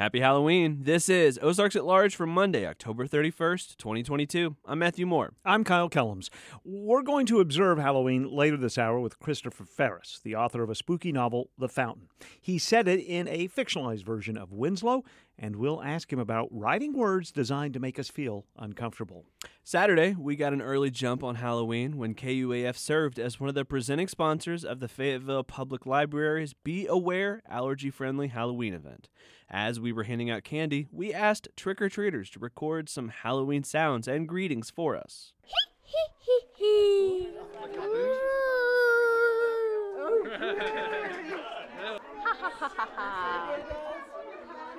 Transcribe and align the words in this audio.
Happy 0.00 0.20
Halloween. 0.20 0.78
This 0.84 1.10
is 1.10 1.38
Ozarks 1.42 1.76
at 1.76 1.84
Large 1.84 2.16
for 2.16 2.24
Monday, 2.24 2.66
October 2.66 3.06
31st, 3.06 3.76
2022. 3.76 4.56
I'm 4.64 4.78
Matthew 4.78 5.04
Moore. 5.04 5.34
I'm 5.44 5.62
Kyle 5.62 5.90
Kellums. 5.90 6.30
We're 6.64 7.02
going 7.02 7.26
to 7.26 7.40
observe 7.40 7.76
Halloween 7.76 8.34
later 8.34 8.56
this 8.56 8.78
hour 8.78 8.98
with 8.98 9.18
Christopher 9.18 9.66
Farris, 9.66 10.18
the 10.24 10.34
author 10.34 10.62
of 10.62 10.70
a 10.70 10.74
spooky 10.74 11.12
novel, 11.12 11.50
The 11.58 11.68
Fountain. 11.68 12.08
He 12.40 12.58
said 12.58 12.88
it 12.88 13.00
in 13.00 13.28
a 13.28 13.48
fictionalized 13.48 14.06
version 14.06 14.38
of 14.38 14.54
Winslow, 14.54 15.04
and 15.38 15.56
we'll 15.56 15.82
ask 15.82 16.10
him 16.10 16.18
about 16.18 16.48
writing 16.50 16.94
words 16.94 17.30
designed 17.30 17.74
to 17.74 17.80
make 17.80 17.98
us 17.98 18.08
feel 18.08 18.46
uncomfortable. 18.56 19.26
Saturday, 19.64 20.16
we 20.18 20.34
got 20.34 20.54
an 20.54 20.62
early 20.62 20.90
jump 20.90 21.22
on 21.22 21.34
Halloween 21.34 21.98
when 21.98 22.14
KUAF 22.14 22.78
served 22.78 23.18
as 23.18 23.38
one 23.38 23.50
of 23.50 23.54
the 23.54 23.66
presenting 23.66 24.08
sponsors 24.08 24.64
of 24.64 24.80
the 24.80 24.88
Fayetteville 24.88 25.44
Public 25.44 25.84
Library's 25.84 26.54
Be 26.54 26.86
Aware 26.86 27.42
Allergy 27.46 27.90
Friendly 27.90 28.28
Halloween 28.28 28.72
event. 28.72 29.10
As 29.52 29.80
we 29.80 29.90
were 29.90 30.04
handing 30.04 30.30
out 30.30 30.44
candy, 30.44 30.86
we 30.92 31.12
asked 31.12 31.48
trick 31.56 31.82
or 31.82 31.88
treaters 31.88 32.30
to 32.30 32.38
record 32.38 32.88
some 32.88 33.08
Halloween 33.08 33.64
sounds 33.64 34.06
and 34.06 34.28
greetings 34.28 34.70
for 34.70 34.96
us. 34.96 35.32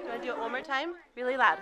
Do 0.05 0.21
do 0.21 0.31
it 0.31 0.37
one 0.37 0.51
more 0.51 0.61
time? 0.61 0.93
Really 1.17 1.35
loud. 1.35 1.57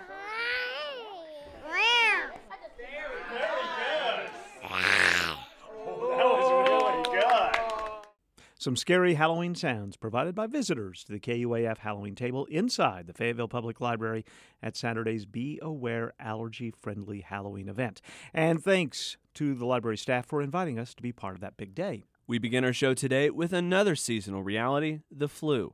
Some 8.60 8.76
scary 8.76 9.14
Halloween 9.14 9.54
sounds 9.54 9.96
provided 9.96 10.34
by 10.34 10.46
visitors 10.46 11.02
to 11.04 11.12
the 11.12 11.18
KUAF 11.18 11.78
Halloween 11.78 12.14
table 12.14 12.44
inside 12.44 13.06
the 13.06 13.14
Fayetteville 13.14 13.48
Public 13.48 13.80
Library 13.80 14.22
at 14.62 14.76
Saturday's 14.76 15.24
Be 15.24 15.58
Aware 15.62 16.12
Allergy 16.20 16.70
Friendly 16.70 17.22
Halloween 17.22 17.70
event. 17.70 18.02
And 18.34 18.62
thanks 18.62 19.16
to 19.32 19.54
the 19.54 19.64
library 19.64 19.96
staff 19.96 20.26
for 20.26 20.42
inviting 20.42 20.78
us 20.78 20.92
to 20.92 21.02
be 21.02 21.10
part 21.10 21.36
of 21.36 21.40
that 21.40 21.56
big 21.56 21.74
day. 21.74 22.02
We 22.26 22.36
begin 22.38 22.62
our 22.62 22.74
show 22.74 22.92
today 22.92 23.30
with 23.30 23.54
another 23.54 23.96
seasonal 23.96 24.42
reality 24.42 24.98
the 25.10 25.26
flu. 25.26 25.72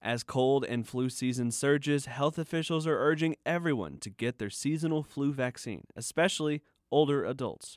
As 0.00 0.22
cold 0.22 0.64
and 0.64 0.88
flu 0.88 1.10
season 1.10 1.50
surges, 1.50 2.06
health 2.06 2.38
officials 2.38 2.86
are 2.86 2.98
urging 2.98 3.36
everyone 3.44 3.98
to 3.98 4.08
get 4.08 4.38
their 4.38 4.48
seasonal 4.48 5.02
flu 5.02 5.34
vaccine, 5.34 5.84
especially 5.96 6.62
older 6.90 7.26
adults. 7.26 7.76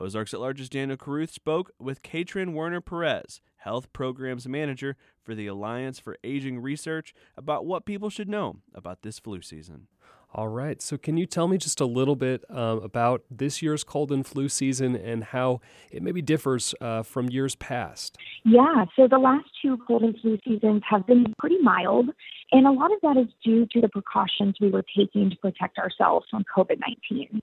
Ozarks 0.00 0.32
at 0.32 0.40
Large's 0.40 0.70
Daniel 0.70 0.96
Caruth 0.96 1.32
spoke 1.32 1.72
with 1.78 2.02
Katrin 2.02 2.54
Werner 2.54 2.80
Perez, 2.80 3.42
Health 3.60 3.92
Programs 3.92 4.48
Manager 4.48 4.96
for 5.22 5.34
the 5.34 5.46
Alliance 5.46 5.98
for 5.98 6.16
Aging 6.24 6.60
Research, 6.60 7.14
about 7.36 7.66
what 7.66 7.84
people 7.84 8.10
should 8.10 8.28
know 8.28 8.56
about 8.74 9.02
this 9.02 9.18
flu 9.18 9.42
season. 9.42 9.86
All 10.32 10.46
right. 10.46 10.80
So, 10.80 10.96
can 10.96 11.16
you 11.16 11.26
tell 11.26 11.48
me 11.48 11.58
just 11.58 11.80
a 11.80 11.86
little 11.86 12.14
bit 12.14 12.44
um, 12.48 12.78
about 12.82 13.22
this 13.30 13.62
year's 13.62 13.82
cold 13.82 14.12
and 14.12 14.24
flu 14.24 14.48
season 14.48 14.94
and 14.94 15.24
how 15.24 15.60
it 15.90 16.04
maybe 16.04 16.22
differs 16.22 16.72
uh, 16.80 17.02
from 17.02 17.28
years 17.30 17.56
past? 17.56 18.16
Yeah. 18.44 18.84
So, 18.94 19.08
the 19.08 19.18
last 19.18 19.46
two 19.60 19.76
cold 19.88 20.02
and 20.02 20.16
flu 20.20 20.38
seasons 20.46 20.82
have 20.88 21.04
been 21.06 21.34
pretty 21.40 21.58
mild. 21.58 22.10
And 22.52 22.66
a 22.66 22.70
lot 22.70 22.92
of 22.92 22.98
that 23.02 23.16
is 23.16 23.26
due 23.44 23.66
to 23.72 23.80
the 23.80 23.88
precautions 23.88 24.54
we 24.60 24.70
were 24.70 24.84
taking 24.96 25.30
to 25.30 25.36
protect 25.36 25.78
ourselves 25.78 26.26
from 26.30 26.44
COVID 26.56 26.78
19. 27.10 27.40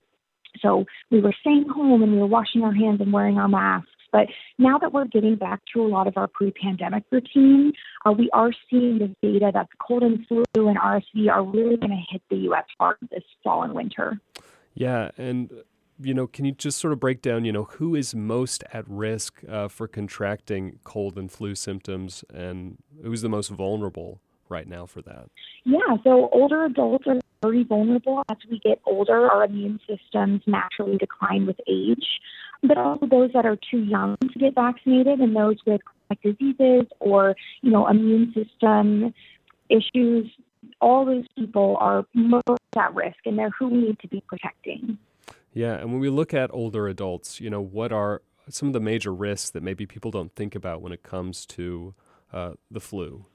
So, 0.62 0.86
we 1.10 1.20
were 1.20 1.34
staying 1.42 1.68
home 1.68 2.02
and 2.02 2.12
we 2.12 2.18
were 2.18 2.26
washing 2.26 2.62
our 2.62 2.72
hands 2.72 3.02
and 3.02 3.12
wearing 3.12 3.36
our 3.36 3.48
masks. 3.48 3.90
But 4.12 4.26
now 4.58 4.78
that 4.78 4.92
we're 4.92 5.06
getting 5.06 5.36
back 5.36 5.60
to 5.74 5.82
a 5.82 5.88
lot 5.88 6.06
of 6.06 6.16
our 6.16 6.28
pre-pandemic 6.28 7.04
routine, 7.10 7.72
uh, 8.06 8.12
we 8.12 8.30
are 8.32 8.50
seeing 8.70 8.98
this 8.98 9.10
data 9.22 9.50
that 9.52 9.68
cold 9.86 10.02
and 10.02 10.26
flu 10.26 10.44
and 10.54 10.78
RSV 10.78 11.30
are 11.30 11.44
really 11.44 11.76
going 11.76 11.90
to 11.90 12.02
hit 12.10 12.22
the 12.30 12.36
U.S. 12.36 12.64
hard 12.78 12.96
this 13.10 13.22
fall 13.44 13.62
and 13.62 13.74
winter. 13.74 14.20
Yeah, 14.74 15.10
and 15.18 15.50
you 16.00 16.14
know, 16.14 16.26
can 16.26 16.44
you 16.44 16.52
just 16.52 16.78
sort 16.78 16.92
of 16.92 17.00
break 17.00 17.22
down, 17.22 17.44
you 17.44 17.52
know, 17.52 17.64
who 17.64 17.94
is 17.94 18.14
most 18.14 18.62
at 18.72 18.88
risk 18.88 19.42
uh, 19.48 19.68
for 19.68 19.88
contracting 19.88 20.78
cold 20.84 21.18
and 21.18 21.30
flu 21.30 21.54
symptoms, 21.54 22.24
and 22.32 22.78
who's 23.02 23.22
the 23.22 23.28
most 23.28 23.48
vulnerable 23.48 24.20
right 24.48 24.68
now 24.68 24.86
for 24.86 25.02
that? 25.02 25.28
Yeah, 25.64 25.96
so 26.04 26.28
older 26.32 26.64
adults 26.64 27.06
are 27.06 27.18
very 27.42 27.64
vulnerable 27.64 28.22
as 28.28 28.36
we 28.50 28.60
get 28.60 28.80
older. 28.86 29.30
Our 29.30 29.44
immune 29.44 29.80
systems 29.88 30.42
naturally 30.46 30.96
decline 30.96 31.46
with 31.46 31.56
age 31.68 32.06
but 32.62 32.76
also 32.76 33.06
those 33.06 33.30
that 33.32 33.46
are 33.46 33.56
too 33.70 33.78
young 33.78 34.16
to 34.16 34.38
get 34.38 34.54
vaccinated 34.54 35.20
and 35.20 35.34
those 35.34 35.56
with 35.66 35.80
chronic 35.84 36.22
diseases 36.22 36.86
or, 37.00 37.34
you 37.62 37.70
know, 37.70 37.86
immune 37.86 38.32
system 38.34 39.14
issues. 39.68 40.30
All 40.80 41.04
those 41.04 41.24
people 41.36 41.76
are 41.80 42.04
most 42.14 42.60
at 42.76 42.94
risk 42.94 43.18
and 43.24 43.38
they're 43.38 43.50
who 43.50 43.68
we 43.68 43.78
need 43.78 43.98
to 44.00 44.08
be 44.08 44.22
protecting. 44.26 44.98
Yeah, 45.52 45.74
and 45.74 45.90
when 45.90 46.00
we 46.00 46.08
look 46.08 46.34
at 46.34 46.50
older 46.52 46.88
adults, 46.88 47.40
you 47.40 47.50
know, 47.50 47.60
what 47.60 47.92
are 47.92 48.22
some 48.48 48.68
of 48.68 48.72
the 48.72 48.80
major 48.80 49.12
risks 49.12 49.50
that 49.50 49.62
maybe 49.62 49.86
people 49.86 50.10
don't 50.10 50.34
think 50.34 50.54
about 50.54 50.82
when 50.82 50.92
it 50.92 51.02
comes 51.02 51.46
to 51.46 51.94
uh, 52.32 52.52
the 52.70 52.80
flu? 52.80 53.26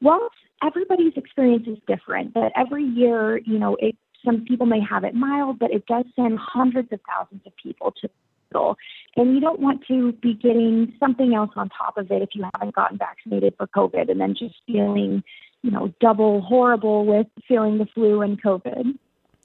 Well, 0.00 0.28
everybody's 0.62 1.12
experience 1.16 1.66
is 1.66 1.78
different, 1.86 2.34
but 2.34 2.52
every 2.56 2.84
year, 2.84 3.38
you 3.38 3.58
know, 3.58 3.76
it, 3.80 3.96
some 4.24 4.44
people 4.44 4.66
may 4.66 4.80
have 4.80 5.04
it 5.04 5.14
mild, 5.14 5.58
but 5.58 5.70
it 5.70 5.86
does 5.86 6.04
send 6.14 6.38
hundreds 6.38 6.92
of 6.92 7.00
thousands 7.06 7.42
of 7.46 7.52
people 7.56 7.92
to 8.02 8.08
And 8.54 9.34
you 9.34 9.40
don't 9.40 9.60
want 9.60 9.84
to 9.88 10.12
be 10.12 10.34
getting 10.34 10.92
something 11.00 11.34
else 11.34 11.50
on 11.56 11.70
top 11.70 11.96
of 11.96 12.10
it 12.10 12.22
if 12.22 12.30
you 12.34 12.44
haven't 12.54 12.74
gotten 12.74 12.98
vaccinated 12.98 13.54
for 13.56 13.66
COVID 13.68 14.10
and 14.10 14.20
then 14.20 14.34
just 14.34 14.54
feeling, 14.66 15.22
you 15.62 15.70
know, 15.70 15.92
double 16.00 16.42
horrible 16.42 17.06
with 17.06 17.26
feeling 17.48 17.78
the 17.78 17.86
flu 17.86 18.20
and 18.22 18.42
COVID. 18.42 18.98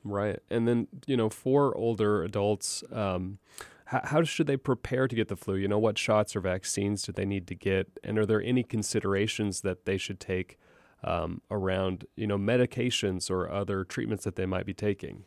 Right. 0.03 0.39
And 0.49 0.67
then, 0.67 0.87
you 1.05 1.15
know, 1.15 1.29
for 1.29 1.75
older 1.77 2.23
adults, 2.23 2.83
um, 2.91 3.37
how, 3.85 4.01
how 4.03 4.23
should 4.23 4.47
they 4.47 4.57
prepare 4.57 5.07
to 5.07 5.15
get 5.15 5.27
the 5.27 5.35
flu? 5.35 5.55
You 5.55 5.67
know, 5.67 5.79
what 5.79 5.97
shots 5.97 6.35
or 6.35 6.41
vaccines 6.41 7.03
do 7.03 7.11
they 7.11 7.25
need 7.25 7.47
to 7.47 7.55
get? 7.55 7.87
And 8.03 8.17
are 8.17 8.25
there 8.25 8.41
any 8.41 8.63
considerations 8.63 9.61
that 9.61 9.85
they 9.85 9.97
should 9.97 10.19
take 10.19 10.57
um, 11.03 11.41
around, 11.51 12.05
you 12.15 12.27
know, 12.27 12.37
medications 12.37 13.29
or 13.29 13.49
other 13.49 13.83
treatments 13.83 14.23
that 14.23 14.35
they 14.35 14.45
might 14.45 14.65
be 14.65 14.73
taking? 14.73 15.25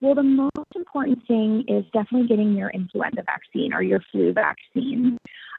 Well, 0.00 0.14
the 0.14 0.22
most 0.22 0.52
important 0.74 1.26
thing 1.26 1.64
is 1.68 1.84
definitely 1.92 2.28
getting 2.28 2.54
your 2.54 2.70
influenza 2.70 3.22
vaccine 3.24 3.72
or 3.72 3.82
your 3.82 4.00
flu 4.12 4.32
vaccine. 4.32 5.18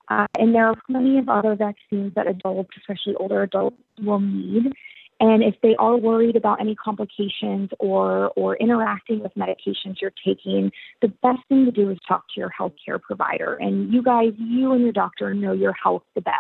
Uh, 0.10 0.28
and 0.38 0.54
there 0.54 0.68
are 0.68 0.76
plenty 0.90 1.18
of 1.18 1.28
other 1.28 1.56
vaccines 1.56 2.14
that 2.16 2.28
adults, 2.28 2.70
especially 2.78 3.16
older 3.16 3.42
adults, 3.42 3.78
will 4.02 4.20
need. 4.20 4.72
And 5.20 5.44
if 5.44 5.56
they 5.64 5.76
are 5.80 5.98
worried 5.98 6.36
about 6.36 6.62
any 6.62 6.76
complications 6.76 7.72
or, 7.80 8.32
or 8.36 8.56
interacting 8.58 9.20
with 9.20 9.34
medications 9.34 9.96
you're 10.00 10.14
taking, 10.24 10.72
the 11.02 11.08
best 11.08 11.40
thing 11.50 11.66
to 11.66 11.72
do 11.72 11.90
is 11.90 11.98
talk 12.08 12.26
to 12.36 12.40
your 12.40 12.52
healthcare 12.58 13.02
provider. 13.02 13.56
And 13.56 13.92
you 13.92 14.04
guys, 14.04 14.34
you 14.38 14.74
and 14.74 14.84
your 14.84 14.92
doctor 14.92 15.34
know 15.34 15.54
your 15.54 15.74
health 15.74 16.04
the 16.14 16.22
best. 16.22 16.36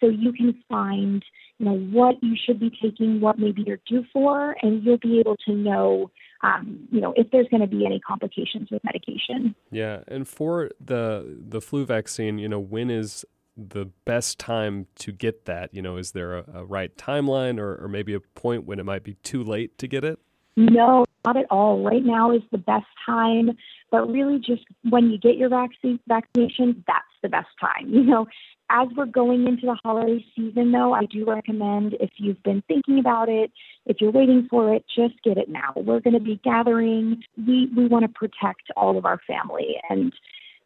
So 0.00 0.06
you 0.06 0.32
can 0.32 0.54
find, 0.68 1.24
you 1.58 1.66
know, 1.66 1.76
what 1.76 2.22
you 2.22 2.36
should 2.46 2.60
be 2.60 2.70
taking, 2.80 3.20
what 3.20 3.40
maybe 3.40 3.64
you're 3.66 3.80
due 3.88 4.04
for, 4.12 4.56
and 4.62 4.84
you'll 4.84 4.98
be 4.98 5.18
able 5.18 5.36
to 5.46 5.52
know 5.52 6.12
um, 6.42 6.88
you 6.90 7.00
know, 7.00 7.12
if 7.16 7.30
there's 7.30 7.48
going 7.48 7.60
to 7.60 7.66
be 7.66 7.84
any 7.84 8.00
complications 8.00 8.70
with 8.70 8.82
medication. 8.84 9.54
Yeah, 9.70 10.00
and 10.06 10.26
for 10.26 10.70
the 10.80 11.38
the 11.38 11.60
flu 11.60 11.84
vaccine, 11.84 12.38
you 12.38 12.48
know, 12.48 12.60
when 12.60 12.90
is 12.90 13.24
the 13.56 13.86
best 14.04 14.38
time 14.38 14.86
to 14.96 15.12
get 15.12 15.44
that? 15.46 15.74
You 15.74 15.82
know, 15.82 15.96
is 15.96 16.12
there 16.12 16.38
a, 16.38 16.44
a 16.54 16.64
right 16.64 16.96
timeline 16.96 17.58
or, 17.58 17.82
or 17.82 17.88
maybe 17.88 18.14
a 18.14 18.20
point 18.20 18.64
when 18.64 18.78
it 18.78 18.84
might 18.84 19.02
be 19.02 19.14
too 19.14 19.42
late 19.42 19.76
to 19.78 19.88
get 19.88 20.04
it? 20.04 20.18
No, 20.56 21.04
not 21.24 21.36
at 21.36 21.46
all. 21.50 21.82
Right 21.84 22.04
now 22.04 22.32
is 22.32 22.42
the 22.50 22.58
best 22.58 22.86
time, 23.04 23.50
but 23.90 24.10
really 24.10 24.38
just 24.38 24.62
when 24.88 25.10
you 25.10 25.18
get 25.18 25.36
your 25.36 25.48
vaccine 25.48 25.98
vaccination, 26.06 26.84
that's 26.86 27.06
the 27.22 27.28
best 27.28 27.48
time. 27.60 27.88
You 27.98 28.04
know, 28.04 28.26
as 28.70 28.88
we're 28.96 29.06
going 29.06 29.46
into 29.46 29.66
the 29.66 29.76
holiday 29.82 30.24
season, 30.36 30.72
though, 30.72 30.92
I 30.92 31.06
do 31.06 31.24
recommend 31.24 31.94
if 32.00 32.10
you've 32.16 32.42
been 32.42 32.62
thinking 32.68 32.98
about 32.98 33.28
it, 33.28 33.50
if 33.86 33.96
you're 34.00 34.12
waiting 34.12 34.46
for 34.50 34.74
it, 34.74 34.84
just 34.94 35.14
get 35.24 35.38
it 35.38 35.48
now. 35.48 35.72
We're 35.74 36.00
going 36.00 36.14
to 36.14 36.20
be 36.20 36.40
gathering. 36.44 37.22
We 37.46 37.70
we 37.76 37.86
want 37.86 38.04
to 38.04 38.08
protect 38.08 38.70
all 38.76 38.98
of 38.98 39.04
our 39.04 39.20
family, 39.26 39.76
and 39.88 40.12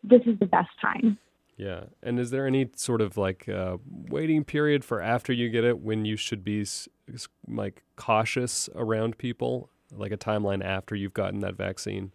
this 0.02 0.22
is 0.26 0.38
the 0.40 0.46
best 0.46 0.70
time. 0.80 1.18
Yeah, 1.56 1.84
and 2.02 2.18
is 2.18 2.30
there 2.30 2.46
any 2.46 2.70
sort 2.74 3.00
of 3.00 3.16
like 3.16 3.48
uh, 3.48 3.76
waiting 4.08 4.42
period 4.42 4.84
for 4.84 5.00
after 5.00 5.32
you 5.32 5.48
get 5.48 5.64
it 5.64 5.78
when 5.80 6.04
you 6.04 6.16
should 6.16 6.42
be 6.42 6.66
like 7.46 7.82
cautious 7.96 8.68
around 8.74 9.18
people, 9.18 9.70
like 9.92 10.10
a 10.10 10.16
timeline 10.16 10.64
after 10.64 10.96
you've 10.96 11.14
gotten 11.14 11.40
that 11.40 11.54
vaccine? 11.54 12.10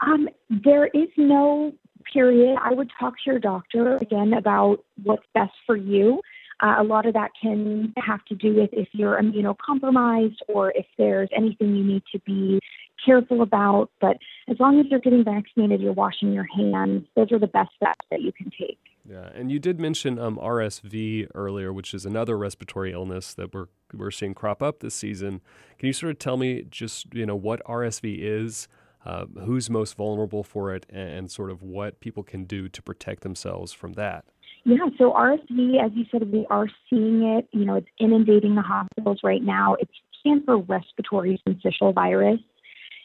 Um, 0.00 0.28
there 0.64 0.86
is 0.86 1.08
no 1.16 1.72
period, 2.12 2.58
I 2.62 2.72
would 2.72 2.90
talk 2.98 3.14
to 3.14 3.30
your 3.30 3.38
doctor 3.38 3.96
again 3.96 4.34
about 4.34 4.84
what's 5.02 5.24
best 5.34 5.52
for 5.66 5.76
you. 5.76 6.20
Uh, 6.60 6.76
a 6.78 6.84
lot 6.84 7.06
of 7.06 7.14
that 7.14 7.30
can 7.40 7.92
have 7.96 8.24
to 8.26 8.34
do 8.34 8.54
with 8.54 8.70
if 8.72 8.88
you're 8.92 9.20
immunocompromised 9.20 10.36
or 10.48 10.70
if 10.72 10.86
there's 10.96 11.28
anything 11.34 11.74
you 11.74 11.84
need 11.84 12.02
to 12.12 12.20
be 12.20 12.60
careful 13.04 13.42
about. 13.42 13.90
But 14.00 14.18
as 14.48 14.60
long 14.60 14.78
as 14.78 14.86
you're 14.88 15.00
getting 15.00 15.24
vaccinated, 15.24 15.80
you're 15.80 15.92
washing 15.92 16.32
your 16.32 16.46
hands, 16.56 17.06
those 17.16 17.32
are 17.32 17.38
the 17.38 17.48
best 17.48 17.70
steps 17.74 18.06
that 18.10 18.20
you 18.20 18.32
can 18.32 18.50
take. 18.50 18.78
Yeah, 19.08 19.30
and 19.34 19.50
you 19.50 19.58
did 19.58 19.80
mention 19.80 20.18
um, 20.20 20.36
RSV 20.36 21.28
earlier, 21.34 21.72
which 21.72 21.92
is 21.94 22.06
another 22.06 22.38
respiratory 22.38 22.92
illness 22.92 23.34
that 23.34 23.52
we're 23.52 23.66
we're 23.92 24.12
seeing 24.12 24.32
crop 24.32 24.62
up 24.62 24.80
this 24.80 24.94
season. 24.94 25.40
Can 25.78 25.88
you 25.88 25.92
sort 25.92 26.10
of 26.12 26.18
tell 26.20 26.36
me 26.36 26.64
just 26.70 27.12
you 27.12 27.26
know 27.26 27.34
what 27.34 27.60
RSV 27.64 28.18
is, 28.20 28.68
uh, 29.04 29.26
who's 29.44 29.68
most 29.68 29.96
vulnerable 29.96 30.42
for 30.42 30.74
it, 30.74 30.86
and, 30.90 31.30
sort 31.30 31.50
of 31.50 31.62
what 31.62 32.00
people 32.00 32.22
can 32.22 32.44
do 32.44 32.68
to 32.68 32.82
protect 32.82 33.22
themselves 33.22 33.72
from 33.72 33.94
that? 33.94 34.24
Yeah, 34.64 34.88
so 34.98 35.12
RSV, 35.12 35.84
as 35.84 35.90
you 35.94 36.04
said, 36.10 36.30
we 36.30 36.46
are 36.50 36.68
seeing 36.88 37.22
it. 37.22 37.48
You 37.52 37.64
know, 37.64 37.74
it's 37.76 37.88
inundating 37.98 38.54
the 38.54 38.62
hospitals 38.62 39.20
right 39.24 39.42
now. 39.42 39.74
It 39.74 39.88
stands 40.20 40.44
for 40.44 40.58
respiratory 40.58 41.40
syncytial 41.46 41.94
virus, 41.94 42.40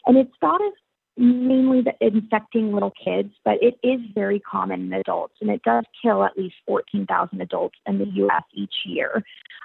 and 0.06 0.16
it's 0.16 0.32
thought 0.40 0.60
of 0.60 0.72
mainly 1.16 1.82
the 1.82 1.92
infecting 2.00 2.72
little 2.72 2.92
kids, 3.04 3.30
but 3.44 3.54
it 3.60 3.76
is 3.82 4.00
very 4.14 4.38
common 4.38 4.82
in 4.82 4.92
adults, 4.92 5.34
and 5.40 5.50
it 5.50 5.62
does 5.62 5.84
kill 6.00 6.24
at 6.24 6.38
least 6.38 6.54
14,000 6.66 7.40
adults 7.40 7.76
in 7.86 7.98
the 7.98 8.06
U.S. 8.06 8.44
each 8.54 8.74
year. 8.86 9.24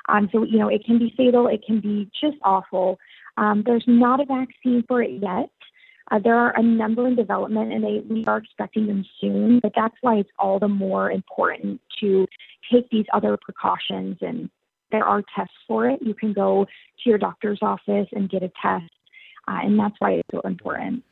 Um, 0.09 0.29
so, 0.31 0.43
you 0.43 0.57
know, 0.57 0.67
it 0.67 0.83
can 0.83 0.97
be 0.97 1.13
fatal, 1.15 1.47
it 1.47 1.63
can 1.65 1.79
be 1.79 2.09
just 2.19 2.37
awful. 2.43 2.97
Um, 3.37 3.63
there's 3.65 3.85
not 3.87 4.19
a 4.19 4.25
vaccine 4.25 4.83
for 4.87 5.01
it 5.01 5.11
yet. 5.21 5.49
Uh, 6.11 6.19
there 6.19 6.35
are 6.35 6.55
a 6.57 6.61
number 6.61 7.07
in 7.07 7.15
development, 7.15 7.71
and 7.71 7.83
they, 7.83 8.01
we 8.09 8.25
are 8.25 8.37
expecting 8.37 8.87
them 8.87 9.05
soon. 9.19 9.59
But 9.59 9.73
that's 9.75 9.95
why 10.01 10.15
it's 10.15 10.29
all 10.37 10.59
the 10.59 10.67
more 10.67 11.11
important 11.11 11.81
to 12.01 12.27
take 12.71 12.89
these 12.89 13.05
other 13.13 13.37
precautions. 13.37 14.17
And 14.21 14.49
there 14.91 15.05
are 15.05 15.23
tests 15.35 15.53
for 15.67 15.89
it. 15.89 15.99
You 16.01 16.13
can 16.13 16.33
go 16.33 16.65
to 16.65 17.09
your 17.09 17.17
doctor's 17.17 17.59
office 17.61 18.07
and 18.11 18.29
get 18.29 18.43
a 18.43 18.51
test, 18.61 18.91
uh, 19.47 19.59
and 19.63 19.79
that's 19.79 19.95
why 19.99 20.11
it's 20.13 20.29
so 20.31 20.41
important. 20.41 21.03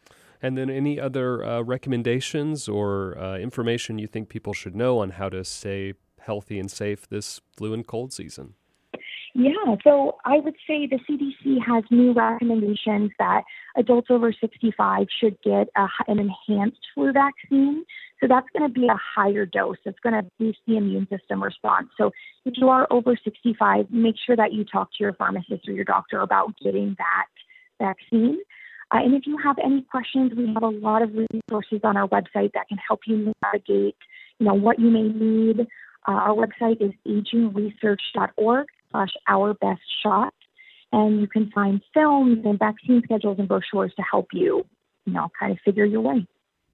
And 0.42 0.58
then, 0.58 0.70
any 0.70 1.00
other 1.00 1.44
uh, 1.44 1.62
recommendations 1.62 2.68
or 2.68 3.18
uh, 3.18 3.38
information 3.38 4.00
you 4.00 4.08
think 4.08 4.28
people 4.28 4.54
should 4.54 4.76
know 4.76 5.00
on 5.00 5.12
how 5.12 5.30
to 5.30 5.46
stay 5.46 5.94
healthy 6.20 6.60
and 6.60 6.70
safe 6.70 7.08
this 7.08 7.42
flu 7.56 7.74
and 7.74 7.86
cold 7.86 8.12
season? 8.12 8.56
Yeah, 9.34 9.76
so 9.84 10.18
I 10.26 10.40
would 10.40 10.56
say 10.68 10.88
the 10.88 11.00
CDC 11.10 11.66
has 11.66 11.84
new 11.90 12.12
recommendations 12.12 13.12
that 13.18 13.44
adults 13.78 14.08
over 14.10 14.34
65 14.34 15.08
should 15.20 15.38
get 15.42 15.70
a, 15.78 15.88
an 16.08 16.20
enhanced 16.20 16.82
flu 16.94 17.14
vaccine. 17.14 17.86
So 18.20 18.28
that's 18.28 18.48
going 18.56 18.70
to 18.70 18.74
be 18.74 18.88
a 18.88 18.98
higher 19.16 19.46
dose. 19.46 19.78
It's 19.86 20.00
going 20.00 20.16
to 20.16 20.30
boost 20.38 20.60
the 20.68 20.78
immune 20.78 21.08
system 21.10 21.42
response. 21.42 21.88
So 21.98 22.12
if 22.46 22.56
you 22.58 22.68
are 22.70 22.88
over 22.92 23.16
65, 23.24 23.90
make 23.90 24.16
sure 24.24 24.36
that 24.36 24.52
you 24.52 24.66
talk 24.66 24.90
to 24.92 24.98
your 25.00 25.14
pharmacist 25.14 25.68
or 25.68 25.72
your 25.72 25.86
doctor 25.86 26.20
about 26.20 26.54
getting 26.62 26.96
that 26.98 27.28
vaccine. 27.80 28.40
Uh, 28.94 29.00
and 29.02 29.16
if 29.16 29.26
you 29.26 29.38
have 29.38 29.56
any 29.64 29.82
questions, 29.84 30.34
we 30.36 30.54
have 30.54 30.64
a 30.64 30.68
lot 30.68 31.02
of 31.02 31.12
resources 31.14 31.80
on 31.86 31.96
our 31.96 32.08
website 32.10 32.52
that 32.54 32.68
can 32.68 32.78
help 32.86 33.00
you 33.08 33.34
navigate, 33.42 33.96
you 34.40 34.46
know, 34.46 34.54
what 34.54 34.78
you 34.78 34.92
may 34.92 35.04
need. 35.04 35.62
Uh, 36.06 36.12
our 36.12 36.36
website 36.36 36.82
is 36.82 36.92
agingresearch.org 37.08 38.68
slash 38.92 39.12
our 39.28 39.54
best 39.56 39.82
shot. 40.04 40.34
And 40.92 41.22
you 41.22 41.28
can 41.28 41.50
find 41.52 41.82
films 41.94 42.40
and 42.46 42.60
vaccine 42.60 43.02
schedules 43.04 43.38
and 43.40 43.48
brochures 43.48 43.94
to 43.96 44.02
help 44.02 44.28
you, 44.34 44.66
you 45.06 45.14
know, 45.14 45.30
kind 45.40 45.52
of 45.52 45.60
figure 45.64 45.86
your 45.86 46.02
way. 46.02 46.28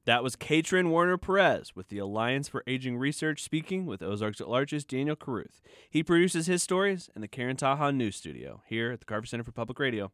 That 0.05 0.23
was 0.23 0.37
Katrin 0.37 0.89
Warner 0.89 1.17
Perez 1.17 1.75
with 1.75 1.89
the 1.89 1.97
Alliance 1.97 2.47
for 2.47 2.63
Aging 2.65 2.97
Research 2.97 3.43
speaking 3.43 3.85
with 3.85 4.01
Ozarks 4.01 4.39
at 4.39 4.47
Large's 4.47 4.85
Daniel 4.85 5.17
Caruth. 5.17 5.61
He 5.89 6.01
produces 6.01 6.47
his 6.47 6.63
stories 6.63 7.09
in 7.13 7.21
the 7.21 7.27
Karen 7.27 7.57
Taha 7.57 7.91
News 7.91 8.15
Studio 8.15 8.61
here 8.65 8.91
at 8.91 8.99
the 8.99 9.05
Carver 9.05 9.25
Center 9.25 9.43
for 9.43 9.51
Public 9.51 9.77
Radio. 9.79 10.13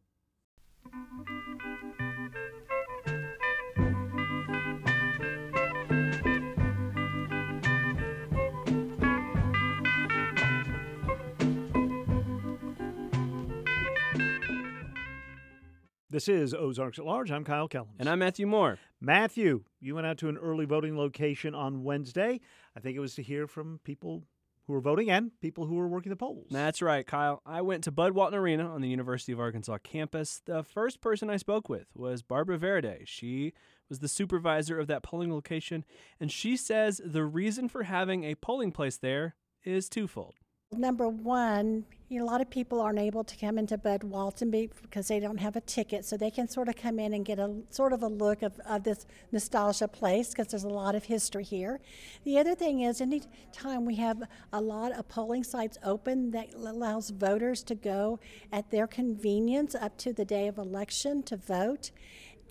This 16.14 16.28
is 16.28 16.54
Ozarks 16.54 17.00
at 17.00 17.04
Large. 17.04 17.32
I'm 17.32 17.42
Kyle 17.42 17.68
Kellums. 17.68 17.96
And 17.98 18.08
I'm 18.08 18.20
Matthew 18.20 18.46
Moore. 18.46 18.78
Matthew, 19.00 19.64
you 19.80 19.96
went 19.96 20.06
out 20.06 20.16
to 20.18 20.28
an 20.28 20.36
early 20.36 20.64
voting 20.64 20.96
location 20.96 21.56
on 21.56 21.82
Wednesday. 21.82 22.40
I 22.76 22.78
think 22.78 22.96
it 22.96 23.00
was 23.00 23.16
to 23.16 23.22
hear 23.24 23.48
from 23.48 23.80
people 23.82 24.22
who 24.68 24.74
were 24.74 24.80
voting 24.80 25.10
and 25.10 25.32
people 25.40 25.66
who 25.66 25.74
were 25.74 25.88
working 25.88 26.10
the 26.10 26.16
polls. 26.16 26.46
That's 26.52 26.80
right, 26.80 27.04
Kyle. 27.04 27.42
I 27.44 27.62
went 27.62 27.82
to 27.82 27.90
Bud 27.90 28.12
Walton 28.12 28.38
Arena 28.38 28.64
on 28.64 28.80
the 28.80 28.88
University 28.88 29.32
of 29.32 29.40
Arkansas 29.40 29.78
campus. 29.82 30.40
The 30.44 30.62
first 30.62 31.00
person 31.00 31.30
I 31.30 31.36
spoke 31.36 31.68
with 31.68 31.88
was 31.96 32.22
Barbara 32.22 32.58
Verde. 32.58 33.02
She 33.06 33.52
was 33.88 33.98
the 33.98 34.06
supervisor 34.06 34.78
of 34.78 34.86
that 34.86 35.02
polling 35.02 35.32
location, 35.32 35.84
and 36.20 36.30
she 36.30 36.56
says 36.56 37.00
the 37.04 37.24
reason 37.24 37.68
for 37.68 37.82
having 37.82 38.22
a 38.22 38.36
polling 38.36 38.70
place 38.70 38.96
there 38.96 39.34
is 39.64 39.88
twofold. 39.88 40.34
Number 40.72 41.08
one, 41.08 41.84
you 42.08 42.18
know, 42.18 42.24
a 42.24 42.28
lot 42.28 42.40
of 42.40 42.50
people 42.50 42.80
aren't 42.80 42.98
able 42.98 43.24
to 43.24 43.36
come 43.36 43.58
into 43.58 43.78
Bud 43.78 44.02
Walton 44.02 44.50
because 44.50 45.08
they 45.08 45.20
don't 45.20 45.38
have 45.38 45.56
a 45.56 45.60
ticket, 45.60 46.04
so 46.04 46.16
they 46.16 46.30
can 46.30 46.48
sort 46.48 46.68
of 46.68 46.76
come 46.76 46.98
in 46.98 47.14
and 47.14 47.24
get 47.24 47.38
a 47.38 47.54
sort 47.70 47.92
of 47.92 48.02
a 48.02 48.08
look 48.08 48.42
of, 48.42 48.58
of 48.66 48.84
this 48.84 49.06
nostalgia 49.32 49.88
place 49.88 50.30
because 50.30 50.48
there's 50.48 50.64
a 50.64 50.68
lot 50.68 50.94
of 50.94 51.04
history 51.04 51.44
here. 51.44 51.80
The 52.24 52.38
other 52.38 52.54
thing 52.54 52.80
is, 52.80 53.00
anytime 53.00 53.84
we 53.84 53.96
have 53.96 54.22
a 54.52 54.60
lot 54.60 54.92
of 54.92 55.08
polling 55.08 55.44
sites 55.44 55.78
open, 55.84 56.30
that 56.32 56.54
allows 56.54 57.10
voters 57.10 57.62
to 57.64 57.74
go 57.74 58.20
at 58.52 58.70
their 58.70 58.86
convenience 58.86 59.74
up 59.74 59.96
to 59.98 60.12
the 60.12 60.24
day 60.24 60.48
of 60.48 60.58
election 60.58 61.22
to 61.24 61.36
vote. 61.36 61.90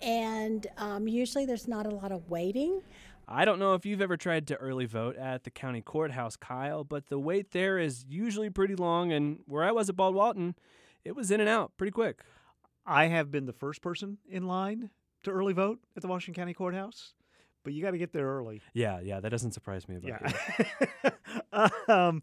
And 0.02 0.66
um, 0.76 1.08
usually 1.08 1.46
there's 1.46 1.68
not 1.68 1.86
a 1.86 1.90
lot 1.90 2.12
of 2.12 2.28
waiting. 2.28 2.82
I 3.26 3.44
don't 3.44 3.58
know 3.58 3.74
if 3.74 3.86
you've 3.86 4.02
ever 4.02 4.16
tried 4.16 4.46
to 4.48 4.56
early 4.56 4.86
vote 4.86 5.16
at 5.16 5.44
the 5.44 5.50
county 5.50 5.80
courthouse, 5.80 6.36
Kyle, 6.36 6.84
but 6.84 7.08
the 7.08 7.18
wait 7.18 7.52
there 7.52 7.78
is 7.78 8.04
usually 8.08 8.50
pretty 8.50 8.76
long. 8.76 9.12
And 9.12 9.40
where 9.46 9.62
I 9.62 9.72
was 9.72 9.88
at 9.88 9.96
Bud 9.96 10.14
Walton, 10.14 10.54
it 11.04 11.16
was 11.16 11.30
in 11.30 11.40
and 11.40 11.48
out 11.48 11.72
pretty 11.76 11.90
quick. 11.90 12.20
I 12.86 13.06
have 13.06 13.30
been 13.30 13.46
the 13.46 13.52
first 13.52 13.80
person 13.80 14.18
in 14.28 14.46
line 14.46 14.90
to 15.22 15.30
early 15.30 15.54
vote 15.54 15.78
at 15.96 16.02
the 16.02 16.08
Washington 16.08 16.40
County 16.40 16.54
Courthouse, 16.54 17.14
but 17.62 17.72
you 17.72 17.82
got 17.82 17.92
to 17.92 17.98
get 17.98 18.12
there 18.12 18.26
early. 18.26 18.60
Yeah, 18.74 19.00
yeah, 19.00 19.20
that 19.20 19.30
doesn't 19.30 19.52
surprise 19.52 19.88
me 19.88 19.96
about 19.96 20.34
yeah. 21.52 21.70
um, 21.88 22.22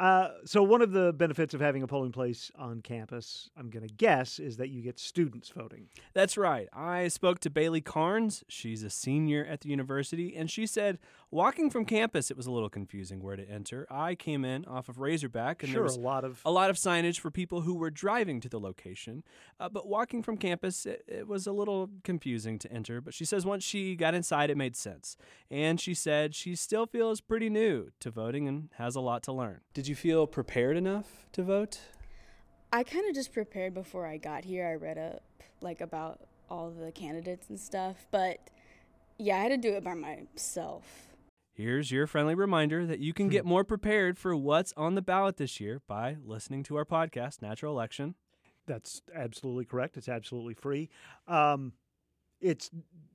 uh, 0.00 0.30
so 0.46 0.62
one 0.62 0.80
of 0.80 0.92
the 0.92 1.12
benefits 1.12 1.52
of 1.52 1.60
having 1.60 1.82
a 1.82 1.86
polling 1.86 2.10
place 2.10 2.50
on 2.56 2.80
campus, 2.80 3.50
I'm 3.54 3.68
going 3.68 3.86
to 3.86 3.92
guess, 3.92 4.38
is 4.38 4.56
that 4.56 4.70
you 4.70 4.80
get 4.80 4.98
students 4.98 5.50
voting. 5.50 5.88
That's 6.14 6.38
right. 6.38 6.68
I 6.72 7.08
spoke 7.08 7.38
to 7.40 7.50
Bailey 7.50 7.82
Carnes. 7.82 8.42
She's 8.48 8.82
a 8.82 8.88
senior 8.88 9.44
at 9.44 9.60
the 9.60 9.68
university, 9.68 10.34
and 10.34 10.50
she 10.50 10.64
said 10.64 10.98
walking 11.30 11.70
from 11.70 11.84
campus 11.84 12.30
it 12.30 12.36
was 12.36 12.46
a 12.46 12.50
little 12.50 12.68
confusing 12.68 13.22
where 13.22 13.36
to 13.36 13.48
enter. 13.48 13.86
I 13.90 14.14
came 14.14 14.44
in 14.44 14.64
off 14.64 14.88
of 14.88 14.98
Razorback, 14.98 15.62
and 15.62 15.70
sure, 15.70 15.76
there 15.76 15.82
was 15.82 15.96
a 15.96 16.00
lot 16.00 16.24
of 16.24 16.40
a 16.44 16.50
lot 16.50 16.70
of 16.70 16.76
signage 16.76 17.20
for 17.20 17.30
people 17.30 17.60
who 17.60 17.74
were 17.74 17.90
driving 17.90 18.40
to 18.40 18.48
the 18.48 18.58
location. 18.58 19.22
Uh, 19.58 19.68
but 19.68 19.86
walking 19.86 20.22
from 20.22 20.36
campus, 20.36 20.86
it, 20.86 21.04
it 21.06 21.28
was 21.28 21.46
a 21.46 21.52
little 21.52 21.90
confusing 22.04 22.58
to 22.58 22.72
enter. 22.72 23.00
But 23.00 23.14
she 23.14 23.24
says 23.24 23.44
once 23.44 23.64
she 23.64 23.96
got 23.96 24.14
inside, 24.14 24.50
it 24.50 24.56
made 24.56 24.76
sense, 24.76 25.16
and 25.50 25.80
she 25.80 25.94
said 25.94 26.34
she 26.34 26.54
still 26.54 26.86
feels 26.86 27.20
pretty 27.20 27.50
new 27.50 27.90
to 28.00 28.10
voting 28.10 28.48
and 28.48 28.70
has 28.78 28.96
a 28.96 29.00
lot 29.00 29.22
to 29.24 29.32
learn. 29.32 29.60
Did 29.74 29.86
you 29.86 29.89
feel 29.94 30.26
prepared 30.26 30.76
enough 30.76 31.26
to 31.32 31.42
vote? 31.42 31.80
I 32.72 32.84
kind 32.84 33.08
of 33.08 33.14
just 33.14 33.32
prepared 33.32 33.74
before 33.74 34.06
I 34.06 34.16
got 34.16 34.44
here. 34.44 34.66
I 34.66 34.74
read 34.74 34.98
up 34.98 35.22
like 35.60 35.80
about 35.80 36.20
all 36.48 36.70
the 36.70 36.92
candidates 36.92 37.48
and 37.48 37.58
stuff, 37.58 38.06
but 38.10 38.38
yeah, 39.18 39.36
I 39.36 39.40
had 39.40 39.48
to 39.48 39.56
do 39.56 39.74
it 39.74 39.84
by 39.84 39.94
myself. 39.94 41.10
Here's 41.52 41.90
your 41.90 42.06
friendly 42.06 42.34
reminder 42.34 42.86
that 42.86 43.00
you 43.00 43.12
can 43.12 43.28
get 43.28 43.44
more 43.44 43.64
prepared 43.64 44.16
for 44.16 44.34
what's 44.34 44.72
on 44.76 44.94
the 44.94 45.02
ballot 45.02 45.36
this 45.36 45.60
year 45.60 45.82
by 45.86 46.16
listening 46.24 46.62
to 46.64 46.76
our 46.76 46.84
podcast, 46.84 47.42
Natural 47.42 47.74
Election. 47.74 48.14
That's 48.66 49.02
absolutely 49.14 49.66
correct. 49.66 49.96
It's 49.96 50.08
absolutely 50.08 50.54
free. 50.54 50.88
Um, 51.28 51.72
it's 52.40 52.70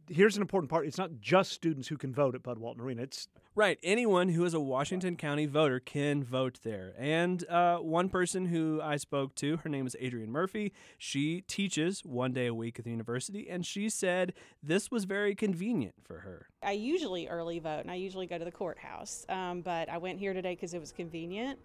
here's 0.09 0.35
an 0.35 0.41
important 0.41 0.69
part. 0.69 0.85
It's 0.85 0.97
not 0.97 1.19
just 1.19 1.51
students 1.51 1.87
who 1.87 1.97
can 1.97 2.13
vote 2.13 2.35
at 2.35 2.43
Bud 2.43 2.59
Walton 2.59 2.83
Arena. 2.83 3.03
It's 3.03 3.27
right. 3.55 3.77
Anyone 3.83 4.29
who 4.29 4.45
is 4.45 4.53
a 4.53 4.59
Washington 4.59 5.15
County 5.15 5.45
voter 5.45 5.79
can 5.79 6.23
vote 6.23 6.59
there. 6.63 6.93
And 6.97 7.47
uh, 7.49 7.77
one 7.77 8.09
person 8.09 8.47
who 8.47 8.79
I 8.83 8.97
spoke 8.97 9.35
to, 9.35 9.57
her 9.57 9.69
name 9.69 9.87
is 9.87 9.95
Adrienne 10.01 10.31
Murphy. 10.31 10.73
She 10.97 11.41
teaches 11.41 12.01
one 12.01 12.33
day 12.33 12.47
a 12.47 12.53
week 12.53 12.79
at 12.79 12.85
the 12.85 12.91
university, 12.91 13.49
and 13.49 13.65
she 13.65 13.89
said 13.89 14.33
this 14.61 14.91
was 14.91 15.05
very 15.05 15.35
convenient 15.35 15.95
for 16.03 16.19
her. 16.19 16.47
I 16.63 16.71
usually 16.71 17.27
early 17.27 17.59
vote, 17.59 17.81
and 17.81 17.91
I 17.91 17.95
usually 17.95 18.27
go 18.27 18.37
to 18.37 18.45
the 18.45 18.51
courthouse, 18.51 19.25
um, 19.29 19.61
but 19.61 19.89
I 19.89 19.97
went 19.97 20.19
here 20.19 20.33
today 20.33 20.55
because 20.55 20.73
it 20.73 20.79
was 20.79 20.91
convenient. 20.91 21.59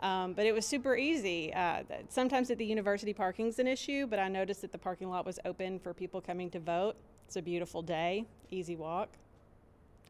Um, 0.00 0.34
but 0.34 0.44
it 0.44 0.52
was 0.52 0.66
super 0.66 0.96
easy. 0.96 1.54
Uh, 1.54 1.82
sometimes 2.08 2.50
at 2.50 2.58
the 2.58 2.64
university, 2.64 3.14
parking's 3.14 3.58
an 3.58 3.66
issue, 3.66 4.06
but 4.06 4.18
I 4.18 4.28
noticed 4.28 4.60
that 4.62 4.72
the 4.72 4.78
parking 4.78 5.08
lot 5.08 5.24
was 5.24 5.38
open 5.44 5.78
for 5.78 5.94
people 5.94 6.20
coming 6.20 6.50
to 6.50 6.60
vote. 6.60 6.96
It's 7.26 7.36
a 7.36 7.42
beautiful 7.42 7.82
day, 7.82 8.26
easy 8.50 8.76
walk. 8.76 9.10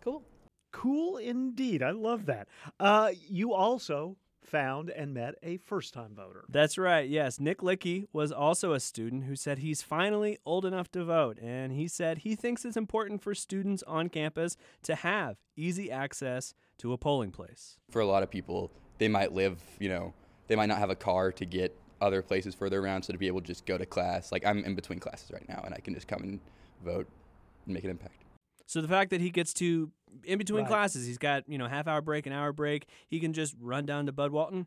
Cool. 0.00 0.22
Cool 0.72 1.16
indeed. 1.16 1.82
I 1.82 1.90
love 1.90 2.26
that. 2.26 2.48
Uh, 2.78 3.10
you 3.28 3.54
also 3.54 4.16
found 4.44 4.90
and 4.90 5.14
met 5.14 5.34
a 5.42 5.56
first 5.56 5.94
time 5.94 6.14
voter. 6.14 6.44
That's 6.48 6.76
right. 6.76 7.08
Yes. 7.08 7.40
Nick 7.40 7.58
Licky 7.60 8.06
was 8.12 8.30
also 8.30 8.72
a 8.72 8.80
student 8.80 9.24
who 9.24 9.36
said 9.36 9.58
he's 9.58 9.82
finally 9.82 10.38
old 10.44 10.64
enough 10.64 10.90
to 10.92 11.04
vote. 11.04 11.38
And 11.40 11.72
he 11.72 11.88
said 11.88 12.18
he 12.18 12.36
thinks 12.36 12.64
it's 12.64 12.76
important 12.76 13.22
for 13.22 13.34
students 13.34 13.82
on 13.86 14.08
campus 14.08 14.56
to 14.82 14.94
have 14.96 15.36
easy 15.56 15.90
access 15.90 16.54
to 16.78 16.92
a 16.92 16.98
polling 16.98 17.30
place. 17.30 17.78
For 17.90 18.00
a 18.00 18.06
lot 18.06 18.22
of 18.22 18.30
people, 18.30 18.70
they 18.98 19.08
might 19.08 19.32
live, 19.32 19.62
you 19.78 19.88
know, 19.88 20.12
they 20.48 20.56
might 20.56 20.66
not 20.66 20.78
have 20.78 20.90
a 20.90 20.96
car 20.96 21.32
to 21.32 21.46
get 21.46 21.76
other 22.00 22.20
places 22.20 22.54
further 22.54 22.80
around. 22.80 23.02
So 23.04 23.12
to 23.12 23.18
be 23.18 23.28
able 23.28 23.40
to 23.40 23.46
just 23.46 23.64
go 23.64 23.78
to 23.78 23.86
class, 23.86 24.30
like 24.30 24.44
I'm 24.44 24.64
in 24.64 24.74
between 24.74 24.98
classes 24.98 25.30
right 25.32 25.48
now 25.48 25.62
and 25.64 25.74
I 25.74 25.78
can 25.78 25.94
just 25.94 26.08
come 26.08 26.22
and 26.22 26.40
vote 26.82 27.06
and 27.66 27.74
make 27.74 27.84
an 27.84 27.90
impact. 27.90 28.22
So 28.66 28.80
the 28.80 28.88
fact 28.88 29.10
that 29.10 29.20
he 29.20 29.30
gets 29.30 29.52
to 29.54 29.90
in 30.24 30.38
between 30.38 30.62
Right. 30.62 30.68
classes, 30.70 31.06
he's 31.06 31.18
got 31.18 31.48
you 31.48 31.58
know 31.58 31.66
half 31.68 31.86
hour 31.86 32.00
break, 32.00 32.26
an 32.26 32.32
hour 32.32 32.52
break. 32.52 32.86
He 33.08 33.20
can 33.20 33.32
just 33.32 33.54
run 33.60 33.84
down 33.86 34.06
to 34.06 34.12
Bud 34.12 34.32
Walton, 34.32 34.66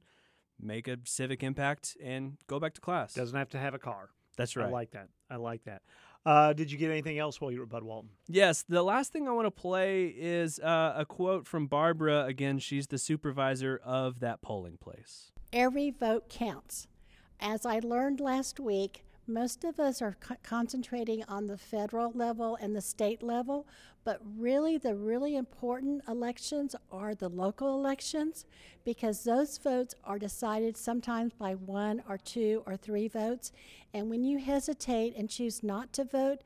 make 0.60 0.88
a 0.88 0.98
civic 1.06 1.44
impact, 1.44 1.98
and 2.04 2.38
go 2.48 2.60
back 2.60 2.74
to 2.76 2.82
class. 2.82 3.14
Doesn't 3.14 3.38
have 3.38 3.50
to 3.50 3.60
have 3.60 3.74
a 3.74 3.80
car. 3.80 4.10
That's 4.38 4.56
right. 4.56 4.68
I 4.68 4.70
like 4.70 4.92
that. 4.92 5.10
I 5.30 5.38
like 5.38 5.64
that. 5.64 5.82
Uh, 6.26 6.52
did 6.54 6.70
you 6.72 6.78
get 6.78 6.92
anything 6.92 7.18
else 7.18 7.40
while 7.40 7.52
you 7.52 7.60
were 7.60 7.64
at 7.64 7.70
Bud 7.70 7.84
Walton? 7.84 8.10
Yes, 8.28 8.64
the 8.68 8.84
last 8.84 9.14
thing 9.14 9.28
I 9.28 9.32
want 9.32 9.46
to 9.48 9.52
play 9.52 10.08
is 10.08 10.60
uh, 10.60 10.94
a 10.98 11.06
quote 11.06 11.48
from 11.48 11.68
Barbara. 11.68 12.26
Again, 12.26 12.60
she's 12.60 12.88
the 12.88 12.98
supervisor 12.98 13.80
of 13.84 14.20
that 14.20 14.42
polling 14.42 14.78
place. 14.78 15.32
Every 15.54 15.90
vote 15.90 16.28
counts. 16.30 16.88
As 17.40 17.66
I 17.66 17.80
learned 17.80 18.20
last 18.20 18.60
week, 18.60 19.06
most 19.28 19.64
of 19.64 19.80
us 19.80 20.02
are 20.02 20.16
co- 20.20 20.36
concentrating 20.44 21.24
on 21.28 21.48
the 21.48 21.58
federal 21.58 22.12
level 22.12 22.58
and 22.62 22.76
the 22.76 22.82
state 22.82 23.22
level, 23.22 23.68
but 24.04 24.22
really 24.38 24.78
the 24.78 24.96
really 24.96 25.36
important 25.36 26.02
elections 26.08 26.76
are 26.92 27.14
the 27.14 27.30
local 27.30 27.76
elections 27.76 28.46
because 28.86 29.24
those 29.24 29.58
votes 29.58 29.96
are 30.04 30.18
decided 30.18 30.78
sometimes 30.78 31.34
by 31.34 31.54
one 31.54 32.02
or 32.08 32.18
two 32.18 32.64
or 32.66 32.78
three 32.78 33.08
votes. 33.08 33.52
And 33.94 34.10
when 34.10 34.24
you 34.24 34.38
hesitate 34.38 35.16
and 35.16 35.30
choose 35.30 35.62
not 35.62 35.92
to 35.94 36.06
vote, 36.06 36.40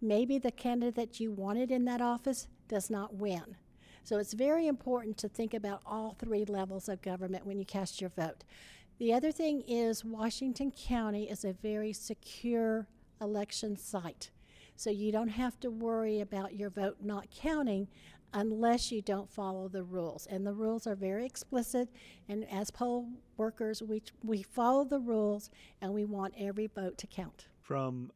maybe 0.00 0.38
the 0.38 0.52
candidate 0.52 1.18
you 1.18 1.32
wanted 1.32 1.70
in 1.70 1.84
that 1.86 2.00
office 2.00 2.46
does 2.68 2.88
not 2.88 3.14
win. 3.14 3.56
So 4.04 4.18
it's 4.18 4.32
very 4.32 4.66
important 4.66 5.18
to 5.18 5.28
think 5.28 5.52
about 5.52 5.82
all 5.84 6.16
three 6.18 6.44
levels 6.44 6.88
of 6.88 7.02
government 7.02 7.44
when 7.44 7.58
you 7.58 7.66
cast 7.66 8.00
your 8.00 8.10
vote. 8.10 8.44
The 8.98 9.12
other 9.12 9.30
thing 9.30 9.62
is 9.66 10.04
Washington 10.04 10.72
County 10.72 11.28
is 11.30 11.44
a 11.44 11.52
very 11.52 11.92
secure 11.92 12.88
election 13.20 13.76
site. 13.76 14.30
So 14.76 14.90
you 14.90 15.12
don't 15.12 15.28
have 15.28 15.58
to 15.60 15.70
worry 15.70 16.20
about 16.20 16.54
your 16.56 16.70
vote 16.70 16.98
not 17.02 17.28
counting 17.30 17.88
unless 18.34 18.92
you 18.92 19.00
don't 19.02 19.30
follow 19.30 19.68
the 19.68 19.82
rules. 19.82 20.26
And 20.26 20.46
the 20.46 20.52
rules 20.52 20.86
are 20.86 20.94
very 20.94 21.24
explicit. 21.26 21.88
And 22.28 22.44
as 22.50 22.70
poll 22.70 23.08
workers, 23.36 23.82
we, 23.82 24.02
we 24.22 24.42
follow 24.42 24.84
the 24.84 25.00
rules 25.00 25.50
and 25.80 25.92
we 25.94 26.04
want 26.04 26.34
every 26.38 26.66
vote 26.66 26.98
to 26.98 27.06
count. 27.06 27.46
From 27.60 28.10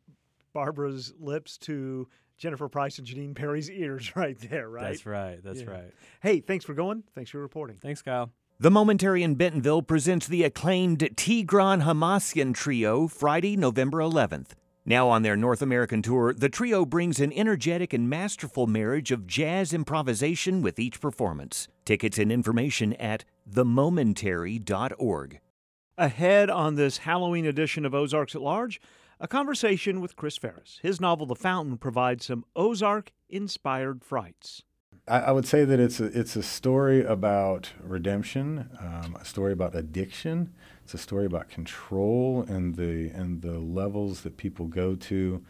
Barbara's 0.53 1.15
lips 1.19 1.59
to 1.59 2.09
Jennifer 2.39 2.69
Price 2.69 2.99
and 2.99 3.07
Janine 3.07 3.35
Parry's 3.35 3.71
ears, 3.71 4.13
right 4.17 4.39
there, 4.39 4.69
right? 4.69 4.83
That's 4.83 5.07
right. 5.07 5.43
That's 5.43 5.63
Yeah. 5.63 5.71
right. 5.71 5.95
Hey, 6.21 6.41
thanks 6.41 6.65
for 6.65 6.75
going. 6.75 7.05
Thanks 7.15 7.31
for 7.31 7.39
reporting. 7.39 7.79
Thanks, 7.81 8.03
Kyle. 8.03 8.31
The 8.61 8.71
Momentary 8.71 9.25
in 9.25 9.35
Bentonville 9.35 9.83
presents 9.83 10.29
the 10.29 10.45
acclaimed 10.45 11.01
Tigran 11.17 11.83
Hamasyan 11.83 12.55
Trio 12.55 13.09
Friday, 13.09 13.57
November 13.57 13.99
11th. 13.99 14.51
Now 14.85 15.09
on 15.09 15.23
their 15.23 15.37
North 15.37 15.63
American 15.63 16.01
tour, 16.01 16.33
the 16.33 16.49
trio 16.49 16.85
brings 16.85 17.19
an 17.19 17.33
energetic 17.33 17.93
and 17.93 18.09
masterful 18.09 18.69
marriage 18.69 19.11
of 19.11 19.27
jazz 19.27 19.73
improvisation 19.73 20.63
with 20.63 20.79
each 20.79 21.01
performance. 21.01 21.67
Tickets 21.85 22.19
and 22.19 22.31
information 22.31 22.93
at 22.95 23.25
themomentary.org. 23.51 25.41
Ahead 25.99 26.51
on 26.51 26.77
this 26.77 26.99
Halloween 26.99 27.47
edition 27.47 27.85
of 27.85 27.95
Ozarks 27.95 28.37
at 28.37 28.43
Large, 28.43 28.81
a 29.19 29.27
conversation 29.27 30.01
with 30.01 30.15
Chris 30.15 30.37
Farris. 30.37 30.79
His 30.83 31.01
novel 31.01 31.27
The 31.27 31.35
Fountain 31.35 31.79
provides 31.79 32.27
some 32.27 32.45
Ozark 32.55 33.13
inspired 33.29 34.05
frights. 34.05 34.63
I, 35.09 35.19
I 35.21 35.33
would 35.33 35.47
say 35.47 35.65
that 35.65 35.81
it's 35.81 36.01
a, 36.01 36.07
it's 36.19 36.37
a 36.37 36.43
story 36.43 37.05
about 37.05 37.71
redemption, 37.83 38.71
um, 38.81 39.17
a 39.21 39.25
story 39.25 39.53
about 39.53 39.75
addiction. 39.75 40.53
It's 40.85 40.95
a 40.95 40.99
story 40.99 41.27
about 41.27 41.49
control 41.49 42.45
and 42.49 42.77
the 42.77 43.11
and 43.15 43.43
the 43.43 43.59
levels 43.59 44.23
that 44.23 44.37
people 44.37 44.67
go 44.67 44.95
to 44.95 45.43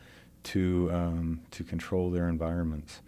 to 0.45 0.91
um, 0.93 1.41
to 1.51 1.65
control 1.65 2.11
their 2.11 2.29
environments. 2.29 3.01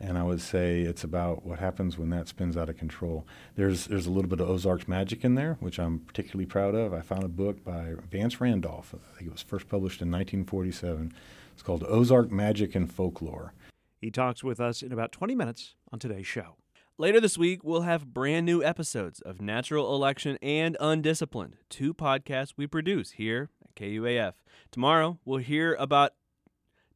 And 0.00 0.16
I 0.16 0.22
would 0.22 0.40
say 0.40 0.82
it's 0.82 1.02
about 1.02 1.44
what 1.44 1.58
happens 1.58 1.98
when 1.98 2.10
that 2.10 2.28
spins 2.28 2.56
out 2.56 2.68
of 2.68 2.76
control. 2.76 3.26
There's 3.56 3.86
there's 3.86 4.06
a 4.06 4.10
little 4.10 4.30
bit 4.30 4.40
of 4.40 4.48
Ozarks 4.48 4.86
magic 4.86 5.24
in 5.24 5.34
there, 5.34 5.56
which 5.58 5.80
I'm 5.80 6.00
particularly 6.00 6.46
proud 6.46 6.76
of. 6.76 6.92
I 6.92 7.00
found 7.00 7.24
a 7.24 7.28
book 7.28 7.64
by 7.64 7.94
Vance 8.10 8.40
Randolph. 8.40 8.94
I 8.94 9.16
think 9.16 9.28
it 9.28 9.32
was 9.32 9.42
first 9.42 9.68
published 9.68 10.00
in 10.00 10.10
1947. 10.10 11.12
It's 11.52 11.62
called 11.62 11.84
Ozark 11.88 12.30
Magic 12.30 12.76
and 12.76 12.92
Folklore. 12.92 13.52
He 14.00 14.10
talks 14.10 14.44
with 14.44 14.60
us 14.60 14.82
in 14.82 14.92
about 14.92 15.12
20 15.12 15.34
minutes 15.34 15.74
on 15.92 15.98
today's 15.98 16.26
show. 16.26 16.56
Later 16.98 17.20
this 17.20 17.38
week, 17.38 17.62
we'll 17.62 17.82
have 17.82 18.12
brand 18.12 18.46
new 18.46 18.62
episodes 18.62 19.20
of 19.20 19.40
Natural 19.40 19.94
Election 19.94 20.38
and 20.40 20.76
Undisciplined, 20.80 21.56
two 21.68 21.94
podcasts 21.94 22.54
we 22.56 22.66
produce 22.66 23.12
here 23.12 23.50
at 23.64 23.74
KUAF. 23.74 24.34
Tomorrow, 24.70 25.18
we'll 25.24 25.38
hear 25.38 25.74
about 25.74 26.12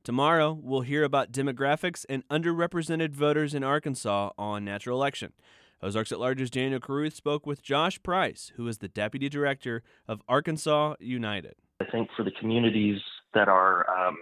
Tomorrow, 0.05 0.59
we'll 0.61 0.81
hear 0.81 1.05
about 1.05 1.31
demographics 1.31 2.05
and 2.09 2.27
underrepresented 2.29 3.13
voters 3.13 3.55
in 3.55 3.63
Arkansas 3.63 4.31
on 4.37 4.65
natural 4.65 4.99
election. 4.99 5.33
Ozarks 5.81 6.11
at 6.11 6.19
Large's 6.19 6.51
Daniel 6.51 6.81
Caruth 6.81 7.15
spoke 7.15 7.47
with 7.47 7.63
Josh 7.63 8.03
Price, 8.03 8.51
who 8.57 8.67
is 8.67 8.79
the 8.79 8.89
deputy 8.89 9.29
director 9.29 9.85
of 10.09 10.21
Arkansas 10.29 10.97
United. 10.99 11.55
I 11.81 11.85
think 11.85 12.09
for 12.17 12.25
the 12.25 12.33
communities 12.33 13.01
that 13.35 13.47
are 13.47 13.89
um, 13.89 14.17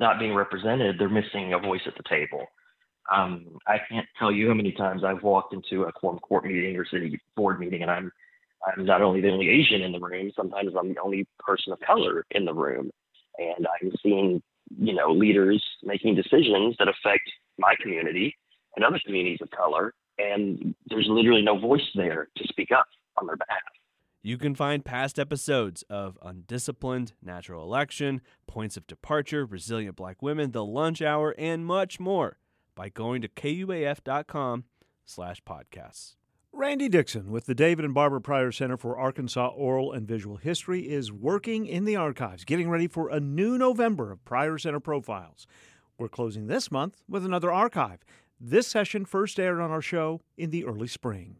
not 0.00 0.18
being 0.18 0.34
represented, 0.34 0.96
they're 0.98 1.08
missing 1.08 1.52
a 1.52 1.58
voice 1.58 1.80
at 1.86 1.94
the 1.96 2.02
table. 2.08 2.46
Um, 3.14 3.58
I 3.66 3.76
can't 3.88 4.06
tell 4.18 4.32
you 4.32 4.48
how 4.48 4.54
many 4.54 4.72
times 4.72 5.04
I've 5.04 5.22
walked 5.22 5.54
into 5.54 5.84
a 5.84 5.92
quorum 5.92 6.18
court 6.18 6.44
meeting 6.44 6.76
or 6.76 6.84
city 6.84 7.20
board 7.36 7.60
meeting, 7.60 7.82
and 7.82 7.90
I'm 7.90 8.10
I'm 8.66 8.84
not 8.84 9.02
only 9.02 9.20
the 9.20 9.30
only 9.30 9.48
Asian 9.48 9.82
in 9.82 9.92
the 9.92 10.00
room. 10.00 10.32
Sometimes 10.34 10.72
I'm 10.78 10.92
the 10.92 11.00
only 11.00 11.26
person 11.38 11.72
of 11.72 11.80
color 11.80 12.26
in 12.32 12.44
the 12.44 12.54
room, 12.54 12.90
and 13.38 13.66
I'm 13.80 13.92
seeing 14.02 14.42
you 14.78 14.94
know 14.94 15.12
leaders 15.12 15.62
making 15.84 16.16
decisions 16.16 16.74
that 16.78 16.88
affect 16.88 17.30
my 17.58 17.74
community 17.80 18.34
and 18.74 18.84
other 18.84 19.00
communities 19.04 19.38
of 19.40 19.50
color, 19.50 19.94
and 20.18 20.74
there's 20.88 21.06
literally 21.08 21.42
no 21.42 21.58
voice 21.58 21.88
there 21.94 22.28
to 22.36 22.48
speak 22.48 22.72
up 22.72 22.86
on 23.18 23.26
their 23.26 23.36
behalf. 23.36 23.60
You 24.22 24.38
can 24.38 24.54
find 24.54 24.84
past 24.84 25.18
episodes 25.18 25.84
of 25.88 26.18
Undisciplined, 26.20 27.12
Natural 27.22 27.62
Election, 27.62 28.20
Points 28.46 28.76
of 28.76 28.86
Departure, 28.86 29.44
Resilient 29.44 29.94
Black 29.94 30.20
Women, 30.20 30.50
The 30.50 30.64
Lunch 30.64 31.00
Hour, 31.00 31.34
and 31.38 31.64
much 31.64 32.00
more 32.00 32.38
by 32.74 32.88
going 32.88 33.22
to 33.22 33.28
kuaf.com 33.28 34.64
slash 35.04 35.42
podcasts. 35.44 36.16
Randy 36.52 36.88
Dixon 36.88 37.30
with 37.30 37.44
the 37.44 37.54
David 37.54 37.84
and 37.84 37.92
Barbara 37.92 38.20
Pryor 38.20 38.50
Center 38.50 38.78
for 38.78 38.98
Arkansas 38.98 39.48
Oral 39.48 39.92
and 39.92 40.08
Visual 40.08 40.38
History 40.38 40.88
is 40.88 41.12
working 41.12 41.66
in 41.66 41.84
the 41.84 41.96
archives, 41.96 42.44
getting 42.44 42.70
ready 42.70 42.88
for 42.88 43.10
a 43.10 43.20
new 43.20 43.58
November 43.58 44.10
of 44.10 44.24
Pryor 44.24 44.56
Center 44.56 44.80
profiles. 44.80 45.46
We're 45.98 46.08
closing 46.08 46.46
this 46.46 46.70
month 46.70 47.02
with 47.08 47.24
another 47.26 47.52
archive. 47.52 48.04
This 48.40 48.66
session 48.66 49.04
first 49.04 49.38
aired 49.38 49.60
on 49.60 49.70
our 49.70 49.82
show 49.82 50.22
in 50.36 50.50
the 50.50 50.64
early 50.64 50.88
spring. 50.88 51.36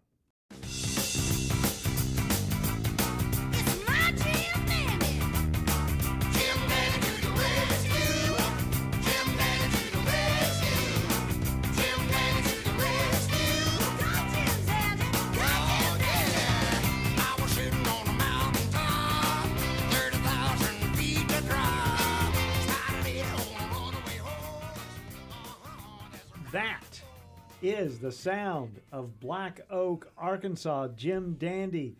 Is 27.96 28.02
the 28.02 28.12
sound 28.12 28.78
of 28.92 29.18
Black 29.20 29.62
Oak, 29.70 30.12
Arkansas. 30.18 30.88
Jim 30.96 31.34
Dandy. 31.38 31.96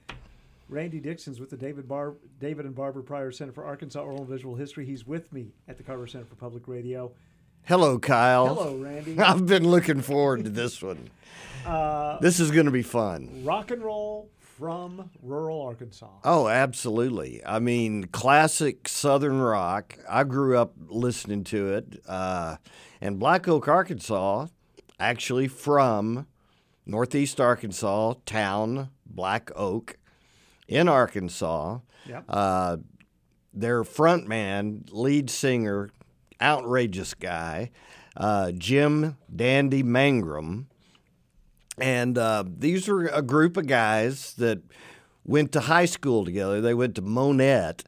Randy 0.69 1.01
Dixon's 1.01 1.41
with 1.41 1.49
the 1.49 1.57
David 1.57 1.89
Bar- 1.89 2.17
David 2.39 2.67
and 2.67 2.75
Barbara 2.75 3.03
Pryor 3.03 3.31
Center 3.31 3.53
for 3.53 3.65
Arkansas 3.65 4.01
Oral 4.03 4.19
and 4.19 4.29
Visual 4.29 4.55
History. 4.57 4.85
He's 4.85 5.07
with 5.07 5.33
me 5.33 5.53
at 5.69 5.79
the 5.79 5.83
Carver 5.83 6.07
Center 6.07 6.27
for 6.27 6.35
Public 6.35 6.69
Radio. 6.69 7.13
Hello, 7.65 7.99
Kyle. 7.99 8.55
Hello, 8.55 8.77
Randy. 8.77 9.19
I've 9.19 9.47
been 9.47 9.67
looking 9.67 10.03
forward 10.03 10.45
to 10.45 10.51
this 10.51 10.83
one. 10.83 11.09
Uh, 11.67 12.21
this 12.21 12.39
is 12.39 12.53
going 12.53 12.67
to 12.67 12.71
be 12.71 12.83
fun. 12.85 13.43
rock 13.45 13.73
and 13.73 13.83
roll 13.83 14.29
from 14.39 15.11
rural 15.21 15.63
Arkansas. 15.63 16.07
Oh, 16.23 16.47
absolutely. 16.47 17.45
I 17.45 17.59
mean, 17.59 18.05
classic 18.05 18.87
Southern 18.87 19.41
rock. 19.41 19.99
I 20.09 20.23
grew 20.23 20.57
up 20.57 20.75
listening 20.87 21.43
to 21.45 21.73
it. 21.73 22.01
Uh, 22.07 22.59
and 23.01 23.19
Black 23.19 23.49
Oak, 23.49 23.67
Arkansas, 23.67 24.47
actually 24.99 25.49
from 25.49 26.27
Northeast 26.85 27.41
Arkansas, 27.41 28.15
town 28.25 28.91
Black 29.05 29.51
Oak. 29.57 29.99
in 30.69 30.89
Arkansas. 30.89 31.79
Yep. 32.09 32.25
Uh, 32.29 32.77
their 33.53 33.85
front 33.85 34.29
man, 34.29 34.85
lead 34.91 35.31
singer, 35.31 35.91
outrageous 36.41 37.15
guy, 37.15 37.71
uh, 38.17 38.53
Jim 38.53 39.17
Dandy 39.35 39.83
Mangrum. 39.83 40.67
And 41.79 42.17
uh, 42.19 42.45
these 42.47 42.89
are 42.89 43.07
a 43.07 43.23
group 43.23 43.57
of 43.57 43.67
guys 43.67 44.35
that 44.35 44.61
went 45.25 45.53
to 45.53 45.61
high 45.61 45.85
school 45.85 46.25
together. 46.25 46.61
They 46.61 46.75
went 46.75 46.95
to 46.97 47.03
Monette 47.03 47.85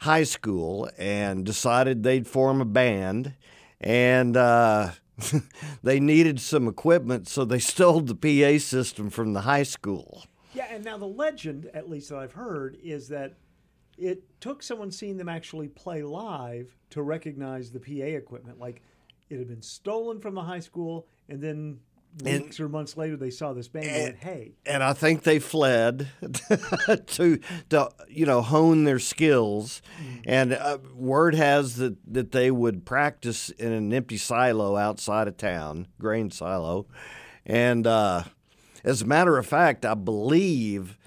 High 0.00 0.24
School 0.24 0.88
and 0.96 1.44
decided 1.44 2.02
they'd 2.02 2.26
form 2.26 2.60
a 2.60 2.64
band. 2.64 3.34
And 3.80 4.36
uh, 4.36 4.90
they 5.82 6.00
needed 6.00 6.40
some 6.40 6.68
equipment, 6.68 7.28
so 7.28 7.44
they 7.44 7.58
stole 7.58 8.00
the 8.00 8.14
PA 8.14 8.58
system 8.62 9.10
from 9.10 9.32
the 9.32 9.42
high 9.42 9.62
school. 9.62 10.24
Yeah, 10.54 10.66
and 10.70 10.84
now 10.84 10.96
the 10.96 11.06
legend, 11.06 11.70
at 11.74 11.88
least 11.88 12.08
that 12.08 12.18
I've 12.18 12.32
heard, 12.32 12.78
is 12.82 13.08
that 13.08 13.34
it 13.96 14.22
took 14.40 14.62
someone 14.62 14.90
seeing 14.90 15.16
them 15.16 15.28
actually 15.28 15.68
play 15.68 16.02
live 16.02 16.74
to 16.90 17.02
recognize 17.02 17.70
the 17.70 17.80
PA 17.80 18.16
equipment. 18.16 18.58
Like 18.58 18.82
it 19.28 19.38
had 19.38 19.48
been 19.48 19.62
stolen 19.62 20.20
from 20.20 20.34
the 20.34 20.42
high 20.42 20.60
school, 20.60 21.06
and 21.28 21.40
then 21.42 21.80
And- 22.24 22.44
weeks 22.44 22.58
or 22.58 22.68
months 22.68 22.96
later 22.96 23.16
they 23.16 23.30
saw 23.30 23.52
this 23.52 23.68
band 23.68 23.86
and 23.86 24.02
went, 24.04 24.16
"Hey, 24.16 24.52
and 24.66 24.82
I 24.82 24.92
think 24.92 25.22
they 25.22 25.38
fled 25.38 26.08
to 27.06 27.38
to 27.70 27.90
you 28.08 28.26
know 28.26 28.42
hone 28.42 28.84
their 28.84 28.98
skills. 28.98 29.82
And 30.24 30.52
uh, 30.52 30.78
word 30.94 31.34
has 31.34 31.76
that 31.76 31.96
that 32.12 32.32
they 32.32 32.50
would 32.50 32.84
practice 32.84 33.50
in 33.50 33.72
an 33.72 33.92
empty 33.92 34.16
silo 34.16 34.76
outside 34.76 35.28
of 35.28 35.36
town, 35.36 35.86
grain 36.00 36.30
silo. 36.30 36.86
And 37.46 37.86
uh, 37.86 38.24
as 38.84 39.02
a 39.02 39.06
matter 39.06 39.38
of 39.38 39.46
fact, 39.46 39.84
I 39.84 39.94
believe 39.94 40.98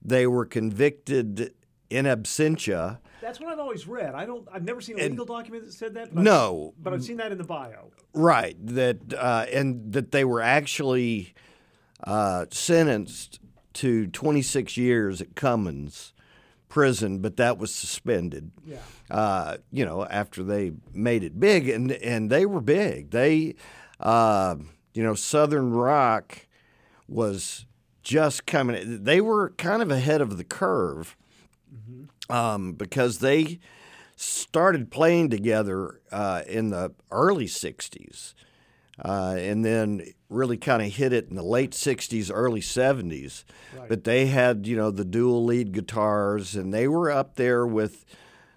they 0.00 0.26
were 0.26 0.46
convicted 0.46 1.54
in 1.90 2.06
absentia. 2.06 2.98
That's 3.22 3.40
what 3.40 3.48
I've 3.50 3.58
always 3.58 3.86
read." 3.88 4.14
I 4.14 4.26
don't. 4.26 4.46
I've 4.52 4.64
never 4.64 4.80
seen 4.82 4.98
a 4.98 5.02
And- 5.04 5.12
legal 5.12 5.24
document 5.24 5.64
that 5.64 5.72
said 5.72 5.94
that. 5.94 6.14
But 6.14 6.22
No. 6.24 6.74
I've, 6.76 6.84
but 6.84 6.92
I've 6.92 7.04
seen 7.04 7.16
that 7.16 7.32
in 7.32 7.38
the 7.38 7.44
bio. 7.44 7.90
Right, 8.12 8.56
that 8.66 9.14
uh, 9.14 9.46
and 9.50 9.92
that 9.94 10.12
they 10.12 10.24
were 10.24 10.42
actually 10.42 11.32
uh, 12.04 12.46
sentenced 12.50 13.40
to 13.74 14.06
26 14.08 14.76
years 14.76 15.22
at 15.22 15.34
Cummins 15.34 16.12
prison, 16.68 17.18
but 17.20 17.36
that 17.36 17.58
was 17.58 17.74
suspended. 17.74 18.50
Yeah. 18.66 18.78
Uh, 19.10 19.56
you 19.70 19.84
know, 19.84 20.04
after 20.06 20.42
they 20.42 20.72
made 20.92 21.22
it 21.22 21.38
big, 21.38 21.68
and 21.68 21.92
and 21.92 22.28
they 22.30 22.44
were 22.46 22.60
big. 22.60 23.10
They, 23.10 23.54
uh, 24.00 24.56
you 24.94 25.02
know, 25.02 25.14
Southern 25.14 25.72
Rock 25.72 26.46
was 27.08 27.66
just 28.02 28.46
coming. 28.46 29.04
They 29.04 29.20
were 29.20 29.50
kind 29.58 29.80
of 29.82 29.90
ahead 29.90 30.20
of 30.20 30.36
the 30.38 30.44
curve 30.44 31.16
um, 32.28 32.72
because 32.72 33.18
they 33.18 33.58
started 34.16 34.90
playing 34.90 35.30
together 35.30 36.00
uh, 36.10 36.42
in 36.46 36.70
the 36.70 36.92
early 37.10 37.46
60s 37.46 38.34
uh, 39.04 39.36
and 39.38 39.64
then 39.64 40.02
really 40.28 40.56
kind 40.56 40.82
of 40.82 40.92
hit 40.92 41.12
it 41.12 41.28
in 41.28 41.36
the 41.36 41.42
late 41.42 41.72
60s, 41.72 42.30
early 42.32 42.60
70s. 42.60 43.44
But 43.88 44.04
they 44.04 44.26
had, 44.26 44.66
you 44.66 44.76
know, 44.76 44.90
the 44.90 45.04
dual 45.04 45.44
lead 45.44 45.72
guitars 45.72 46.54
and 46.54 46.72
they 46.72 46.86
were 46.86 47.10
up 47.10 47.34
there 47.36 47.66
with 47.66 48.04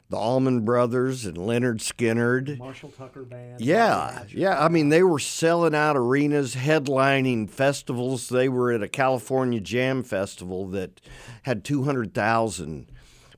the 0.09 0.17
Allman 0.17 0.63
Brothers 0.63 1.25
and 1.25 1.35
Lynyrd 1.35 1.79
Skynyrd. 1.79 2.59
Marshall 2.59 2.91
Tucker 2.91 3.23
band. 3.23 3.59
Yeah, 3.59 4.23
yeah. 4.29 4.63
I 4.63 4.69
mean, 4.69 4.89
they 4.89 5.01
were 5.01 5.19
selling 5.19 5.73
out 5.73 5.97
arenas, 5.97 6.55
headlining 6.55 7.49
festivals. 7.49 8.29
They 8.29 8.47
were 8.47 8.71
at 8.71 8.83
a 8.83 8.87
California 8.87 9.59
Jam 9.59 10.03
Festival 10.03 10.67
that 10.67 11.01
had 11.43 11.63
200,000 11.63 12.91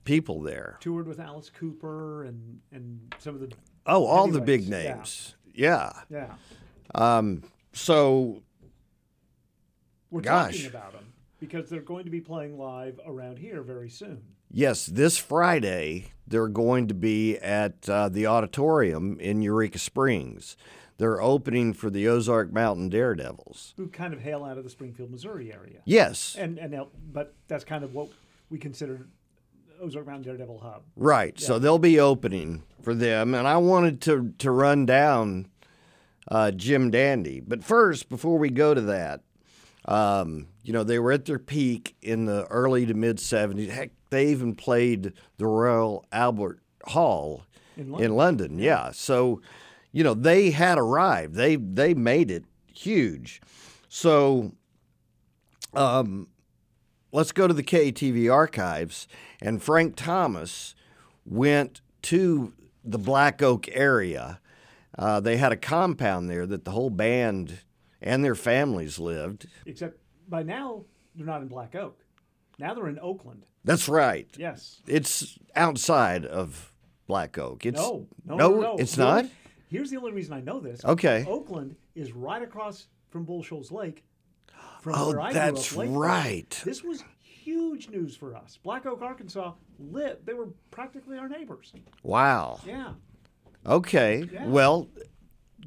people 0.08 0.42
there. 0.42 0.78
toured 0.80 1.08
with 1.08 1.20
Alice 1.20 1.50
Cooper 1.52 2.24
and 2.24 2.60
and 2.72 3.14
some 3.20 3.36
of 3.36 3.42
the 3.42 3.52
Oh, 3.86 4.06
all 4.06 4.28
the 4.28 4.42
big 4.42 4.62
heavyweights. 4.70 5.36
Yeah. 5.54 5.92
names. 5.94 6.02
Yeah. 6.10 6.34
Yeah. 6.96 7.18
Um, 7.18 7.44
so, 7.74 8.42
We're 10.10 10.22
Gosh. 10.22 10.54
talking 10.56 10.70
about 10.70 10.94
them 10.94 11.14
because 11.40 11.70
they're 11.70 11.82
going 11.82 12.06
to 12.06 12.12
be 12.12 12.22
playing 12.22 12.58
live 12.58 13.00
around 13.06 13.38
here 13.40 13.62
very 13.62 13.90
soon. 13.90 14.24
yes, 14.52 14.86
this 14.88 15.18
Friday, 15.18 16.12
they're 16.26 16.48
going 16.48 16.88
to 16.88 16.94
be 16.94 17.38
at 17.38 17.88
uh, 17.90 18.10
the 18.10 18.26
auditorium 18.28 19.20
in 19.20 19.42
Eureka 19.42 19.80
Springs. 19.80 20.56
They're 20.98 21.22
opening 21.22 21.74
for 21.74 21.90
the 21.92 22.08
Ozark 22.08 22.52
Mountain 22.52 22.90
Daredevils. 22.90 23.74
Who 23.78 23.88
kind 23.88 24.14
of 24.14 24.22
hail 24.22 24.44
out 24.44 24.58
of 24.58 24.64
the 24.64 24.70
Springfield, 24.70 25.12
Missouri 25.12 25.54
area. 25.54 25.82
Yes. 25.86 26.36
And 26.40 26.58
and 26.58 26.76
but 27.14 27.36
that's 27.48 27.64
kind 27.64 27.84
of 27.84 27.94
what 27.94 28.10
we 28.50 28.58
consider 28.58 29.06
Ozark 29.82 30.06
Mountain 30.06 30.24
Daredevil 30.24 30.60
Hub. 30.60 30.84
Right. 30.96 31.40
So 31.40 31.60
they'll 31.60 31.80
be 31.80 32.00
opening 32.00 32.64
for 32.82 32.94
them, 32.94 33.34
and 33.34 33.48
I 33.48 33.58
wanted 33.58 34.02
to 34.02 34.34
to 34.40 34.52
run 34.52 34.86
down 34.86 35.48
uh, 36.30 36.52
Jim 36.52 36.92
Dandy. 36.92 37.40
But 37.40 37.64
first, 37.64 38.10
before 38.10 38.38
we 38.38 38.50
go 38.50 38.74
to 38.74 38.82
that, 38.82 39.22
um, 39.86 40.48
you 40.64 40.74
know, 40.74 40.84
they 40.84 41.00
were 41.00 41.12
at 41.12 41.26
their 41.26 41.40
peak 41.40 41.96
in 42.02 42.26
the 42.26 42.46
early 42.46 42.86
to 42.86 42.94
mid 42.94 43.18
'70s. 43.18 43.70
Heck, 43.70 43.92
they 44.10 44.28
even 44.28 44.56
played 44.56 45.14
the 45.38 45.46
Royal 45.48 46.06
Albert 46.12 46.60
Hall 46.86 47.44
In 47.76 47.94
in 48.00 48.16
London. 48.16 48.60
Yeah. 48.60 48.92
So, 48.92 49.42
you 49.92 50.04
know, 50.04 50.14
they 50.14 50.52
had 50.52 50.78
arrived. 50.78 51.36
They 51.36 51.56
they 51.56 51.94
made 51.94 52.32
it 52.32 52.44
huge. 52.74 53.42
So, 53.90 54.52
um, 55.74 56.28
let's 57.12 57.32
go 57.32 57.48
to 57.48 57.54
the 57.54 57.64
KATV 57.64 58.32
archives. 58.32 59.08
And 59.42 59.62
Frank 59.62 59.96
Thomas 59.96 60.76
went 61.26 61.82
to 62.04 62.54
the 62.84 62.98
Black 63.00 63.42
Oak 63.42 63.68
area. 63.72 64.40
Uh, 64.98 65.20
they 65.20 65.38
had 65.38 65.52
a 65.52 65.58
compound 65.58 66.30
there 66.30 66.46
that 66.46 66.66
the 66.66 66.72
whole 66.72 66.90
band 66.90 67.60
and 68.02 68.24
their 68.24 68.36
families 68.36 69.00
lived. 69.00 69.48
Except 69.66 70.00
by 70.28 70.44
now 70.44 70.86
they're 71.16 71.26
not 71.26 71.42
in 71.42 71.48
Black 71.48 71.76
Oak. 71.76 72.00
Now 72.60 72.74
they're 72.74 72.88
in 72.88 73.00
Oakland. 73.00 73.46
That's 73.64 73.88
right. 73.90 74.28
Yes. 74.38 74.82
It's 74.88 75.38
outside 75.56 76.26
of 76.26 76.74
Black 77.06 77.38
Oak. 77.38 77.66
It's 77.66 77.80
no, 77.80 78.08
no, 78.26 78.36
no, 78.36 78.62
no. 78.62 78.76
it's 78.78 78.96
The 78.96 79.04
not. 79.04 79.26
Here's 79.70 79.90
the 79.92 79.98
only 79.98 80.14
reason 80.14 80.34
I 80.34 80.42
know 80.42 80.60
this. 80.60 80.84
Okay. 80.86 81.26
Oakland 81.28 81.76
is 81.94 82.14
right 82.14 82.42
across 82.42 82.88
from 83.10 83.26
Bull 83.26 83.44
Shoals 83.44 83.72
Lake. 83.72 84.06
From 84.82 84.94
Oh, 84.96 85.32
that's 85.32 85.76
up, 85.76 85.86
right. 85.90 86.62
This 86.64 86.84
was 86.84 87.04
huge 87.22 87.90
news 87.90 88.16
for 88.16 88.36
us. 88.36 88.60
Black 88.64 88.86
Oak, 88.86 89.02
Arkansas, 89.02 89.54
lit. 89.80 90.26
They 90.26 90.34
were 90.34 90.50
practically 90.72 91.18
our 91.18 91.30
neighbors. 91.30 91.74
Wow. 92.04 92.60
Yeah. 92.66 92.94
Okay. 93.66 94.28
Yeah. 94.32 94.46
Well, 94.48 94.90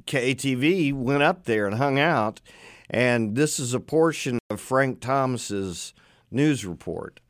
KATV 0.07 0.93
went 0.93 1.23
up 1.23 1.45
there 1.45 1.67
and 1.67 1.77
hung 1.77 1.99
out, 1.99 2.41
and 2.89 3.35
this 3.37 3.59
is 3.59 3.75
a 3.75 3.81
portion 3.81 4.39
of 4.51 4.61
Frank 4.61 5.01
Thomas's 5.01 5.93
news 6.31 6.65
report. 6.65 7.21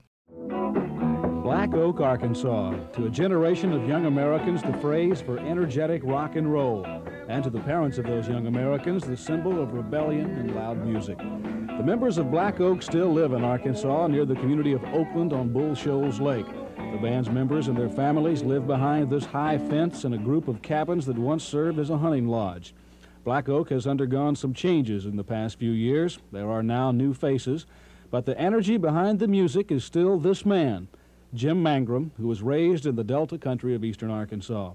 Black 1.61 1.75
Oak, 1.75 2.01
Arkansas. 2.01 2.73
To 2.95 3.05
a 3.05 3.11
generation 3.11 3.75
of 3.75 3.87
young 3.87 4.07
Americans, 4.07 4.63
the 4.63 4.73
phrase 4.79 5.21
for 5.21 5.39
energetic 5.39 6.01
rock 6.03 6.37
and 6.37 6.51
roll. 6.51 6.87
And 7.29 7.45
to 7.45 7.51
the 7.51 7.61
parents 7.61 7.99
of 7.99 8.07
those 8.07 8.27
young 8.27 8.47
Americans, 8.47 9.05
the 9.05 9.15
symbol 9.15 9.63
of 9.63 9.75
rebellion 9.75 10.31
and 10.37 10.55
loud 10.55 10.83
music. 10.87 11.19
The 11.19 11.83
members 11.85 12.17
of 12.17 12.31
Black 12.31 12.61
Oak 12.61 12.83
still 12.83 13.13
live 13.13 13.35
in 13.35 13.45
Arkansas 13.45 14.07
near 14.07 14.25
the 14.25 14.37
community 14.37 14.73
of 14.73 14.83
Oakland 14.85 15.35
on 15.35 15.53
Bull 15.53 15.75
Shoals 15.75 16.19
Lake. 16.19 16.47
The 16.47 16.99
band's 17.03 17.29
members 17.29 17.69
and 17.69 17.77
their 17.77 17.91
families 17.91 18.43
live 18.43 18.67
behind 18.67 19.11
this 19.11 19.27
high 19.27 19.59
fence 19.59 20.07
in 20.07 20.15
a 20.15 20.19
group 20.19 20.49
of 20.49 20.63
cabins 20.63 21.05
that 21.05 21.19
once 21.19 21.45
served 21.45 21.79
as 21.79 21.91
a 21.91 21.99
hunting 21.99 22.27
lodge. 22.27 22.75
Black 23.23 23.51
Oak 23.51 23.69
has 23.69 23.87
undergone 23.87 24.35
some 24.35 24.55
changes 24.55 25.05
in 25.05 25.17
the 25.17 25.25
past 25.25 25.59
few 25.59 25.73
years. 25.73 26.21
There 26.33 26.51
are 26.51 26.63
now 26.63 26.91
new 26.91 27.13
faces, 27.13 27.67
but 28.11 28.25
the 28.25 28.39
energy 28.41 28.79
behind 28.79 29.19
the 29.19 29.29
music 29.29 29.71
is 29.71 29.85
still 29.85 30.19
this 30.19 30.47
man, 30.47 30.89
Jim 31.33 31.63
Mangrum, 31.63 32.11
who 32.17 32.27
was 32.27 32.43
raised 32.43 32.87
in 32.87 32.97
the 32.97 33.05
Delta 33.05 33.39
country 33.39 33.73
of 33.75 33.85
eastern 33.85 34.11
Arkansas. 34.11 34.73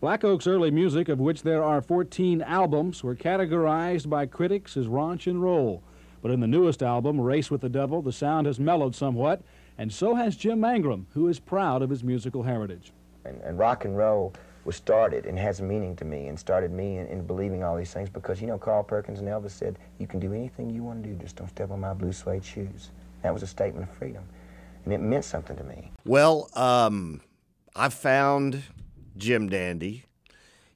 Black 0.00 0.22
Oak's 0.22 0.46
early 0.46 0.70
music, 0.70 1.08
of 1.08 1.18
which 1.18 1.42
there 1.42 1.64
are 1.64 1.82
14 1.82 2.40
albums, 2.42 3.02
were 3.02 3.16
categorized 3.16 4.08
by 4.08 4.24
critics 4.24 4.76
as 4.76 4.86
raunch 4.86 5.26
and 5.26 5.42
roll. 5.42 5.82
But 6.22 6.30
in 6.30 6.38
the 6.38 6.46
newest 6.46 6.84
album, 6.84 7.20
Race 7.20 7.50
with 7.50 7.62
the 7.62 7.68
Devil, 7.68 8.00
the 8.00 8.12
sound 8.12 8.46
has 8.46 8.60
mellowed 8.60 8.94
somewhat, 8.94 9.42
and 9.76 9.92
so 9.92 10.14
has 10.14 10.36
Jim 10.36 10.60
Mangrum, 10.60 11.06
who 11.14 11.26
is 11.26 11.40
proud 11.40 11.82
of 11.82 11.90
his 11.90 12.04
musical 12.04 12.44
heritage. 12.44 12.92
And, 13.24 13.40
and 13.40 13.58
rock 13.58 13.84
and 13.84 13.96
roll 13.96 14.34
was 14.64 14.76
started 14.76 15.26
and 15.26 15.36
has 15.36 15.60
meaning 15.60 15.96
to 15.96 16.04
me 16.04 16.28
and 16.28 16.38
started 16.38 16.70
me 16.70 16.98
in, 16.98 17.06
in 17.08 17.26
believing 17.26 17.64
all 17.64 17.76
these 17.76 17.92
things 17.92 18.08
because, 18.08 18.40
you 18.40 18.46
know, 18.46 18.58
Carl 18.58 18.84
Perkins 18.84 19.18
and 19.18 19.26
Elvis 19.26 19.50
said, 19.50 19.80
you 19.98 20.06
can 20.06 20.20
do 20.20 20.32
anything 20.32 20.70
you 20.70 20.84
want 20.84 21.02
to 21.02 21.08
do, 21.08 21.16
just 21.16 21.34
don't 21.34 21.48
step 21.48 21.72
on 21.72 21.80
my 21.80 21.92
blue 21.92 22.12
suede 22.12 22.44
shoes. 22.44 22.90
That 23.22 23.34
was 23.34 23.42
a 23.42 23.48
statement 23.48 23.88
of 23.88 23.96
freedom. 23.96 24.22
It 24.90 25.00
meant 25.00 25.24
something 25.24 25.56
to 25.56 25.64
me. 25.64 25.92
Well, 26.04 26.48
um, 26.54 27.20
I 27.74 27.88
found 27.88 28.62
Jim 29.16 29.48
Dandy. 29.48 30.04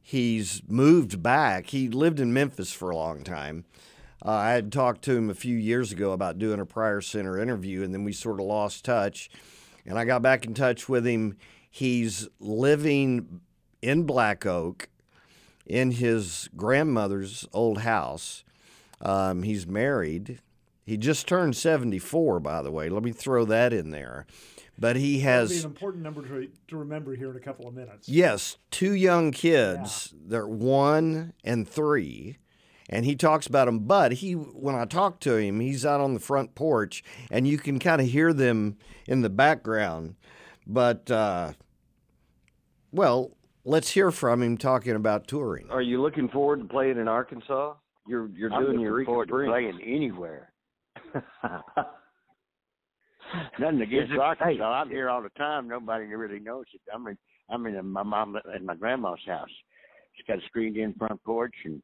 He's 0.03 0.63
moved 0.69 1.23
back. 1.23 1.69
He 1.69 1.89
lived 1.89 2.21
in 2.21 2.33
Memphis 2.33 2.73
for 2.73 2.91
a 2.91 2.97
long 2.97 3.23
time. 3.25 3.65
Uh, 4.25 4.31
I 4.31 4.51
had 4.51 4.71
talked 4.71 5.03
to 5.03 5.17
him 5.17 5.31
a 5.31 5.35
few 5.35 5.57
years 5.57 5.93
ago 5.93 6.13
about 6.13 6.39
doing 6.39 6.61
a 6.61 6.67
Pryor 6.67 7.01
Center 7.01 7.41
interview, 7.41 7.83
and 7.83 7.93
then 7.95 8.05
we 8.05 8.13
sort 8.13 8.39
of 8.41 8.47
lost 8.47 8.85
touch. 8.85 9.31
And 9.87 9.99
I 9.99 10.05
got 10.05 10.23
back 10.23 10.45
in 10.45 10.55
touch 10.55 10.89
with 10.89 11.07
him. 11.07 11.37
He's 11.71 12.29
living 12.39 13.41
in 13.81 14.05
Black 14.05 14.45
Oak 14.47 14.89
in 15.67 15.93
his 15.93 16.49
grandmother's 16.57 17.49
old 17.53 17.79
house. 17.79 18.45
Um, 19.01 19.43
he's 19.43 19.67
married. 19.67 20.41
He 20.85 20.97
just 20.97 21.29
turned 21.29 21.57
74, 21.57 22.41
by 22.41 22.63
the 22.63 22.71
way. 22.71 22.89
Let 22.89 23.03
me 23.03 23.13
throw 23.13 23.45
that 23.45 23.73
in 23.73 23.91
there. 23.91 24.27
But 24.79 24.97
he 24.97 25.21
That'll 25.21 25.47
be 25.47 25.53
has 25.53 25.65
an 25.65 25.71
important 25.71 26.03
number 26.03 26.23
to, 26.23 26.49
to 26.69 26.77
remember 26.77 27.15
here 27.15 27.31
in 27.31 27.37
a 27.37 27.41
couple 27.41 27.69
of 27.69 27.75
minutes. 27.75 28.09
Yes, 28.09 28.57
two 28.71 28.95
young 28.95 29.31
kids. 29.31 30.13
They're 30.17 30.47
one 30.47 31.35
and 31.45 31.69
three, 31.69 32.39
and 32.89 33.05
he 33.05 33.15
talks 33.15 33.47
about 33.47 33.67
them. 33.67 33.81
But 33.81 34.15
he, 34.15 34.33
when 34.33 34.75
I 34.75 34.87
talk 34.87 35.21
to 35.21 35.37
him, 35.37 35.61
he's 35.61 35.87
out 35.87 36.01
on 36.01 36.15
the 36.15 36.21
front 36.21 36.55
porch, 36.55 37.05
and 37.31 37.47
you 37.47 37.59
can 37.59 37.79
kind 37.79 38.01
of 38.01 38.09
hear 38.09 38.33
them 38.33 38.77
in 39.07 39.21
the 39.21 39.31
background. 39.31 40.17
But 40.67 41.11
uh, 41.11 41.53
well, 42.91 43.37
let's 43.65 43.91
hear 43.91 44.11
from 44.11 44.43
him 44.43 44.57
talking 44.57 44.97
about 44.97 45.29
touring. 45.29 45.71
Are 45.71 45.83
you 45.83 46.01
looking 46.01 46.29
forward 46.29 46.61
to 46.61 46.65
playing 46.65 46.99
in 46.99 47.09
Arkansas? 47.09 47.75
You're 48.07 48.29
you're 48.35 48.53
I'm 48.53 48.65
doing 48.65 48.81
your 48.81 49.05
forward 49.05 49.29
to 49.29 49.45
playing 49.47 49.81
anywhere. 49.83 50.52
Nothing 53.59 53.81
against 53.83 54.13
Arkansas. 54.13 54.57
hey. 54.57 54.63
I'm 54.63 54.91
here 54.91 55.09
all 55.09 55.23
the 55.23 55.31
time. 55.31 55.69
Nobody 55.69 56.05
really 56.05 56.41
knows 56.41 56.65
it. 56.75 56.81
I'm 56.93 57.07
in 57.07 57.17
I'm 57.51 57.67
in 57.67 57.87
my 57.87 58.03
mom 58.03 58.37
and 58.53 58.67
my 58.67 58.75
grandma's 58.75 59.19
house. 59.27 59.49
She's 60.15 60.27
got 60.27 60.39
a 60.39 60.47
screened 60.47 60.77
in 60.77 60.95
front 60.95 61.23
porch 61.25 61.55
and 61.65 61.83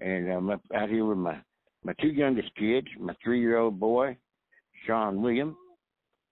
and 0.00 0.32
I'm 0.32 0.50
up 0.50 0.62
out 0.74 0.88
here 0.88 1.04
with 1.04 1.18
my 1.18 1.38
my 1.84 1.92
two 2.00 2.08
youngest 2.08 2.54
kids, 2.56 2.86
my 2.98 3.14
three 3.22 3.40
year 3.40 3.58
old 3.58 3.78
boy, 3.80 4.16
Sean 4.86 5.20
William, 5.22 5.56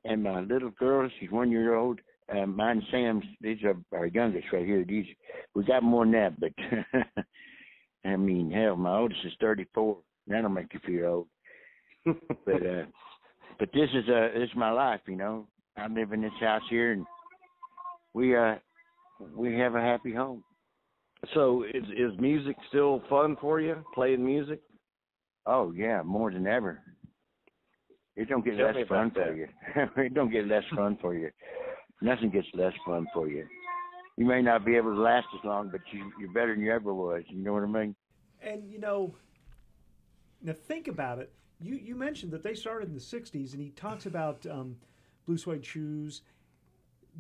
and 0.05 0.23
my 0.23 0.41
little 0.41 0.71
girl, 0.71 1.09
she's 1.19 1.31
one 1.31 1.51
year 1.51 1.75
old. 1.75 2.01
Uh, 2.35 2.47
mine 2.47 2.83
Sam's 2.91 3.25
these 3.41 3.59
are 3.65 3.77
our 3.93 4.07
youngest 4.07 4.47
right 4.53 4.65
here. 4.65 4.85
These 4.85 5.07
we 5.55 5.65
got 5.65 5.83
more 5.83 6.05
than 6.05 6.13
that, 6.13 6.41
but 6.41 6.53
I 8.05 8.17
mean 8.17 8.51
hell, 8.51 8.77
my 8.77 8.99
oldest 8.99 9.21
is 9.25 9.33
thirty 9.41 9.67
four. 9.75 9.99
That'll 10.27 10.51
make 10.51 10.73
you 10.73 10.81
feel 10.87 11.07
old. 11.07 11.27
But 12.05 12.67
uh 12.67 12.85
but 13.59 13.69
this 13.73 13.89
is 13.95 14.09
uh 14.09 14.29
this 14.39 14.49
is 14.49 14.57
my 14.57 14.71
life, 14.71 15.01
you 15.07 15.17
know. 15.17 15.47
I 15.77 15.87
live 15.89 16.13
in 16.13 16.23
this 16.23 16.33
house 16.41 16.63
here 16.71 16.93
and 16.93 17.07
we 18.15 18.37
uh 18.37 18.57
we 19.35 19.55
have 19.59 19.75
a 19.75 19.81
happy 19.81 20.13
home. 20.15 20.43
So 21.35 21.65
is 21.65 21.85
is 21.97 22.19
music 22.19 22.57
still 22.69 23.03
fun 23.09 23.37
for 23.41 23.61
you? 23.61 23.77
Playing 23.95 24.25
music? 24.25 24.61
Oh 25.47 25.73
yeah, 25.73 26.03
more 26.03 26.31
than 26.31 26.47
ever. 26.47 26.81
It 28.17 28.29
don't 28.29 28.45
get 28.45 28.57
Tell 28.57 28.67
less 28.67 28.89
fun 28.89 29.11
for 29.11 29.25
that. 29.27 29.37
you. 29.37 29.47
it 30.05 30.15
don't 30.15 30.31
get 30.31 30.47
less 30.47 30.65
fun 30.75 30.99
for 31.01 31.15
you. 31.15 31.31
Nothing 32.03 32.31
gets 32.31 32.49
less 32.55 32.73
fun 32.87 33.07
for 33.15 33.29
you. 33.29 33.47
You 34.17 34.27
may 34.27 34.43
not 34.43 34.65
be 34.67 34.77
able 34.77 34.95
to 34.95 35.01
last 35.01 35.27
as 35.39 35.45
long, 35.45 35.71
but 35.71 35.81
you 35.93 36.11
you're 36.19 36.33
better 36.33 36.55
than 36.55 36.65
you 36.65 36.73
ever 36.73 36.93
was. 36.93 37.23
You 37.29 37.43
know 37.43 37.53
what 37.55 37.63
I 37.63 37.67
mean? 37.67 37.95
And 38.43 38.71
you 38.71 38.79
know, 38.79 39.15
now 40.43 40.55
think 40.67 40.89
about 40.89 41.19
it. 41.19 41.33
You 41.61 41.75
you 41.75 41.95
mentioned 41.95 42.33
that 42.33 42.43
they 42.43 42.55
started 42.55 42.89
in 42.89 42.95
the 42.95 43.01
'60s, 43.01 43.53
and 43.53 43.61
he 43.61 43.71
talks 43.71 44.07
about 44.07 44.47
um, 44.47 44.77
blue 45.27 45.37
suede 45.37 45.65
shoes. 45.65 46.23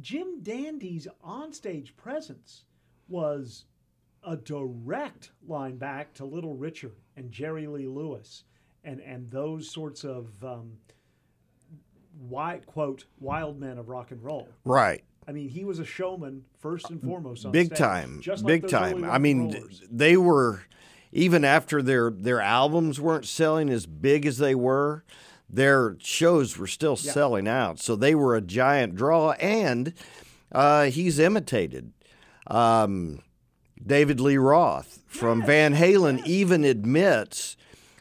Jim 0.00 0.40
Dandy's 0.42 1.06
onstage 1.26 1.96
presence 1.96 2.64
was 3.08 3.64
a 4.22 4.36
direct 4.36 5.30
line 5.46 5.76
back 5.76 6.14
to 6.14 6.24
Little 6.24 6.54
Richard 6.54 6.94
and 7.16 7.30
Jerry 7.30 7.66
Lee 7.66 7.86
Lewis, 7.86 8.44
and 8.84 9.00
and 9.00 9.30
those 9.30 9.70
sorts 9.70 10.04
of 10.04 10.28
um, 10.42 10.78
wi- 12.28 12.60
quote 12.66 13.04
wild 13.18 13.58
men 13.58 13.78
of 13.78 13.88
rock 13.88 14.10
and 14.10 14.22
roll. 14.22 14.48
Right. 14.64 15.04
I 15.28 15.32
mean, 15.32 15.48
he 15.48 15.64
was 15.64 15.78
a 15.78 15.84
showman 15.84 16.44
first 16.60 16.90
and 16.90 17.00
foremost. 17.00 17.44
On 17.44 17.52
big 17.52 17.66
stage, 17.68 17.78
time 17.78 18.20
just 18.20 18.42
like 18.42 18.62
big 18.62 18.70
time 18.70 19.04
i 19.04 19.18
mean 19.18 19.52
rollers. 19.52 19.82
they 19.90 20.16
were 20.16 20.62
even 21.12 21.44
after 21.44 21.82
their 21.82 22.10
their 22.10 22.40
albums 22.40 23.00
weren't 23.00 23.26
selling 23.26 23.70
as 23.70 23.86
big 23.86 24.24
as 24.26 24.38
they 24.38 24.54
were 24.54 25.04
their 25.48 25.96
shows 26.00 26.56
were 26.56 26.66
still 26.68 26.96
Yeah. 27.00 27.12
selling 27.12 27.48
out 27.48 27.78
so 27.80 27.96
they 27.96 28.14
were 28.14 28.36
a 28.36 28.40
giant 28.40 28.94
draw 28.94 29.32
and 29.32 29.92
uh, 30.52 30.84
he's 30.84 31.18
imitated 31.18 31.92
um, 32.46 33.20
david 33.84 34.20
lee 34.20 34.36
roth 34.36 35.00
from 35.06 35.44
van 35.44 35.74
halen 35.74 36.24
even 36.26 36.64
admits 36.64 37.56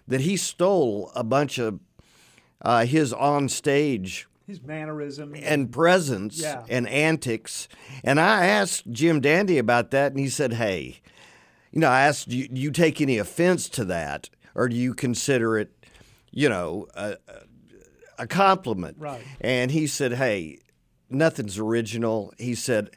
that 0.08 0.22
he 0.22 0.36
stole 0.38 1.12
a 1.15 1.24
bunch 1.24 1.58
of 1.58 1.80
uh, 2.62 2.86
his 2.86 3.13
on 3.13 3.48
stage 3.50 4.28
his 4.45 4.62
mannerism 4.63 5.36
and 5.43 5.72
presence 5.72 6.41
Yeah. 6.41 6.63
and 6.67 6.88
antics. 6.89 7.67
And 8.04 8.19
I 8.19 8.48
asked 8.48 8.91
Jim 8.91 9.22
Dandy 9.22 9.60
about 9.60 9.91
that, 9.91 10.12
and 10.12 10.19
he 10.19 10.28
said, 10.28 10.54
"Hey, 10.54 11.02
you 11.71 11.79
know, 11.79 11.89
I 11.89 12.01
asked, 12.01 12.29
do 12.29 12.38
you, 12.38 12.47
do 12.47 12.60
you 12.60 12.71
take 12.71 13.01
any 13.01 13.17
offense 13.17 13.69
to 13.69 13.86
that, 13.86 14.29
or 14.55 14.67
do 14.69 14.75
you 14.75 14.93
consider 14.93 15.58
it, 15.58 15.86
you 16.32 16.49
know, 16.49 16.88
a, 16.95 17.17
a 18.17 18.27
compliment?" 18.27 18.97
Right. 18.99 19.21
And 19.41 19.71
he 19.71 19.88
said, 19.88 20.13
"Hey, 20.13 20.60
nothing's 21.10 21.58
original." 21.60 22.34
He 22.38 22.55
said, 22.55 22.91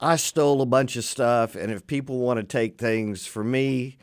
"I 0.00 0.16
stole 0.16 0.60
a 0.60 0.66
bunch 0.66 0.96
of 0.96 1.04
stuff, 1.04 1.54
and 1.54 1.70
if 1.70 1.86
people 1.86 2.18
want 2.18 2.38
to 2.38 2.44
take 2.44 2.78
things 2.78 3.26
from 3.26 3.50
me, 3.50 3.98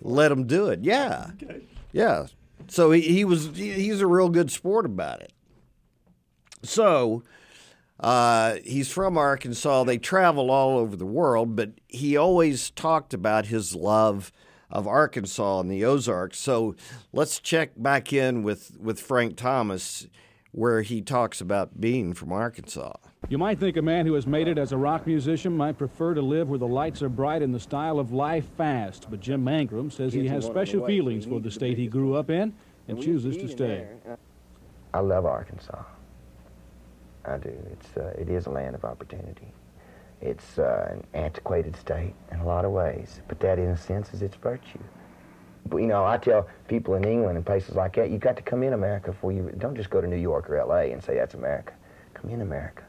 let 0.00 0.28
them 0.28 0.46
do 0.46 0.66
it." 0.68 0.80
Yeah. 0.82 1.30
Okay. 1.42 1.62
Yeah. 1.92 2.26
So 2.68 2.90
he, 2.90 3.02
he 3.02 3.24
was 3.24 3.50
he, 3.54 3.72
he's 3.72 4.00
a 4.00 4.06
real 4.06 4.28
good 4.28 4.50
sport 4.50 4.86
about 4.86 5.20
it. 5.20 5.32
So 6.62 7.22
uh, 8.04 8.58
he's 8.66 8.92
from 8.92 9.16
Arkansas. 9.16 9.84
They 9.84 9.96
travel 9.96 10.50
all 10.50 10.76
over 10.76 10.94
the 10.94 11.06
world, 11.06 11.56
but 11.56 11.70
he 11.88 12.18
always 12.18 12.68
talked 12.70 13.14
about 13.14 13.46
his 13.46 13.74
love 13.74 14.30
of 14.68 14.86
Arkansas 14.86 15.60
and 15.60 15.70
the 15.70 15.86
Ozarks. 15.86 16.38
So 16.38 16.76
let's 17.14 17.40
check 17.40 17.70
back 17.78 18.12
in 18.12 18.42
with, 18.42 18.76
with 18.78 19.00
Frank 19.00 19.38
Thomas, 19.38 20.06
where 20.52 20.82
he 20.82 21.00
talks 21.00 21.40
about 21.40 21.80
being 21.80 22.12
from 22.12 22.30
Arkansas. 22.30 22.92
You 23.30 23.38
might 23.38 23.58
think 23.58 23.78
a 23.78 23.82
man 23.82 24.04
who 24.04 24.12
has 24.12 24.26
made 24.26 24.48
it 24.48 24.58
as 24.58 24.72
a 24.72 24.76
rock 24.76 25.06
musician 25.06 25.56
might 25.56 25.78
prefer 25.78 26.12
to 26.12 26.20
live 26.20 26.50
where 26.50 26.58
the 26.58 26.68
lights 26.68 27.00
are 27.00 27.08
bright 27.08 27.40
and 27.40 27.54
the 27.54 27.60
style 27.60 27.98
of 27.98 28.12
life 28.12 28.44
fast, 28.58 29.06
but 29.08 29.20
Jim 29.20 29.42
Mangrum 29.42 29.90
says 29.90 30.12
he 30.12 30.28
has 30.28 30.44
special 30.44 30.84
feelings 30.84 31.24
for 31.24 31.40
the 31.40 31.50
state 31.50 31.78
he 31.78 31.86
grew 31.86 32.16
up 32.16 32.28
in 32.28 32.52
and 32.86 33.02
chooses 33.02 33.38
to 33.38 33.48
stay. 33.48 33.88
I 34.92 34.98
love 34.98 35.24
Arkansas. 35.24 35.84
I 37.24 37.38
do. 37.38 37.52
It's 37.72 37.96
uh, 37.96 38.14
it 38.18 38.28
is 38.28 38.46
a 38.46 38.50
land 38.50 38.74
of 38.74 38.84
opportunity. 38.84 39.52
It's 40.20 40.58
uh, 40.58 40.88
an 40.92 41.04
antiquated 41.14 41.76
state 41.76 42.14
in 42.32 42.40
a 42.40 42.46
lot 42.46 42.64
of 42.64 42.72
ways, 42.72 43.20
but 43.28 43.40
that, 43.40 43.58
in 43.58 43.66
a 43.70 43.76
sense, 43.76 44.14
is 44.14 44.22
its 44.22 44.36
virtue. 44.36 44.78
But 45.66 45.78
you 45.78 45.86
know, 45.86 46.04
I 46.04 46.18
tell 46.18 46.48
people 46.68 46.94
in 46.94 47.04
England 47.04 47.36
and 47.36 47.44
places 47.44 47.74
like 47.74 47.96
that, 47.96 48.10
you 48.10 48.18
got 48.18 48.36
to 48.36 48.42
come 48.42 48.62
in 48.62 48.74
America 48.74 49.12
before 49.12 49.32
you 49.32 49.52
don't 49.58 49.76
just 49.76 49.90
go 49.90 50.00
to 50.00 50.06
New 50.06 50.16
York 50.16 50.48
or 50.48 50.58
L.A. 50.58 50.92
and 50.92 51.02
say 51.02 51.14
that's 51.14 51.34
America. 51.34 51.72
Come 52.12 52.30
in 52.30 52.42
America. 52.42 52.84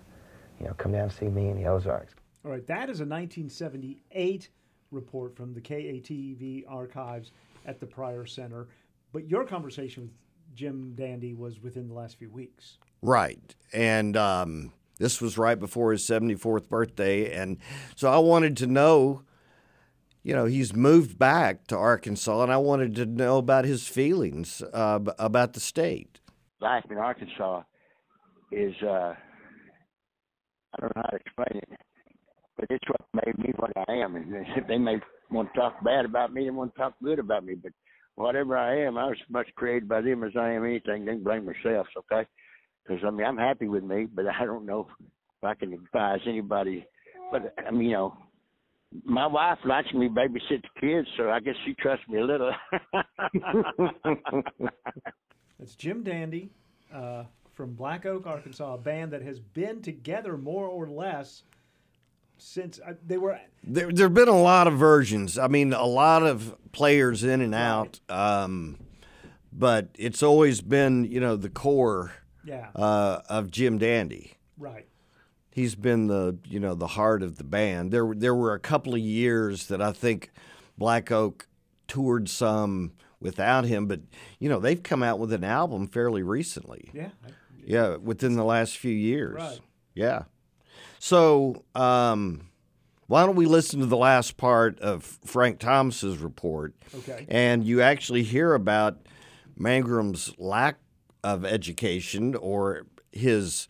You 0.60 0.68
know, 0.68 0.74
come 0.74 0.92
down 0.92 1.04
and 1.04 1.12
see 1.12 1.28
me 1.28 1.50
in 1.50 1.58
the 1.62 1.68
Ozarks. 1.68 2.16
All 2.44 2.52
right, 2.52 2.66
that 2.68 2.90
is 2.90 3.00
a 3.00 3.06
1978 3.06 4.50
report 4.92 5.36
from 5.36 5.54
the 5.54 5.62
KATV 5.62 6.64
archives 6.68 7.32
at 7.66 7.80
the 7.80 7.86
Pryor 7.86 8.26
Center. 8.26 8.68
But 9.12 9.30
your 9.30 9.46
conversation 9.46 10.04
with 10.04 10.12
Jim 10.56 10.94
Dandy 10.96 11.34
was 11.34 11.62
within 11.62 11.88
the 11.88 11.94
last 11.94 12.18
few 12.18 12.30
weeks. 12.30 12.78
Right. 13.02 13.56
And 13.74 14.16
um, 14.18 14.72
this 14.98 15.22
was 15.22 15.38
right 15.38 15.60
before 15.60 15.92
his 15.92 16.08
74th 16.08 16.70
birthday. 16.70 17.32
And 17.32 17.58
so 17.96 18.12
I 18.12 18.18
wanted 18.18 18.58
to 18.58 18.68
know, 18.68 19.24
you 20.24 20.34
know, 20.34 20.46
he's 20.46 20.74
moved 20.74 21.20
back 21.20 21.68
to 21.68 21.78
Arkansas, 21.78 22.42
and 22.42 22.52
I 22.52 22.58
wanted 22.58 22.96
to 22.96 23.06
know 23.06 23.38
about 23.38 23.66
his 23.66 23.88
feelings 23.88 24.64
uh, 24.74 25.00
about 25.20 25.54
the 25.54 25.60
state. 25.60 26.20
Life 26.62 26.86
in 26.90 26.98
Arkansas 26.98 27.64
is 28.52 28.74
uh 28.82 29.14
I 30.78 30.82
don't 30.82 30.96
know 30.96 31.04
how 31.04 31.10
to 31.10 31.16
explain 31.18 31.62
it. 31.62 31.80
But 32.58 32.68
it's 32.70 32.88
what 32.88 33.26
made 33.26 33.38
me 33.38 33.52
what 33.58 33.72
I 33.88 33.94
am. 33.94 34.16
And 34.16 34.34
they 34.68 34.78
may 34.78 34.98
want 35.32 35.54
to 35.54 35.60
talk 35.60 35.84
bad 35.84 36.06
about 36.06 36.34
me, 36.34 36.46
they 36.46 36.50
want 36.50 36.74
to 36.76 36.80
talk 36.80 36.94
good 37.04 37.20
about 37.20 37.46
me, 37.46 37.56
but 37.56 37.72
whatever 38.16 38.58
I 38.58 38.82
am, 38.82 38.98
I 38.98 39.06
was 39.06 39.18
as 39.22 39.30
much 39.32 39.48
created 39.56 39.88
by 39.88 40.02
them 40.02 40.24
as 40.24 40.32
I 40.36 40.52
am 40.52 40.66
anything. 40.66 41.06
They 41.06 41.14
can 41.14 41.24
blame 41.24 41.46
themselves, 41.46 41.90
okay? 41.98 42.28
Because 42.86 43.04
I 43.06 43.12
mean, 43.12 43.26
I'm 43.26 43.38
happy 43.38 43.68
with 43.68 43.84
me, 43.84 44.08
but 44.12 44.26
I 44.28 44.46
don't 44.46 44.66
know 44.66 44.88
if 45.00 45.44
I 45.44 45.54
can 45.54 45.74
advise 45.74 46.20
anybody. 46.28 46.86
But 47.32 47.54
I 47.66 47.72
mean, 47.72 47.90
you 47.90 47.94
know, 47.94 48.18
my 49.04 49.28
wife 49.28 49.60
likes 49.66 49.92
me 49.94 50.08
babysit 50.08 50.62
the 50.62 50.80
kids, 50.80 51.08
so 51.18 51.30
I 51.30 51.40
guess 51.40 51.56
she 51.66 51.74
trusts 51.76 52.08
me 52.08 52.20
a 52.20 52.26
little. 52.26 52.52
That's 55.60 55.76
Jim 55.76 56.04
Dandy 56.04 56.52
uh, 56.94 57.24
from 57.54 57.74
Black 57.74 58.06
Oak, 58.06 58.26
Arkansas, 58.28 58.74
a 58.74 58.78
band 58.78 59.12
that 59.14 59.22
has 59.22 59.40
been 59.40 59.82
together 59.82 60.38
more 60.38 60.68
or 60.68 60.88
less 60.88 61.44
since 62.38 62.80
uh, 62.86 62.94
they 63.06 63.18
were. 63.18 63.40
There 63.64 63.92
there've 63.92 64.14
been 64.14 64.28
a 64.28 64.42
lot 64.42 64.68
of 64.68 64.74
versions. 64.76 65.38
I 65.38 65.48
mean, 65.48 65.74
a 65.74 65.86
lot 65.86 66.24
of 66.24 66.56
players 66.72 67.24
in 67.24 67.42
and 67.42 67.56
out. 67.56 68.00
Um, 68.10 68.78
but 69.52 69.90
it's 69.98 70.22
always 70.22 70.62
been, 70.62 71.06
you 71.06 71.20
know, 71.20 71.36
the 71.38 71.50
core 71.50 72.12
Yeah. 72.44 72.70
uh, 72.76 73.22
of 73.30 73.52
Jim 73.52 73.78
Dandy. 73.78 74.34
Right. 74.58 74.86
He's 75.52 75.76
been 75.76 76.08
the, 76.08 76.38
you 76.46 76.60
know, 76.60 76.76
the 76.76 76.88
heart 76.88 77.24
of 77.24 77.38
the 77.38 77.46
band. 77.46 77.92
There 77.92 78.14
there 78.16 78.36
were 78.36 78.54
a 78.54 78.60
couple 78.60 78.94
of 78.94 79.00
years 79.00 79.68
that 79.68 79.82
I 79.82 79.92
think 79.94 80.32
Black 80.78 81.12
Oak 81.12 81.48
toured 81.88 82.28
some 82.30 82.92
without 83.22 83.64
him, 83.66 83.88
but 83.88 84.02
you 84.40 84.50
know, 84.50 84.60
they've 84.60 84.84
come 84.84 85.02
out 85.02 85.18
with 85.20 85.32
an 85.32 85.44
album 85.46 85.88
fairly 85.88 86.22
recently. 86.24 86.92
Yeah. 86.94 87.10
Yeah, 87.66 87.96
within 87.96 88.36
the 88.36 88.44
last 88.44 88.78
few 88.78 88.92
years. 88.94 89.36
Right. 89.36 89.60
Yeah. 89.96 90.24
So, 91.06 91.64
um, 91.76 92.50
why 93.06 93.28
don't 93.28 93.36
we 93.36 93.46
listen 93.46 93.80
to 93.80 93.86
the 93.86 93.96
last 93.96 94.38
part 94.38 94.80
of 94.80 95.04
Frank 95.04 95.60
Thomas's 95.60 96.18
report? 96.18 96.74
Okay. 96.96 97.28
And 97.30 97.64
you 97.64 97.84
actually 97.84 98.24
hear 98.24 98.56
about 98.56 98.98
Mangrum's 99.56 100.34
lack 100.40 100.80
of 101.24 101.46
education 101.46 102.34
or 102.34 102.88
his 103.12 103.68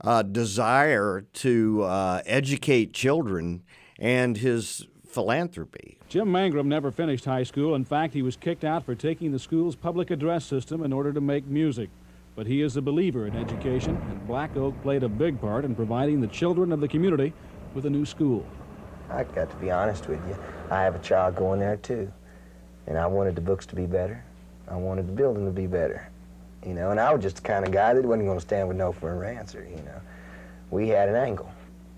uh, 0.00 0.22
desire 0.22 1.22
to 1.32 1.82
uh, 1.82 2.22
educate 2.24 2.92
children 2.92 3.64
and 3.98 4.36
his 4.36 4.86
philanthropy. 5.08 5.98
Jim 6.08 6.28
Mangrum 6.28 6.66
never 6.66 6.92
finished 6.92 7.24
high 7.24 7.42
school. 7.42 7.74
In 7.74 7.84
fact, 7.84 8.14
he 8.14 8.22
was 8.22 8.36
kicked 8.36 8.62
out 8.62 8.84
for 8.84 8.94
taking 8.94 9.32
the 9.32 9.40
school's 9.40 9.74
public 9.74 10.12
address 10.12 10.44
system 10.44 10.84
in 10.84 10.92
order 10.92 11.12
to 11.12 11.20
make 11.20 11.48
music. 11.48 11.90
But 12.36 12.46
he 12.46 12.62
is 12.62 12.76
a 12.76 12.82
believer 12.82 13.26
in 13.26 13.36
education, 13.36 13.96
and 14.10 14.26
Black 14.26 14.56
Oak 14.56 14.80
played 14.82 15.04
a 15.04 15.08
big 15.08 15.40
part 15.40 15.64
in 15.64 15.74
providing 15.74 16.20
the 16.20 16.26
children 16.26 16.72
of 16.72 16.80
the 16.80 16.88
community 16.88 17.32
with 17.74 17.86
a 17.86 17.90
new 17.90 18.04
school. 18.04 18.44
I 19.10 19.24
got 19.24 19.50
to 19.50 19.56
be 19.56 19.70
honest 19.70 20.08
with 20.08 20.20
you. 20.28 20.36
I 20.70 20.82
have 20.82 20.94
a 20.94 20.98
child 20.98 21.36
going 21.36 21.60
there 21.60 21.76
too. 21.76 22.12
And 22.86 22.98
I 22.98 23.06
wanted 23.06 23.34
the 23.34 23.40
books 23.40 23.66
to 23.66 23.76
be 23.76 23.86
better. 23.86 24.24
I 24.68 24.76
wanted 24.76 25.06
the 25.06 25.12
building 25.12 25.44
to 25.44 25.52
be 25.52 25.66
better. 25.66 26.08
You 26.66 26.74
know, 26.74 26.90
and 26.90 26.98
I 26.98 27.12
was 27.12 27.22
just 27.22 27.36
the 27.36 27.42
kind 27.42 27.64
of 27.64 27.72
guy 27.72 27.94
that 27.94 28.04
wasn't 28.04 28.26
going 28.26 28.38
to 28.38 28.44
stand 28.44 28.68
with 28.68 28.76
no 28.76 28.92
for 28.92 29.22
an 29.22 29.36
answer, 29.36 29.66
you 29.68 29.82
know. 29.82 30.00
We 30.70 30.88
had 30.88 31.08
an 31.08 31.14
angle. 31.14 31.52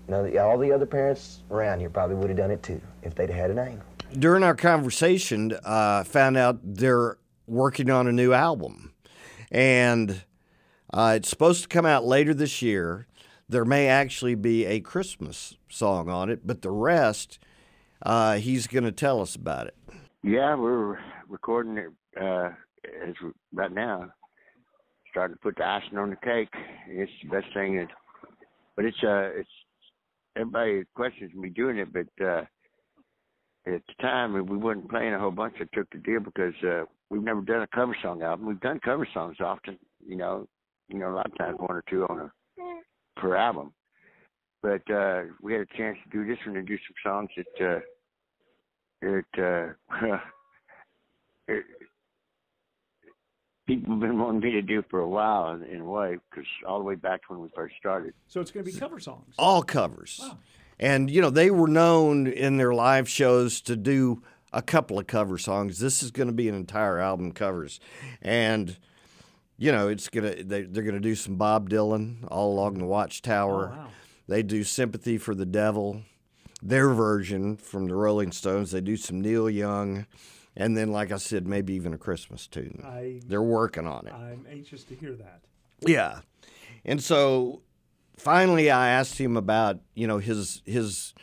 Now, 0.07 0.25
all 0.39 0.57
the 0.57 0.71
other 0.71 0.85
parents 0.85 1.39
around 1.49 1.79
here 1.79 1.89
probably 1.89 2.15
would 2.15 2.29
have 2.29 2.37
done 2.37 2.51
it 2.51 2.63
too 2.63 2.81
if 3.03 3.15
they'd 3.15 3.29
had 3.29 3.49
an 3.49 3.59
angle. 3.59 3.85
During 4.13 4.43
our 4.43 4.55
conversation, 4.55 5.57
uh, 5.63 6.03
found 6.03 6.37
out 6.37 6.59
they're 6.63 7.17
working 7.45 7.89
on 7.89 8.07
a 8.07 8.11
new 8.11 8.33
album, 8.33 8.93
and 9.51 10.23
uh, 10.93 11.13
it's 11.15 11.29
supposed 11.29 11.63
to 11.63 11.67
come 11.67 11.85
out 11.85 12.05
later 12.05 12.33
this 12.33 12.61
year. 12.61 13.07
There 13.49 13.65
may 13.65 13.87
actually 13.87 14.35
be 14.35 14.65
a 14.65 14.79
Christmas 14.79 15.55
song 15.69 16.09
on 16.09 16.29
it, 16.29 16.45
but 16.45 16.61
the 16.61 16.71
rest, 16.71 17.39
uh, 18.05 18.35
he's 18.35 18.67
going 18.67 18.83
to 18.83 18.91
tell 18.91 19.21
us 19.21 19.35
about 19.35 19.67
it. 19.67 19.75
Yeah, 20.23 20.55
we're 20.55 20.99
recording 21.29 21.77
it 21.77 21.89
uh, 22.21 22.49
as 23.07 23.15
right 23.53 23.71
now. 23.71 24.09
Starting 25.11 25.35
to 25.35 25.39
put 25.39 25.55
the 25.55 25.65
icing 25.65 25.97
on 25.97 26.09
the 26.09 26.15
cake. 26.17 26.49
It's 26.87 27.11
the 27.23 27.29
best 27.29 27.53
thing. 27.53 27.77
That, 27.77 27.87
but 28.75 28.85
it's 28.85 28.97
uh, 29.03 29.31
it's 29.39 29.49
everybody 30.35 30.83
questions 30.95 31.31
me 31.33 31.49
doing 31.49 31.77
it, 31.77 31.91
but 31.91 32.25
uh, 32.25 32.43
at 33.65 33.81
the 33.87 34.01
time 34.01 34.33
we 34.33 34.41
weren't 34.41 34.89
playing 34.89 35.13
a 35.13 35.19
whole 35.19 35.31
bunch. 35.31 35.55
I 35.59 35.75
took 35.75 35.89
the 35.91 35.97
deal 35.97 36.19
because 36.19 36.53
uh, 36.63 36.83
we've 37.09 37.23
never 37.23 37.41
done 37.41 37.61
a 37.61 37.67
cover 37.67 37.95
song 38.01 38.21
album. 38.21 38.47
We've 38.47 38.59
done 38.59 38.79
cover 38.83 39.07
songs 39.13 39.37
often, 39.39 39.77
you 40.05 40.17
know, 40.17 40.47
you 40.89 40.99
know, 40.99 41.11
a 41.11 41.15
lot 41.15 41.25
of 41.25 41.37
times 41.37 41.57
one 41.59 41.71
or 41.71 41.83
two 41.89 42.05
on 42.07 42.19
a 42.19 42.31
per 43.19 43.35
album. 43.35 43.73
But 44.61 44.89
uh, 44.91 45.23
we 45.41 45.53
had 45.53 45.61
a 45.61 45.77
chance 45.77 45.97
to 46.03 46.09
do 46.09 46.25
this 46.25 46.37
one 46.45 46.57
and 46.57 46.67
do 46.67 46.77
some 46.77 46.95
songs 47.03 47.29
that 47.37 47.65
uh, 47.65 47.79
that 49.01 49.75
uh, 50.01 50.17
it, 51.47 51.63
people 53.67 53.93
have 53.93 53.99
been 53.99 54.19
wanting 54.19 54.41
me 54.41 54.51
to 54.51 54.61
do 54.61 54.83
for 54.89 54.99
a 54.99 55.07
while 55.07 55.51
in, 55.51 55.63
in 55.63 55.81
a 55.81 55.85
way, 55.85 56.17
because 56.29 56.47
all 56.67 56.79
the 56.79 56.85
way 56.85 56.95
back 56.95 57.21
to 57.21 57.33
when 57.33 57.41
we 57.41 57.49
first 57.55 57.75
started. 57.77 58.13
So 58.27 58.41
it's 58.41 58.51
going 58.51 58.65
to 58.65 58.71
be 58.71 58.77
cover 58.77 58.99
songs. 58.99 59.35
all 59.37 59.61
covers. 59.61 60.21
And 60.79 61.09
you 61.09 61.21
know, 61.21 61.29
they 61.29 61.51
were 61.51 61.67
known 61.67 62.27
in 62.27 62.57
their 62.57 62.73
live 62.73 63.09
shows 63.09 63.61
to 63.61 63.75
do 63.75 64.23
a 64.53 64.61
couple 64.61 64.97
of 64.97 65.07
cover 65.07 65.37
songs. 65.37 65.79
This 65.79 66.01
is 66.01 66.11
going 66.11 66.27
to 66.27 66.33
be 66.33 66.49
an 66.49 66.55
entire 66.55 66.99
album 66.99 67.31
covers. 67.31 67.79
And 68.21 68.77
you 69.57 69.71
know, 69.71 69.87
it's 69.87 70.07
to 70.09 70.21
they, 70.21 70.63
they're 70.63 70.83
going 70.83 70.95
to 70.95 70.99
do 70.99 71.15
some 71.15 71.35
Bob 71.35 71.69
Dylan 71.69 72.25
all 72.29 72.53
along 72.53 72.75
the 72.79 72.85
Watchtower. 72.85 73.71
Oh, 73.73 73.77
wow. 73.77 73.87
They 74.27 74.43
do 74.43 74.63
Sympathy 74.63 75.17
for 75.17 75.33
the 75.33 75.45
Devil, 75.45 76.01
their 76.61 76.89
version 76.89 77.55
from 77.57 77.87
the 77.87 77.95
Rolling 77.95 78.31
Stones. 78.31 78.71
They 78.71 78.81
do 78.81 78.97
some 78.97 79.21
Neil 79.21 79.49
Young. 79.49 80.05
And 80.55 80.75
then, 80.75 80.91
like 80.91 81.11
I 81.11 81.17
said, 81.17 81.47
maybe 81.47 81.73
even 81.75 81.93
a 81.93 81.97
Christmas 81.97 82.47
tune. 82.47 82.81
I- 82.83 83.21
They're 83.25 83.41
working 83.43 83.85
on 83.87 84.07
it. 84.07 84.13
I'm 84.13 84.45
anxious 84.51 84.83
to 84.85 84.95
hear 84.95 85.13
that. 85.13 85.41
Yeah. 85.81 86.21
And 86.83 87.01
so 87.01 87.61
finally 88.17 88.71
I 88.71 88.89
asked 88.89 89.19
him 89.19 89.37
about, 89.37 89.79
you 89.93 90.07
know, 90.07 90.17
his 90.17 90.61
his 90.65 91.13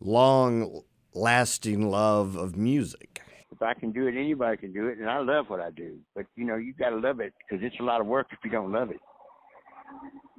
long 0.00 0.82
lasting 1.14 1.88
love 1.90 2.36
of 2.36 2.56
music. 2.56 3.17
If 3.58 3.62
I 3.62 3.74
can 3.74 3.90
do 3.90 4.06
it, 4.06 4.14
anybody 4.16 4.56
can 4.56 4.72
do 4.72 4.86
it, 4.86 4.98
and 4.98 5.10
I 5.10 5.18
love 5.18 5.46
what 5.48 5.58
I 5.58 5.70
do. 5.70 5.96
But 6.14 6.26
you 6.36 6.44
know, 6.44 6.54
you 6.54 6.72
got 6.74 6.90
to 6.90 6.96
love 6.96 7.18
it 7.18 7.34
because 7.38 7.64
it's 7.64 7.74
a 7.80 7.82
lot 7.82 8.00
of 8.00 8.06
work 8.06 8.28
if 8.30 8.38
you 8.44 8.50
don't 8.52 8.70
love 8.70 8.90
it. 8.90 9.00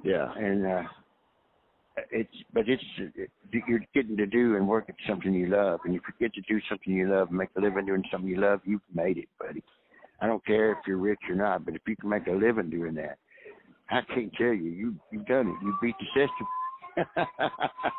Yeah, 0.02 0.32
and 0.38 0.66
uh, 0.66 0.82
it's 2.10 2.34
but 2.54 2.66
it's 2.66 2.82
it, 2.98 3.30
you're 3.68 3.84
getting 3.94 4.16
to 4.16 4.24
do 4.24 4.56
and 4.56 4.66
work 4.66 4.86
at 4.88 4.94
something 5.06 5.34
you 5.34 5.48
love, 5.48 5.80
and 5.84 5.94
if 5.94 6.00
you 6.08 6.14
get 6.18 6.32
to 6.32 6.40
do 6.48 6.62
something 6.66 6.94
you 6.94 7.10
love 7.10 7.28
and 7.28 7.36
make 7.36 7.50
a 7.58 7.60
living 7.60 7.84
doing 7.84 8.02
something 8.10 8.30
you 8.30 8.40
love, 8.40 8.62
you've 8.64 8.80
made 8.94 9.18
it, 9.18 9.28
buddy. 9.38 9.62
I 10.22 10.26
don't 10.26 10.44
care 10.46 10.72
if 10.72 10.78
you're 10.86 10.96
rich 10.96 11.20
or 11.28 11.34
not, 11.34 11.66
but 11.66 11.74
if 11.74 11.82
you 11.86 11.96
can 11.96 12.08
make 12.08 12.26
a 12.26 12.32
living 12.32 12.70
doing 12.70 12.94
that, 12.94 13.18
I 13.90 14.00
can't 14.14 14.32
tell 14.32 14.54
you, 14.54 14.70
you 14.70 14.94
you've 15.12 15.26
done 15.26 15.48
it. 15.48 15.56
You 15.62 15.76
beat 15.82 15.96
the 15.98 16.06
system. 16.26 16.46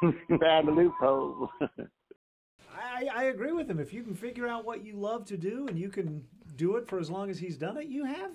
you 0.29 0.37
found 0.39 0.67
a 0.67 0.71
loophole. 0.71 1.47
I, 2.73 3.07
I 3.13 3.23
agree 3.25 3.51
with 3.51 3.69
him. 3.69 3.79
If 3.79 3.93
you 3.93 4.03
can 4.03 4.15
figure 4.15 4.47
out 4.47 4.65
what 4.65 4.83
you 4.83 4.95
love 4.95 5.25
to 5.25 5.37
do 5.37 5.67
and 5.67 5.77
you 5.77 5.89
can 5.89 6.23
do 6.55 6.75
it 6.75 6.87
for 6.87 6.99
as 6.99 7.09
long 7.09 7.29
as 7.29 7.39
he's 7.39 7.57
done 7.57 7.77
it, 7.77 7.87
you 7.87 8.05
have 8.05 8.31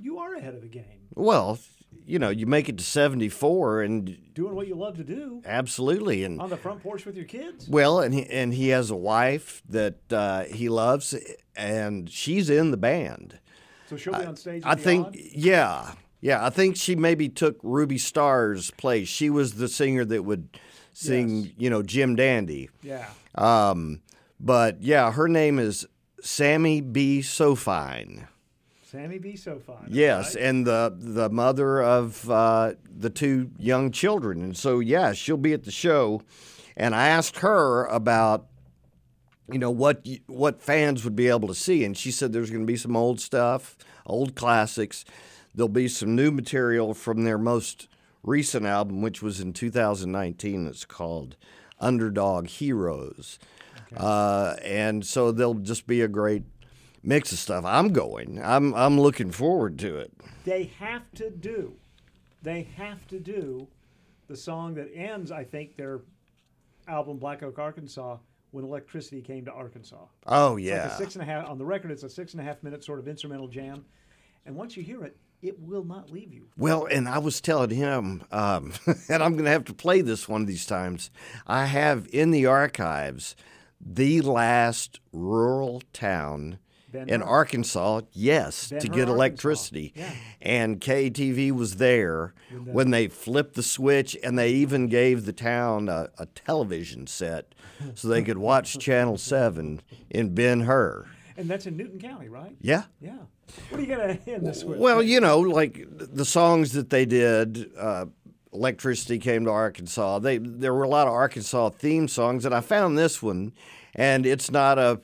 you 0.00 0.18
are 0.18 0.34
ahead 0.34 0.54
of 0.54 0.62
the 0.62 0.68
game. 0.68 1.08
Well, 1.14 1.58
you 2.06 2.18
know, 2.18 2.30
you 2.30 2.46
make 2.46 2.68
it 2.68 2.78
to 2.78 2.84
74 2.84 3.82
and 3.82 4.16
Doing 4.34 4.54
what 4.54 4.66
you 4.66 4.74
love 4.74 4.96
to 4.96 5.04
do 5.04 5.42
absolutely 5.44 6.24
and 6.24 6.40
on 6.40 6.48
the 6.50 6.56
front 6.56 6.82
porch 6.82 7.04
with 7.04 7.16
your 7.16 7.26
kids. 7.26 7.68
well, 7.68 8.00
and 8.00 8.14
he, 8.14 8.24
and 8.26 8.54
he 8.54 8.68
has 8.68 8.90
a 8.90 8.96
wife 8.96 9.62
that 9.68 9.98
uh, 10.10 10.44
he 10.44 10.68
loves 10.68 11.14
and 11.54 12.08
she's 12.10 12.48
in 12.50 12.70
the 12.70 12.76
band. 12.76 13.38
So 13.88 13.96
she'll 13.96 14.18
be 14.18 14.24
on 14.24 14.36
stage. 14.36 14.62
I 14.64 14.74
the 14.74 14.82
think, 14.82 15.06
Odd? 15.08 15.16
yeah, 15.16 15.92
yeah. 16.22 16.44
I 16.44 16.48
think 16.48 16.76
she 16.76 16.96
maybe 16.96 17.28
took 17.28 17.58
Ruby 17.62 17.98
Starr's 17.98 18.70
place. 18.70 19.06
She 19.08 19.28
was 19.28 19.54
the 19.54 19.68
singer 19.68 20.04
that 20.06 20.24
would 20.24 20.58
sing, 20.94 21.52
you 21.58 21.68
know, 21.68 21.82
Jim 21.82 22.16
Dandy. 22.16 22.70
Yeah. 22.82 23.06
Um, 23.34 24.02
but 24.38 24.82
yeah, 24.82 25.12
her 25.12 25.28
name 25.28 25.58
is 25.58 25.86
Sammy 26.20 26.80
B. 26.80 27.20
Sofine. 27.20 28.26
Sammy 28.92 29.18
B. 29.18 29.36
so 29.36 29.58
fine. 29.58 29.86
Yes, 29.88 30.36
and 30.36 30.66
the 30.66 30.94
the 30.94 31.30
mother 31.30 31.82
of 31.82 32.28
uh, 32.28 32.74
the 32.94 33.08
two 33.08 33.50
young 33.58 33.90
children, 33.90 34.42
and 34.42 34.54
so 34.54 34.80
yeah, 34.80 35.14
she'll 35.14 35.38
be 35.38 35.54
at 35.54 35.64
the 35.64 35.70
show. 35.70 36.20
And 36.76 36.94
I 36.94 37.08
asked 37.08 37.38
her 37.38 37.86
about, 37.86 38.48
you 39.50 39.58
know, 39.58 39.70
what 39.70 40.06
what 40.26 40.60
fans 40.60 41.04
would 41.04 41.16
be 41.16 41.28
able 41.28 41.48
to 41.48 41.54
see, 41.54 41.84
and 41.84 41.96
she 41.96 42.10
said 42.10 42.34
there's 42.34 42.50
going 42.50 42.66
to 42.66 42.70
be 42.70 42.76
some 42.76 42.94
old 42.94 43.18
stuff, 43.18 43.78
old 44.04 44.34
classics. 44.34 45.06
There'll 45.54 45.70
be 45.70 45.88
some 45.88 46.14
new 46.14 46.30
material 46.30 46.92
from 46.92 47.24
their 47.24 47.38
most 47.38 47.88
recent 48.22 48.66
album, 48.66 49.00
which 49.00 49.22
was 49.22 49.40
in 49.40 49.54
2019. 49.54 50.66
It's 50.66 50.84
called 50.84 51.36
Underdog 51.82 52.46
Heroes, 52.46 53.38
uh, 53.96 54.56
and 54.62 55.04
so 55.04 55.32
there'll 55.32 55.54
just 55.54 55.86
be 55.86 56.00
a 56.00 56.08
great 56.08 56.44
mix 57.02 57.32
of 57.32 57.38
stuff. 57.38 57.64
I'm 57.64 57.92
going. 57.92 58.40
I'm 58.42 58.74
I'm 58.74 59.00
looking 59.00 59.30
forward 59.30 59.78
to 59.80 59.98
it. 59.98 60.12
They 60.44 60.70
have 60.78 61.02
to 61.16 61.30
do. 61.30 61.74
They 62.42 62.62
have 62.76 63.06
to 63.08 63.18
do 63.20 63.68
the 64.28 64.36
song 64.36 64.74
that 64.74 64.88
ends. 64.94 65.30
I 65.30 65.44
think 65.44 65.76
their 65.76 66.00
album 66.88 67.18
Black 67.18 67.42
Oak, 67.42 67.58
Arkansas, 67.58 68.16
when 68.50 68.64
electricity 68.64 69.20
came 69.20 69.44
to 69.44 69.52
Arkansas. 69.52 70.06
Oh, 70.26 70.56
yeah. 70.56 70.84
like 70.84 70.92
a 70.92 70.96
six 70.96 71.14
and 71.14 71.22
a 71.22 71.26
half 71.26 71.48
on 71.48 71.58
the 71.58 71.64
record. 71.64 71.90
It's 71.90 72.02
a 72.02 72.08
six 72.10 72.32
and 72.32 72.40
a 72.40 72.44
half 72.44 72.62
minute 72.62 72.84
sort 72.84 72.98
of 72.98 73.08
instrumental 73.08 73.48
jam, 73.48 73.84
and 74.46 74.54
once 74.54 74.76
you 74.76 74.82
hear 74.82 75.04
it, 75.04 75.16
it 75.42 75.58
will 75.60 75.84
not 75.84 76.10
leave 76.10 76.32
you. 76.32 76.44
Well, 76.56 76.86
and 76.86 77.08
I 77.08 77.18
was 77.18 77.40
telling 77.40 77.70
him, 77.70 78.22
um, 78.30 78.72
and 79.08 79.22
I'm 79.22 79.32
going 79.32 79.44
to 79.44 79.50
have 79.50 79.64
to 79.66 79.74
play 79.74 80.00
this 80.00 80.28
one 80.28 80.40
of 80.40 80.46
these 80.46 80.66
times. 80.66 81.10
I 81.46 81.66
have 81.66 82.08
in 82.12 82.30
the 82.30 82.46
archives 82.46 83.34
the 83.84 84.20
last 84.20 85.00
rural 85.12 85.82
town 85.92 86.58
in 86.94 87.22
Arkansas, 87.22 88.02
yes, 88.12 88.68
Ben 88.68 88.80
to 88.80 88.88
get 88.88 89.08
electricity. 89.08 89.94
Yeah. 89.96 90.12
And 90.42 90.78
KATV 90.78 91.50
was 91.50 91.76
there 91.76 92.34
When 92.50 92.64
the- 92.66 92.72
when 92.72 92.90
they 92.90 93.08
flipped 93.08 93.54
the 93.54 93.62
switch, 93.62 94.14
and 94.22 94.38
they 94.38 94.50
even 94.50 94.88
gave 94.88 95.24
the 95.24 95.32
town 95.32 95.88
a, 95.88 96.10
a 96.18 96.26
television 96.26 97.06
set 97.06 97.54
so 97.94 98.08
they 98.08 98.22
could 98.22 98.36
watch 98.38 98.78
Channel 98.78 99.16
7 99.16 99.80
in 100.10 100.34
Ben 100.34 100.60
Hur. 100.60 101.06
And 101.36 101.48
that's 101.48 101.66
in 101.66 101.76
Newton 101.76 101.98
County, 102.00 102.28
right? 102.28 102.56
Yeah. 102.60 102.84
Yeah. 103.00 103.18
What 103.68 103.78
are 103.78 103.82
you 103.82 103.94
going 103.94 104.18
to 104.24 104.30
end 104.32 104.46
this 104.46 104.64
with? 104.64 104.78
Well, 104.78 105.02
you 105.02 105.20
know, 105.20 105.40
like 105.40 105.84
the 105.90 106.24
songs 106.24 106.72
that 106.72 106.90
they 106.90 107.04
did, 107.04 107.70
uh, 107.76 108.06
Electricity 108.52 109.18
Came 109.18 109.44
to 109.46 109.50
Arkansas, 109.50 110.18
they, 110.18 110.38
there 110.38 110.74
were 110.74 110.82
a 110.82 110.88
lot 110.88 111.06
of 111.06 111.14
Arkansas 111.14 111.70
theme 111.70 112.06
songs, 112.06 112.44
and 112.44 112.54
I 112.54 112.60
found 112.60 112.98
this 112.98 113.22
one, 113.22 113.52
and 113.94 114.26
it's 114.26 114.50
not 114.50 114.78
a, 114.78 115.00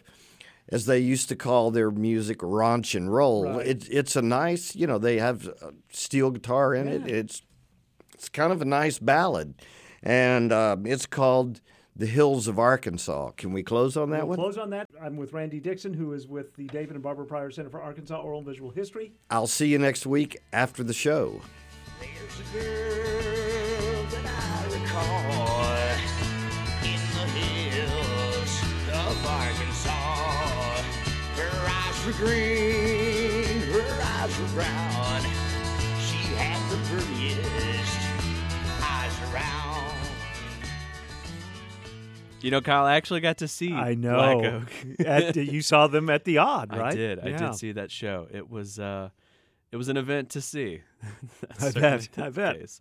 as 0.69 0.85
they 0.85 0.99
used 0.99 1.31
to 1.31 1.37
call 1.37 1.71
their 1.71 1.91
music, 1.91 2.39
raunch 2.39 2.95
and 2.95 3.13
roll. 3.13 3.45
Right. 3.45 3.67
It, 3.67 3.89
it's 3.91 4.17
a 4.17 4.23
nice, 4.23 4.77
you 4.77 4.87
know, 4.87 4.99
they 4.99 5.19
have 5.19 5.49
steel 5.91 6.31
guitar 6.31 6.75
in 6.75 6.89
it. 6.89 7.07
It's, 7.07 7.43
it's 8.15 8.29
kind 8.29 8.53
of 8.53 8.61
a 8.61 8.67
nice 8.67 8.99
ballad, 8.99 9.55
and 10.03 10.53
uh, 10.53 10.77
it's 10.85 11.07
called 11.07 11.63
The 11.99 12.07
Hills 12.07 12.47
of 12.47 12.61
Arkansas. 12.61 13.33
Can 13.33 13.53
we 13.53 13.65
close 13.65 13.97
on 13.97 14.11
that 14.11 14.21
we'll 14.21 14.29
one? 14.29 14.39
close 14.39 14.57
on 14.57 14.71
that. 14.71 14.89
I'm 15.03 15.17
with 15.17 15.33
Randy 15.33 15.59
Dixon, 15.59 15.93
who 15.93 16.13
is 16.13 16.29
with 16.29 16.55
the 16.55 16.67
David 16.67 16.93
and 16.93 17.03
Barbara 17.03 17.27
Pryor 17.27 17.51
Center 17.51 17.71
for 17.71 17.81
Arkansas 17.83 18.21
Oral 18.21 18.39
and 18.39 18.47
Visual 18.47 18.71
History. 18.71 19.15
I'll 19.31 19.49
see 19.49 19.67
you 19.67 19.79
next 19.81 20.07
week 20.07 20.39
after 20.53 20.85
the 20.85 20.93
show. 20.93 21.41
in 26.85 27.01
the 27.15 27.31
hills 27.75 28.63
of 28.93 29.27
Arkansas. 29.27 30.83
Her 31.37 32.13
green, 32.13 33.61
her 33.73 33.83
eyes 34.03 34.39
were 34.41 34.47
brown. 34.55 35.21
She 36.01 36.17
had 36.37 36.61
the 36.71 36.79
prettiest 36.89 37.99
eyes 38.81 39.17
around. 39.35 39.98
You 42.41 42.53
know, 42.53 42.61
Kyle, 42.61 42.85
I 42.85 42.95
actually 42.95 43.21
got 43.21 43.39
to 43.39 43.49
see 43.49 43.73
I 43.73 43.95
know. 43.95 44.15
Black 44.15 44.53
Oak. 45.01 45.07
At- 45.07 45.37
you 45.37 45.61
saw 45.61 45.89
them 45.89 46.09
at 46.09 46.25
the 46.25 46.39
Odd, 46.39 46.71
right? 46.77 46.93
I 46.93 46.95
did. 46.95 47.19
I 47.19 47.33
did 47.33 47.55
see 47.57 47.73
that 47.73 47.91
show. 47.91 48.29
It 48.31 48.49
was 48.49 48.79
uh, 48.79 49.11
it 49.73 49.77
was 49.77 49.89
an 49.89 49.97
event 49.97 50.31
to 50.31 50.41
see. 50.41 50.83
I 51.61 51.71
bet. 51.73 52.09
I 52.17 52.31
bet. 52.31 52.61
case. 52.61 52.81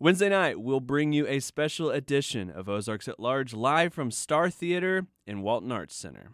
Wednesday 0.00 0.28
night, 0.28 0.60
we'll 0.60 0.80
bring 0.80 1.12
you 1.12 1.26
a 1.28 1.38
special 1.38 1.90
edition 1.90 2.50
of 2.50 2.68
Ozarks 2.68 3.06
at 3.06 3.20
Large 3.20 3.54
live 3.54 3.94
from 3.94 4.10
Starr 4.10 4.50
Theater 4.50 5.06
in 5.24 5.40
Walton 5.40 5.70
Arts 5.70 5.94
Center. 5.94 6.32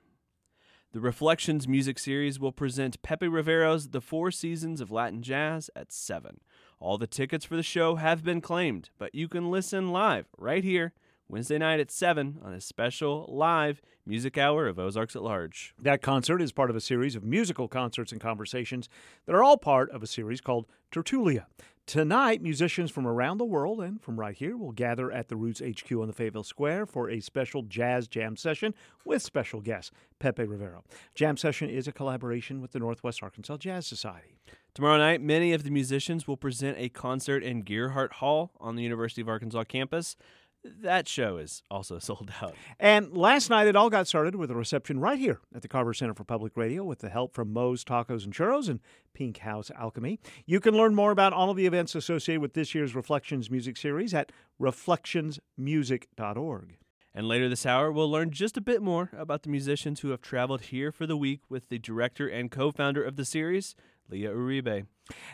The 0.92 1.00
Reflections 1.00 1.68
music 1.68 1.98
series 1.98 2.40
will 2.40 2.50
present 2.52 3.02
Pepe 3.02 3.28
Rivero's 3.28 3.90
The 3.90 4.00
Four 4.00 4.30
Seasons 4.30 4.80
of 4.80 4.90
Latin 4.90 5.22
Jazz 5.22 5.70
at 5.76 5.92
7. 5.92 6.40
All 6.80 6.98
the 6.98 7.06
tickets 7.06 7.44
for 7.44 7.54
the 7.54 7.62
show 7.62 7.96
have 7.96 8.24
been 8.24 8.40
claimed, 8.40 8.88
but 8.98 9.14
you 9.14 9.28
can 9.28 9.50
listen 9.50 9.90
live 9.92 10.26
right 10.36 10.64
here 10.64 10.92
Wednesday 11.30 11.58
night 11.58 11.78
at 11.78 11.92
7 11.92 12.40
on 12.42 12.52
a 12.52 12.60
special 12.60 13.24
live 13.28 13.80
music 14.04 14.36
hour 14.36 14.66
of 14.66 14.80
Ozarks 14.80 15.14
at 15.14 15.22
Large. 15.22 15.74
That 15.80 16.02
concert 16.02 16.42
is 16.42 16.50
part 16.50 16.70
of 16.70 16.76
a 16.76 16.80
series 16.80 17.14
of 17.14 17.22
musical 17.22 17.68
concerts 17.68 18.10
and 18.10 18.20
conversations 18.20 18.88
that 19.26 19.34
are 19.36 19.44
all 19.44 19.56
part 19.56 19.90
of 19.92 20.02
a 20.02 20.08
series 20.08 20.40
called 20.40 20.66
Tertulia. 20.90 21.46
Tonight, 21.86 22.42
musicians 22.42 22.90
from 22.90 23.06
around 23.06 23.38
the 23.38 23.44
world 23.44 23.80
and 23.80 24.02
from 24.02 24.18
right 24.18 24.36
here 24.36 24.56
will 24.56 24.72
gather 24.72 25.10
at 25.10 25.28
the 25.28 25.36
Roots 25.36 25.60
HQ 25.60 25.90
on 25.92 26.08
the 26.08 26.12
Fayetteville 26.12 26.42
Square 26.42 26.86
for 26.86 27.08
a 27.08 27.20
special 27.20 27.62
jazz 27.62 28.08
jam 28.08 28.36
session 28.36 28.74
with 29.04 29.22
special 29.22 29.60
guest 29.60 29.92
Pepe 30.18 30.44
Rivero. 30.44 30.82
Jam 31.14 31.36
session 31.36 31.70
is 31.70 31.86
a 31.86 31.92
collaboration 31.92 32.60
with 32.60 32.72
the 32.72 32.80
Northwest 32.80 33.22
Arkansas 33.22 33.58
Jazz 33.58 33.86
Society. 33.86 34.34
Tomorrow 34.74 34.98
night, 34.98 35.20
many 35.20 35.52
of 35.52 35.64
the 35.64 35.70
musicians 35.70 36.28
will 36.28 36.36
present 36.36 36.76
a 36.78 36.88
concert 36.88 37.42
in 37.42 37.64
Gearhart 37.64 38.14
Hall 38.14 38.52
on 38.60 38.76
the 38.76 38.84
University 38.84 39.20
of 39.20 39.28
Arkansas 39.28 39.64
campus. 39.64 40.16
That 40.64 41.06
show 41.08 41.38
is 41.38 41.62
also 41.70 41.98
sold 41.98 42.30
out. 42.42 42.54
And 42.78 43.16
last 43.16 43.48
night, 43.50 43.66
it 43.66 43.76
all 43.76 43.88
got 43.90 44.06
started 44.06 44.36
with 44.36 44.50
a 44.50 44.54
reception 44.54 45.00
right 45.00 45.18
here 45.18 45.40
at 45.54 45.62
the 45.62 45.68
Carver 45.68 45.94
Center 45.94 46.12
for 46.14 46.24
Public 46.24 46.54
Radio 46.56 46.84
with 46.84 46.98
the 46.98 47.08
help 47.08 47.34
from 47.34 47.50
Moe's 47.52 47.84
Tacos 47.84 48.24
and 48.24 48.34
Churros 48.34 48.68
and 48.68 48.80
Pink 49.14 49.38
House 49.38 49.70
Alchemy. 49.78 50.18
You 50.46 50.60
can 50.60 50.74
learn 50.74 50.94
more 50.94 51.12
about 51.12 51.32
all 51.32 51.50
of 51.50 51.56
the 51.56 51.66
events 51.66 51.94
associated 51.94 52.42
with 52.42 52.54
this 52.54 52.74
year's 52.74 52.94
Reflections 52.94 53.50
Music 53.50 53.76
Series 53.76 54.12
at 54.12 54.32
reflectionsmusic.org. 54.60 56.76
And 57.12 57.26
later 57.26 57.48
this 57.48 57.66
hour, 57.66 57.90
we'll 57.90 58.10
learn 58.10 58.30
just 58.30 58.56
a 58.56 58.60
bit 58.60 58.82
more 58.82 59.10
about 59.16 59.42
the 59.42 59.48
musicians 59.48 60.00
who 60.00 60.10
have 60.10 60.20
traveled 60.20 60.60
here 60.62 60.92
for 60.92 61.06
the 61.06 61.16
week 61.16 61.40
with 61.48 61.68
the 61.68 61.78
director 61.78 62.28
and 62.28 62.50
co 62.50 62.70
founder 62.70 63.02
of 63.02 63.16
the 63.16 63.24
series, 63.24 63.74
Leah 64.10 64.32
Uribe. 64.32 64.86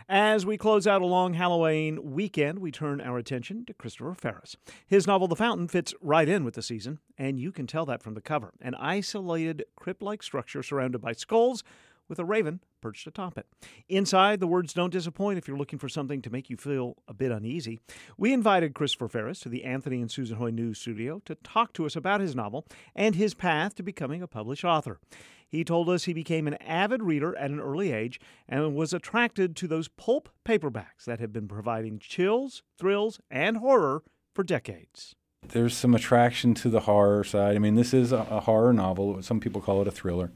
As 0.09 0.47
we 0.47 0.57
close 0.57 0.87
out 0.87 1.03
a 1.03 1.07
long 1.07 1.35
Halloween 1.35 2.13
weekend, 2.13 2.59
we 2.59 2.71
turn 2.71 3.01
our 3.01 3.19
attention 3.19 3.65
to 3.67 3.75
Christopher 3.75 4.15
Farris. 4.15 4.57
His 4.87 5.07
novel, 5.07 5.29
The 5.29 5.37
Fountain, 5.37 5.69
fits 5.69 5.95
right 6.01 6.29
in 6.29 6.45
with 6.45 6.55
the 6.55 6.63
season, 6.63 6.99
and 7.19 7.39
you 7.39 7.53
can 7.53 7.67
tell 7.67 7.87
that 7.87 8.03
from 8.03 8.15
the 8.15 8.21
cover. 8.21 8.53
An 8.61 8.75
isolated 8.77 9.65
crypt 9.77 10.03
like 10.03 10.23
structure 10.23 10.63
surrounded 10.63 11.01
by 11.01 11.13
skulls 11.13 11.63
with 12.09 12.19
a 12.19 12.25
raven 12.25 12.61
perched 12.81 13.07
atop 13.07 13.37
it. 13.37 13.47
Inside, 13.89 14.41
the 14.41 14.47
words 14.47 14.73
don't 14.73 14.93
disappoint 14.93 15.39
if 15.39 15.49
you're 15.49 15.57
looking 15.57 15.79
for 15.79 15.89
something 15.89 16.23
to 16.23 16.31
make 16.31 16.49
you 16.51 16.57
feel 16.57 16.97
a 17.09 17.15
bit 17.15 17.33
uneasy. 17.33 17.81
We 18.17 18.33
invited 18.33 18.75
Christopher 18.75 19.09
Farris 19.09 19.41
to 19.41 19.49
the 19.49 19.65
Anthony 19.65 20.01
and 20.01 20.11
Susan 20.11 20.37
Hoy 20.37 20.51
News 20.51 20.79
Studio 20.79 21.21
to 21.25 21.35
talk 21.37 21.73
to 21.75 21.87
us 21.87 21.97
about 21.97 22.21
his 22.21 22.35
novel 22.35 22.67
and 22.95 23.15
his 23.15 23.35
path 23.35 23.75
to 23.77 23.83
becoming 23.83 24.23
a 24.23 24.29
published 24.29 24.65
author. 24.65 25.01
He 25.49 25.65
told 25.65 25.89
us 25.89 26.05
he 26.05 26.13
became 26.13 26.47
an 26.47 26.55
avid 26.55 27.03
reader 27.03 27.37
at 27.37 27.51
an 27.51 27.61
early 27.61 27.93
age 27.93 28.21
and 28.49 28.75
was 28.75 28.93
attracted 28.93 29.55
to 29.57 29.69
those 29.69 29.89
pulp 29.89 30.29
paperbacks 30.45 31.05
that 31.07 31.21
have 31.21 31.33
been 31.33 31.49
providing 31.49 31.99
chills, 31.99 32.63
thrills, 32.79 33.21
and 33.31 33.59
horror 33.59 34.03
for 34.35 34.43
decades. 34.43 35.15
There's 35.49 35.77
some 35.77 35.95
attraction 35.95 36.55
to 36.55 36.69
the 36.69 36.81
horror 36.81 37.23
side. 37.23 37.55
I 37.55 37.59
mean, 37.61 37.77
this 37.77 37.95
is 37.95 38.11
a, 38.11 38.23
horror 38.23 38.73
novel. 38.73 39.23
Some 39.23 39.39
people 39.39 39.61
call 39.61 39.81
it 39.83 39.89
a 39.89 39.93
thriller. 39.93 40.33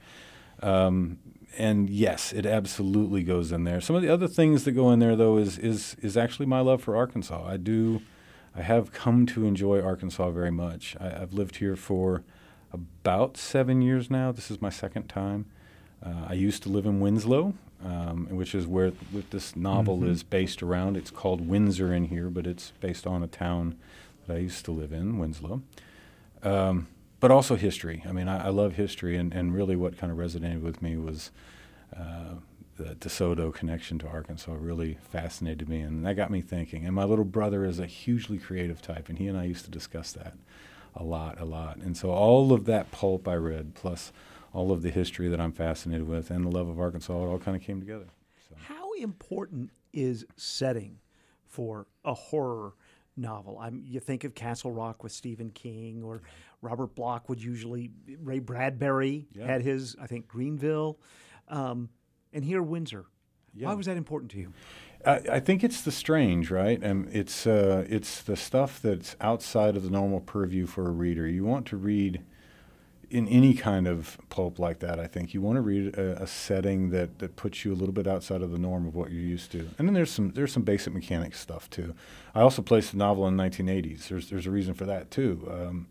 Um, 0.62 1.18
and 1.58 1.90
yes, 1.90 2.32
it 2.32 2.46
absolutely 2.46 3.22
goes 3.22 3.52
in 3.52 3.64
there. 3.64 3.80
Some 3.80 3.96
of 3.96 4.02
the 4.02 4.08
other 4.08 4.28
things 4.28 4.64
that 4.64 4.72
go 4.72 4.90
in 4.90 4.98
there, 4.98 5.16
though, 5.16 5.36
is 5.36 5.58
is 5.58 5.96
is 6.02 6.16
actually 6.16 6.46
my 6.46 6.60
love 6.60 6.82
for 6.82 6.96
Arkansas. 6.96 7.44
I 7.46 7.56
do, 7.56 8.02
I 8.54 8.62
have 8.62 8.92
come 8.92 9.26
to 9.26 9.44
enjoy 9.44 9.80
Arkansas 9.82 10.30
very 10.30 10.50
much. 10.50 10.96
I, 11.00 11.22
I've 11.22 11.32
lived 11.32 11.56
here 11.56 11.76
for 11.76 12.22
about 12.72 13.36
seven 13.36 13.82
years 13.82 14.10
now. 14.10 14.30
This 14.32 14.50
is 14.50 14.62
my 14.62 14.70
second 14.70 15.08
time. 15.08 15.46
Uh, 16.04 16.26
I 16.28 16.32
used 16.34 16.62
to 16.62 16.68
live 16.68 16.86
in 16.86 17.00
Winslow, 17.00 17.52
um, 17.84 18.28
which 18.30 18.54
is 18.54 18.66
where 18.66 18.92
th- 18.92 19.26
this 19.30 19.54
novel 19.56 19.98
Mhm. 19.98 20.08
is 20.08 20.22
based 20.22 20.62
around. 20.62 20.96
It's 20.96 21.10
called 21.10 21.46
Windsor 21.48 21.92
in 21.92 22.04
here, 22.06 22.30
but 22.30 22.46
it's 22.46 22.72
based 22.80 23.06
on 23.06 23.22
a 23.22 23.26
town 23.26 23.74
that 24.26 24.36
I 24.36 24.38
used 24.38 24.64
to 24.66 24.70
live 24.72 24.92
in, 24.92 25.18
Winslow. 25.18 25.62
Um, 26.42 26.86
but 27.20 27.30
also 27.30 27.54
history. 27.54 28.02
I 28.08 28.12
mean, 28.12 28.28
I, 28.28 28.46
I 28.46 28.48
love 28.48 28.74
history, 28.74 29.16
and, 29.16 29.32
and 29.32 29.54
really 29.54 29.76
what 29.76 29.98
kind 29.98 30.10
of 30.10 30.18
resonated 30.18 30.62
with 30.62 30.82
me 30.82 30.96
was 30.96 31.30
uh, 31.96 32.34
the 32.76 32.94
DeSoto 32.96 33.52
connection 33.52 33.98
to 34.00 34.08
Arkansas 34.08 34.54
really 34.58 34.98
fascinated 35.02 35.68
me, 35.68 35.80
and 35.80 36.04
that 36.06 36.14
got 36.14 36.30
me 36.30 36.40
thinking. 36.40 36.86
And 36.86 36.94
my 36.94 37.04
little 37.04 37.24
brother 37.24 37.64
is 37.64 37.78
a 37.78 37.86
hugely 37.86 38.38
creative 38.38 38.80
type, 38.80 39.08
and 39.08 39.18
he 39.18 39.28
and 39.28 39.38
I 39.38 39.44
used 39.44 39.66
to 39.66 39.70
discuss 39.70 40.12
that 40.12 40.34
a 40.96 41.04
lot, 41.04 41.40
a 41.40 41.44
lot. 41.44 41.76
And 41.76 41.96
so 41.96 42.10
all 42.10 42.52
of 42.52 42.64
that 42.64 42.90
pulp 42.90 43.28
I 43.28 43.34
read, 43.34 43.74
plus 43.74 44.12
all 44.52 44.72
of 44.72 44.82
the 44.82 44.90
history 44.90 45.28
that 45.28 45.40
I'm 45.40 45.52
fascinated 45.52 46.08
with, 46.08 46.30
and 46.30 46.44
the 46.44 46.50
love 46.50 46.68
of 46.68 46.80
Arkansas, 46.80 47.12
it 47.12 47.26
all 47.26 47.38
kind 47.38 47.56
of 47.56 47.62
came 47.62 47.80
together. 47.80 48.06
How 48.56 48.92
important 48.94 49.70
is 49.92 50.24
setting 50.36 50.98
for 51.44 51.86
a 52.04 52.14
horror 52.14 52.72
novel? 53.16 53.58
I'm, 53.60 53.82
you 53.86 54.00
think 54.00 54.24
of 54.24 54.34
Castle 54.34 54.72
Rock 54.72 55.02
with 55.02 55.12
Stephen 55.12 55.50
King, 55.50 56.02
or 56.02 56.22
Robert 56.62 56.94
Bloch 56.94 57.28
would 57.28 57.42
usually, 57.42 57.90
Ray 58.22 58.38
Bradbury 58.38 59.26
Yeah. 59.32 59.46
had 59.46 59.62
his, 59.62 59.96
I 60.00 60.06
think, 60.06 60.28
Greenville, 60.28 60.98
um, 61.48 61.88
and 62.32 62.44
here 62.44 62.62
Windsor. 62.62 63.06
Yeah. 63.54 63.68
Why 63.68 63.74
was 63.74 63.86
that 63.86 63.96
important 63.96 64.30
to 64.32 64.38
you? 64.38 64.52
I, 65.04 65.20
I 65.32 65.40
think 65.40 65.64
it's 65.64 65.82
the 65.82 65.90
strange, 65.90 66.50
right? 66.50 66.80
And 66.82 67.08
it's 67.12 67.46
uh, 67.46 67.84
it's 67.88 68.22
the 68.22 68.36
stuff 68.36 68.80
that's 68.80 69.16
outside 69.20 69.74
of 69.76 69.82
the 69.82 69.90
normal 69.90 70.20
purview 70.20 70.66
for 70.66 70.86
a 70.86 70.92
reader. 70.92 71.26
You 71.26 71.44
want 71.44 71.66
to 71.66 71.76
read 71.76 72.22
in 73.10 73.26
any 73.28 73.54
kind 73.54 73.88
of 73.88 74.16
pulp 74.28 74.58
like 74.58 74.78
that. 74.80 75.00
I 75.00 75.06
think 75.06 75.34
you 75.34 75.42
want 75.42 75.56
to 75.56 75.60
read 75.60 75.96
a, 75.96 76.22
a 76.22 76.26
setting 76.26 76.90
that, 76.90 77.18
that 77.18 77.34
puts 77.36 77.64
you 77.64 77.72
a 77.72 77.74
little 77.76 77.92
bit 77.92 78.06
outside 78.06 78.40
of 78.40 78.52
the 78.52 78.58
norm 78.58 78.86
of 78.86 78.94
what 78.94 79.10
you're 79.10 79.20
used 79.22 79.50
to. 79.52 79.68
And 79.78 79.88
then 79.88 79.94
there's 79.94 80.10
some 80.10 80.30
there's 80.30 80.52
some 80.52 80.62
basic 80.62 80.94
mechanics 80.94 81.40
stuff 81.40 81.68
too. 81.70 81.94
I 82.34 82.40
also 82.42 82.62
placed 82.62 82.92
the 82.92 82.98
novel 82.98 83.26
in 83.26 83.36
the 83.36 83.42
1980s. 83.42 84.08
There's 84.08 84.30
there's 84.30 84.46
a 84.46 84.50
reason 84.50 84.74
for 84.74 84.84
that 84.86 85.10
too. 85.10 85.48
Um, 85.50 85.88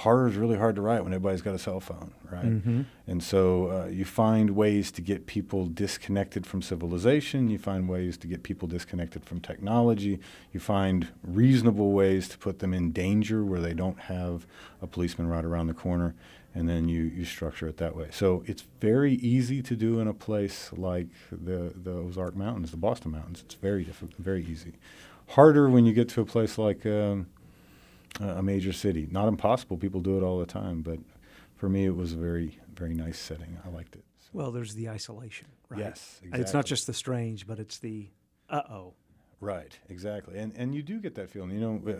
horror 0.00 0.28
is 0.28 0.36
really 0.36 0.58
hard 0.58 0.76
to 0.76 0.82
write 0.82 1.02
when 1.04 1.14
everybody's 1.14 1.40
got 1.40 1.54
a 1.54 1.58
cell 1.58 1.80
phone, 1.80 2.12
right? 2.30 2.44
Mhm. 2.44 2.84
And 3.06 3.22
so 3.22 3.68
uh, 3.68 3.86
you 3.86 4.04
find 4.04 4.50
ways 4.50 4.90
to 4.92 5.00
get 5.00 5.26
people 5.26 5.64
disconnected 5.66 6.46
from 6.46 6.60
civilization. 6.60 7.48
You 7.48 7.58
find 7.58 7.88
ways 7.88 8.18
to 8.18 8.26
get 8.26 8.42
people 8.42 8.68
disconnected 8.68 9.24
from 9.24 9.40
technology. 9.40 10.18
You 10.52 10.60
find 10.60 11.08
reasonable 11.22 11.92
ways 11.92 12.28
to 12.28 12.36
put 12.38 12.58
them 12.58 12.74
in 12.74 12.90
danger 12.92 13.42
where 13.42 13.60
they 13.60 13.72
don't 13.72 14.00
have 14.00 14.46
a 14.82 14.86
policeman 14.86 15.28
right 15.28 15.44
around 15.44 15.68
the 15.68 15.74
corner. 15.74 16.14
And 16.56 16.66
then 16.66 16.88
you, 16.88 17.02
you 17.02 17.26
structure 17.26 17.68
it 17.68 17.76
that 17.76 17.94
way. 17.94 18.08
So 18.10 18.42
it's 18.46 18.64
very 18.80 19.14
easy 19.14 19.62
to 19.62 19.76
do 19.76 20.00
in 20.00 20.08
a 20.08 20.14
place 20.14 20.70
like 20.72 21.08
the, 21.30 21.74
the 21.76 21.92
Ozark 21.92 22.34
Mountains, 22.34 22.70
the 22.70 22.78
Boston 22.78 23.12
Mountains. 23.12 23.42
It's 23.44 23.54
very 23.54 23.84
difficult, 23.84 24.14
very 24.18 24.42
easy. 24.44 24.72
Harder 25.28 25.68
when 25.68 25.84
you 25.84 25.92
get 25.92 26.08
to 26.10 26.22
a 26.22 26.24
place 26.24 26.56
like 26.56 26.86
um, 26.86 27.26
a 28.20 28.42
major 28.42 28.72
city. 28.72 29.06
Not 29.10 29.28
impossible. 29.28 29.76
People 29.76 30.00
do 30.00 30.16
it 30.16 30.22
all 30.22 30.38
the 30.38 30.46
time. 30.46 30.80
But 30.80 30.98
for 31.56 31.68
me, 31.68 31.84
it 31.84 31.94
was 31.94 32.14
a 32.14 32.16
very, 32.16 32.58
very 32.74 32.94
nice 32.94 33.18
setting. 33.18 33.58
I 33.64 33.68
liked 33.68 33.94
it. 33.94 34.04
Well, 34.32 34.50
there's 34.50 34.74
the 34.74 34.88
isolation, 34.88 35.48
right? 35.68 35.80
Yes, 35.80 36.20
And 36.22 36.40
It's 36.40 36.52
not 36.52 36.66
just 36.66 36.86
the 36.86 36.94
strange, 36.94 37.46
but 37.46 37.58
it's 37.58 37.78
the 37.78 38.08
uh 38.48 38.62
oh. 38.70 38.94
Right, 39.38 39.78
exactly, 39.90 40.38
and 40.38 40.54
and 40.56 40.74
you 40.74 40.82
do 40.82 40.98
get 40.98 41.14
that 41.16 41.28
feeling. 41.30 41.50
You 41.50 41.60
know, 41.60 41.82
uh, 41.86 41.94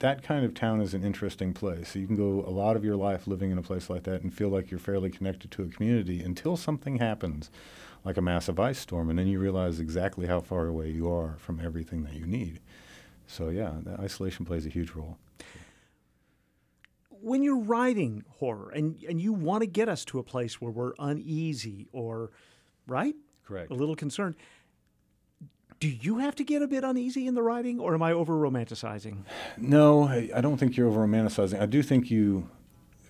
that 0.00 0.22
kind 0.22 0.44
of 0.44 0.52
town 0.52 0.82
is 0.82 0.92
an 0.92 1.02
interesting 1.02 1.54
place. 1.54 1.96
You 1.96 2.06
can 2.06 2.16
go 2.16 2.44
a 2.46 2.50
lot 2.52 2.76
of 2.76 2.84
your 2.84 2.96
life 2.96 3.26
living 3.26 3.50
in 3.50 3.56
a 3.56 3.62
place 3.62 3.88
like 3.88 4.02
that 4.02 4.22
and 4.22 4.32
feel 4.32 4.50
like 4.50 4.70
you're 4.70 4.78
fairly 4.78 5.08
connected 5.08 5.50
to 5.52 5.62
a 5.62 5.68
community 5.68 6.22
until 6.22 6.58
something 6.58 6.96
happens, 6.96 7.50
like 8.04 8.18
a 8.18 8.22
massive 8.22 8.60
ice 8.60 8.78
storm, 8.78 9.08
and 9.08 9.18
then 9.18 9.26
you 9.26 9.38
realize 9.38 9.80
exactly 9.80 10.26
how 10.26 10.40
far 10.40 10.66
away 10.66 10.90
you 10.90 11.10
are 11.10 11.36
from 11.38 11.60
everything 11.60 12.02
that 12.04 12.12
you 12.12 12.26
need. 12.26 12.60
So 13.26 13.48
yeah, 13.48 13.72
isolation 13.98 14.44
plays 14.44 14.66
a 14.66 14.70
huge 14.70 14.90
role. 14.90 15.16
When 17.08 17.42
you're 17.42 17.60
writing 17.60 18.24
horror 18.28 18.70
and, 18.70 19.02
and 19.08 19.20
you 19.20 19.32
want 19.32 19.62
to 19.62 19.66
get 19.66 19.88
us 19.88 20.04
to 20.06 20.18
a 20.18 20.22
place 20.22 20.60
where 20.60 20.70
we're 20.70 20.92
uneasy 20.98 21.88
or, 21.92 22.32
right? 22.86 23.14
Correct. 23.44 23.70
A 23.70 23.74
little 23.74 23.96
concerned. 23.96 24.36
Do 25.80 25.88
you 25.88 26.18
have 26.18 26.34
to 26.36 26.44
get 26.44 26.60
a 26.60 26.66
bit 26.66 26.84
uneasy 26.84 27.26
in 27.26 27.34
the 27.34 27.42
writing, 27.42 27.80
or 27.80 27.94
am 27.94 28.02
I 28.02 28.12
over 28.12 28.34
romanticizing? 28.34 29.24
No, 29.56 30.04
I, 30.04 30.28
I 30.34 30.42
don't 30.42 30.58
think 30.58 30.76
you're 30.76 30.86
over 30.86 31.06
romanticizing. 31.06 31.58
I 31.58 31.64
do 31.64 31.82
think 31.82 32.10
you, 32.10 32.50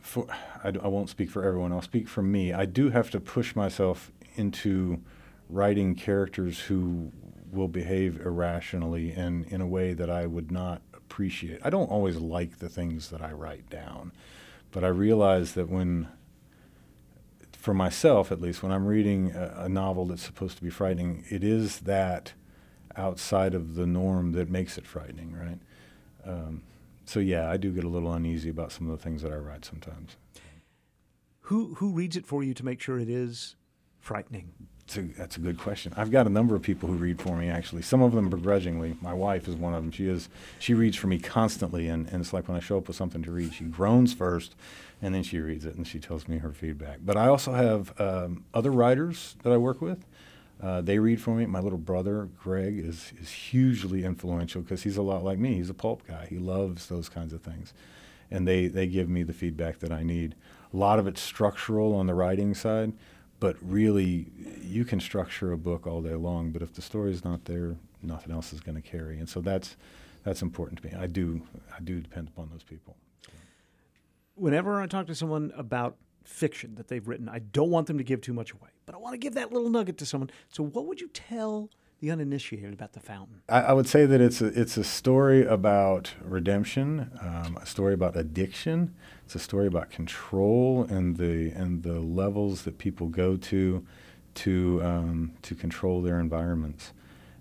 for, 0.01 0.29
I, 0.63 0.69
I 0.69 0.87
won't 0.87 1.11
speak 1.11 1.31
for 1.31 1.45
everyone, 1.45 1.73
I'll 1.73 1.83
speak 1.83 2.07
for 2.07 2.23
me. 2.23 2.53
I 2.53 2.67
do 2.67 2.91
have 2.91 3.11
to 3.11 3.19
push 3.19 3.57
myself 3.57 4.13
into 4.37 5.03
writing 5.49 5.97
characters 5.97 6.61
who 6.61 7.11
will 7.51 7.67
behave 7.67 8.21
irrationally 8.21 9.11
and 9.11 9.47
in 9.47 9.61
a 9.61 9.67
way 9.67 9.93
that 9.93 10.09
I 10.09 10.27
would 10.27 10.53
not 10.53 10.81
appreciate. 10.95 11.59
I 11.65 11.71
don't 11.71 11.91
always 11.91 12.19
like 12.19 12.59
the 12.59 12.69
things 12.69 13.11
that 13.11 13.21
I 13.21 13.33
write 13.33 13.69
down, 13.69 14.13
but 14.71 14.85
I 14.85 14.89
realize 14.89 15.55
that 15.55 15.69
when, 15.69 16.07
for 17.51 17.75
myself 17.75 18.31
at 18.31 18.41
least, 18.41 18.63
when 18.63 18.71
I'm 18.71 18.87
reading 18.87 19.33
a, 19.33 19.65
a 19.65 19.69
novel 19.69 20.07
that's 20.07 20.23
supposed 20.23 20.57
to 20.59 20.63
be 20.63 20.71
frightening, 20.71 21.25
it 21.29 21.43
is 21.43 21.81
that 21.81 22.35
outside 22.97 23.55
of 23.55 23.75
the 23.75 23.87
norm 23.87 24.33
that 24.33 24.51
makes 24.51 24.79
it 24.79 24.87
frightening, 24.87 25.33
right? 25.33 25.59
Um, 26.25 26.63
so 27.05 27.21
yeah, 27.21 27.51
I 27.51 27.57
do 27.57 27.73
get 27.73 27.85
a 27.85 27.89
little 27.89 28.13
uneasy 28.13 28.51
about 28.51 28.73
some 28.73 28.89
of 28.89 28.97
the 28.97 29.03
things 29.03 29.23
that 29.23 29.33
I 29.33 29.37
write 29.37 29.65
sometimes. 29.65 30.17
Who 31.43 31.75
who 31.75 31.91
reads 31.91 32.17
it 32.17 32.27
for 32.27 32.45
you 32.45 32.55
to 32.55 32.65
make 32.65 32.81
sure 32.81 32.99
it 32.99 33.09
is 33.09 33.57
frightening? 33.99 34.53
A, 34.97 35.01
that's 35.17 35.37
a 35.37 35.41
good 35.41 35.59
question. 35.59 35.93
I've 35.97 36.11
got 36.11 36.27
a 36.27 36.31
number 36.31 36.57
of 36.57 36.63
people 36.63 36.89
who 36.89 36.97
read 36.97 37.21
for 37.21 37.37
me 37.37 37.49
actually. 37.49 37.83
Some 37.83 38.03
of 38.03 38.13
them 38.13 38.29
begrudgingly. 38.29 38.97
My 39.01 39.15
wife 39.15 39.49
is 39.49 39.55
one 39.55 39.75
of 39.75 39.83
them. 39.83 39.93
She 39.93 40.09
is 40.09 40.29
she 40.59 40.75
reads 40.75 40.97
for 40.97 41.07
me 41.07 41.19
constantly, 41.19 41.89
and, 41.89 42.09
and 42.09 42.21
it's 42.21 42.33
like 42.33 42.49
when 42.49 42.57
I 42.57 42.61
show 42.61 42.79
up 42.79 42.89
with 42.89 42.97
something 42.97 43.23
to 43.23 43.31
read, 43.31 43.55
she 43.55 43.65
groans 43.65 44.15
first, 44.15 44.55
and 45.03 45.15
then 45.15 45.23
she 45.23 45.39
reads 45.39 45.65
it 45.65 45.75
and 45.75 45.87
she 45.87 45.99
tells 45.99 46.29
me 46.29 46.39
her 46.39 46.53
feedback. 46.53 47.01
But 47.05 47.17
I 47.17 47.27
also 47.27 47.53
have 47.53 48.01
um, 48.01 48.45
other 48.55 48.71
writers 48.71 49.37
that 49.43 49.53
I 49.53 49.57
work 49.57 49.81
with. 49.81 50.05
Uh, 50.63 50.81
they 50.83 50.99
read 50.99 51.21
for 51.21 51.35
me. 51.35 51.47
My 51.47 51.61
little 51.61 51.79
brother 51.79 52.29
Greg 52.43 52.79
is 52.79 53.13
is 53.21 53.31
hugely 53.31 54.05
influential 54.05 54.61
because 54.61 54.83
he's 54.83 54.99
a 54.99 55.03
lot 55.03 55.25
like 55.25 55.39
me. 55.39 55.55
He's 55.55 55.71
a 55.71 55.75
pulp 55.75 56.07
guy. 56.07 56.27
He 56.29 56.39
loves 56.39 56.87
those 56.87 57.09
kinds 57.09 57.33
of 57.33 57.43
things, 57.43 57.73
and 58.31 58.47
they 58.47 58.67
they 58.67 58.87
give 58.87 59.09
me 59.09 59.23
the 59.23 59.33
feedback 59.33 59.79
that 59.79 59.93
I 59.93 60.03
need. 60.03 60.35
A 60.73 60.77
lot 60.77 60.99
of 60.99 61.07
it's 61.07 61.21
structural 61.21 61.95
on 61.95 62.07
the 62.07 62.15
writing 62.15 62.55
side, 62.55 62.93
but 63.41 63.57
really 63.63 64.27
you 64.63 64.85
can 64.85 65.01
structure 65.01 65.53
a 65.53 65.57
book 65.59 65.87
all 65.87 66.03
day 66.03 66.15
long. 66.15 66.51
But 66.51 66.63
if 66.63 66.75
the 66.75 66.83
story's 66.83 67.25
not 67.25 67.47
there, 67.47 67.77
nothing 68.03 68.33
else 68.33 68.53
is 68.53 68.61
going 68.61 68.81
to 68.81 68.87
carry. 68.87 69.19
And 69.19 69.29
so 69.29 69.41
that's 69.41 69.77
that's 70.25 70.43
important 70.43 70.83
to 70.83 70.89
me. 70.89 70.95
I 70.95 71.07
do 71.07 71.43
I 71.75 71.81
do 71.81 72.01
depend 72.01 72.29
upon 72.29 72.51
those 72.51 72.63
people. 72.63 72.97
Whenever 74.35 74.81
I 74.81 74.87
talk 74.87 75.07
to 75.07 75.15
someone 75.15 75.53
about 75.57 75.97
fiction 76.25 76.75
that 76.77 76.89
they've 76.89 77.07
written, 77.07 77.29
I 77.29 77.41
don't 77.41 77.71
want 77.71 77.87
them 77.87 77.99
to 77.99 78.05
give 78.05 78.21
too 78.21 78.33
much 78.33 78.53
away, 78.53 78.71
but 78.87 78.95
I 78.95 78.99
want 78.99 79.15
to 79.15 79.19
give 79.19 79.35
that 79.35 79.53
little 79.53 79.71
nugget 79.71 79.99
to 79.99 80.07
someone. 80.07 80.31
So, 80.49 80.63
what 80.63 80.87
would 80.87 81.01
you 81.01 81.09
tell 81.09 81.71
the 82.01 82.11
uninitiated 82.11 82.73
about 82.73 82.93
the 82.93 83.01
fountain? 83.01 83.43
I, 83.49 83.61
I 83.61 83.73
would 83.73 83.87
say 83.87 84.07
that 84.07 84.21
it's 84.21 84.41
a, 84.41 84.47
it's 84.47 84.77
a 84.77 84.85
story 84.85 85.45
about 85.45 86.15
redemption, 86.23 87.11
um, 87.21 87.59
a 87.61 87.67
story 87.67 87.95
about 87.95 88.17
addiction. 88.17 88.95
It's 89.25 89.35
a 89.35 89.39
story 89.39 89.67
about 89.67 89.91
control 89.91 90.87
and 90.89 91.17
the 91.17 91.51
and 91.51 91.83
the 91.83 92.01
levels 92.01 92.63
that 92.63 92.79
people 92.79 93.09
go 93.09 93.37
to 93.37 93.87
to 94.35 94.81
um, 94.83 95.33
to 95.43 95.55
control 95.55 96.03
their 96.03 96.19
environments. 96.19 96.93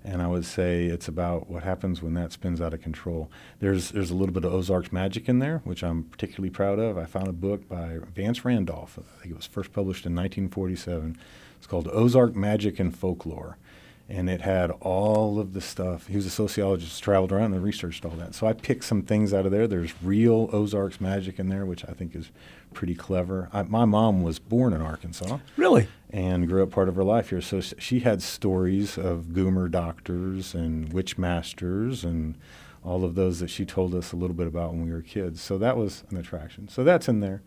And 0.04 0.22
I 0.22 0.28
would 0.28 0.46
say 0.46 0.86
it's 0.86 1.08
about 1.08 1.50
what 1.50 1.64
happens 1.64 2.02
when 2.02 2.14
that 2.14 2.32
spins 2.32 2.62
out 2.62 2.74
of 2.74 2.82
control. 2.82 3.30
There's 3.60 3.92
there's 3.92 4.12
a 4.12 4.16
little 4.16 4.34
bit 4.34 4.46
of 4.46 4.54
Ozark's 4.54 4.92
magic 4.92 5.28
in 5.28 5.40
there, 5.40 5.62
which 5.66 5.84
I'm 5.84 6.04
particularly 6.04 6.50
proud 6.50 6.80
of. 6.80 6.98
I 6.98 7.06
found 7.06 7.28
a 7.28 7.34
book 7.34 7.68
by 7.68 7.98
Vance 8.16 8.46
Randolph. 8.46 8.98
I 8.98 9.22
think 9.22 9.34
it 9.34 9.38
was 9.38 9.46
first 9.46 9.74
published 9.74 10.06
in 10.06 10.16
1947. 10.16 11.18
It's 11.58 11.68
called 11.68 11.90
Ozark 11.92 12.36
Magic 12.36 12.80
and 12.80 12.96
Folklore 12.96 13.58
and 14.10 14.28
it 14.28 14.42
had 14.42 14.72
all 14.82 15.40
of 15.40 15.54
the 15.54 15.62
stuff. 15.62 16.08
He 16.08 16.16
was 16.16 16.26
a 16.26 16.32
sociologist, 16.32 17.02
traveled 17.04 17.32
around 17.32 17.54
and 17.54 17.64
researched 17.64 18.04
all 18.04 18.12
that. 18.12 18.34
So 18.34 18.48
I 18.48 18.54
picked 18.54 18.84
some 18.84 19.04
things 19.04 19.34
out 19.34 19.46
of 19.46 19.52
there. 19.52 19.68
There's 19.68 19.94
real 20.02 20.50
Ozarks 20.52 21.00
magic 21.00 21.38
in 21.38 21.48
there, 21.48 21.64
which 21.66 21.86
I 21.88 21.94
think 21.94 22.16
is 22.16 22.32
pretty 22.74 22.96
clever. 22.96 23.50
I, 23.54 23.64
my 23.64 23.86
mom 23.86 24.24
was 24.24 24.40
born 24.40 24.74
in 24.74 24.82
Arkansas. 24.82 25.38
Really? 25.58 25.88
And 26.10 26.48
grew 26.48 26.64
up 26.64 26.72
part 26.72 26.90
of 26.90 26.96
her 26.96 27.04
life 27.04 27.30
here. 27.30 27.42
So 27.42 27.62
she 27.62 28.00
had 28.00 28.24
stories 28.24 28.98
of 28.98 29.26
goomer 29.26 29.70
doctors 29.70 30.56
and 30.56 30.92
witch 30.92 31.20
masters 31.20 32.04
and 32.04 32.36
all 32.84 33.04
of 33.04 33.14
those 33.14 33.40
that 33.42 33.50
she 33.50 33.64
told 33.64 33.94
us 33.94 34.12
a 34.12 34.16
little 34.16 34.36
bit 34.36 34.48
about 34.48 34.72
when 34.72 34.86
we 34.86 34.92
were 34.92 35.04
kids. 35.04 35.40
So 35.40 35.60
that 35.60 35.78
was 35.78 36.04
an 36.10 36.18
attraction. 36.18 36.68
So 36.68 36.84
that's 36.84 37.08
in 37.08 37.20
there. 37.20 37.44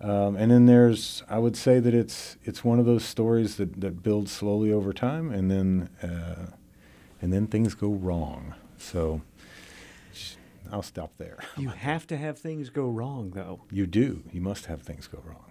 Um, 0.00 0.36
and 0.36 0.50
then 0.50 0.66
there's, 0.66 1.24
I 1.28 1.38
would 1.38 1.56
say 1.56 1.80
that 1.80 1.92
it's 1.92 2.36
it's 2.44 2.62
one 2.64 2.78
of 2.78 2.86
those 2.86 3.04
stories 3.04 3.56
that, 3.56 3.80
that 3.80 4.02
builds 4.02 4.30
slowly 4.30 4.72
over 4.72 4.92
time, 4.92 5.32
and 5.32 5.50
then 5.50 5.88
uh, 6.02 6.52
and 7.20 7.32
then 7.32 7.46
things 7.48 7.74
go 7.74 7.88
wrong. 7.88 8.54
So 8.76 9.22
I'll 10.70 10.82
stop 10.82 11.12
there. 11.18 11.38
You 11.56 11.70
have 11.70 12.06
to 12.08 12.16
have 12.16 12.38
things 12.38 12.70
go 12.70 12.86
wrong, 12.86 13.30
though. 13.34 13.62
You 13.70 13.86
do. 13.86 14.22
You 14.32 14.40
must 14.40 14.66
have 14.66 14.82
things 14.82 15.06
go 15.08 15.20
wrong. 15.24 15.50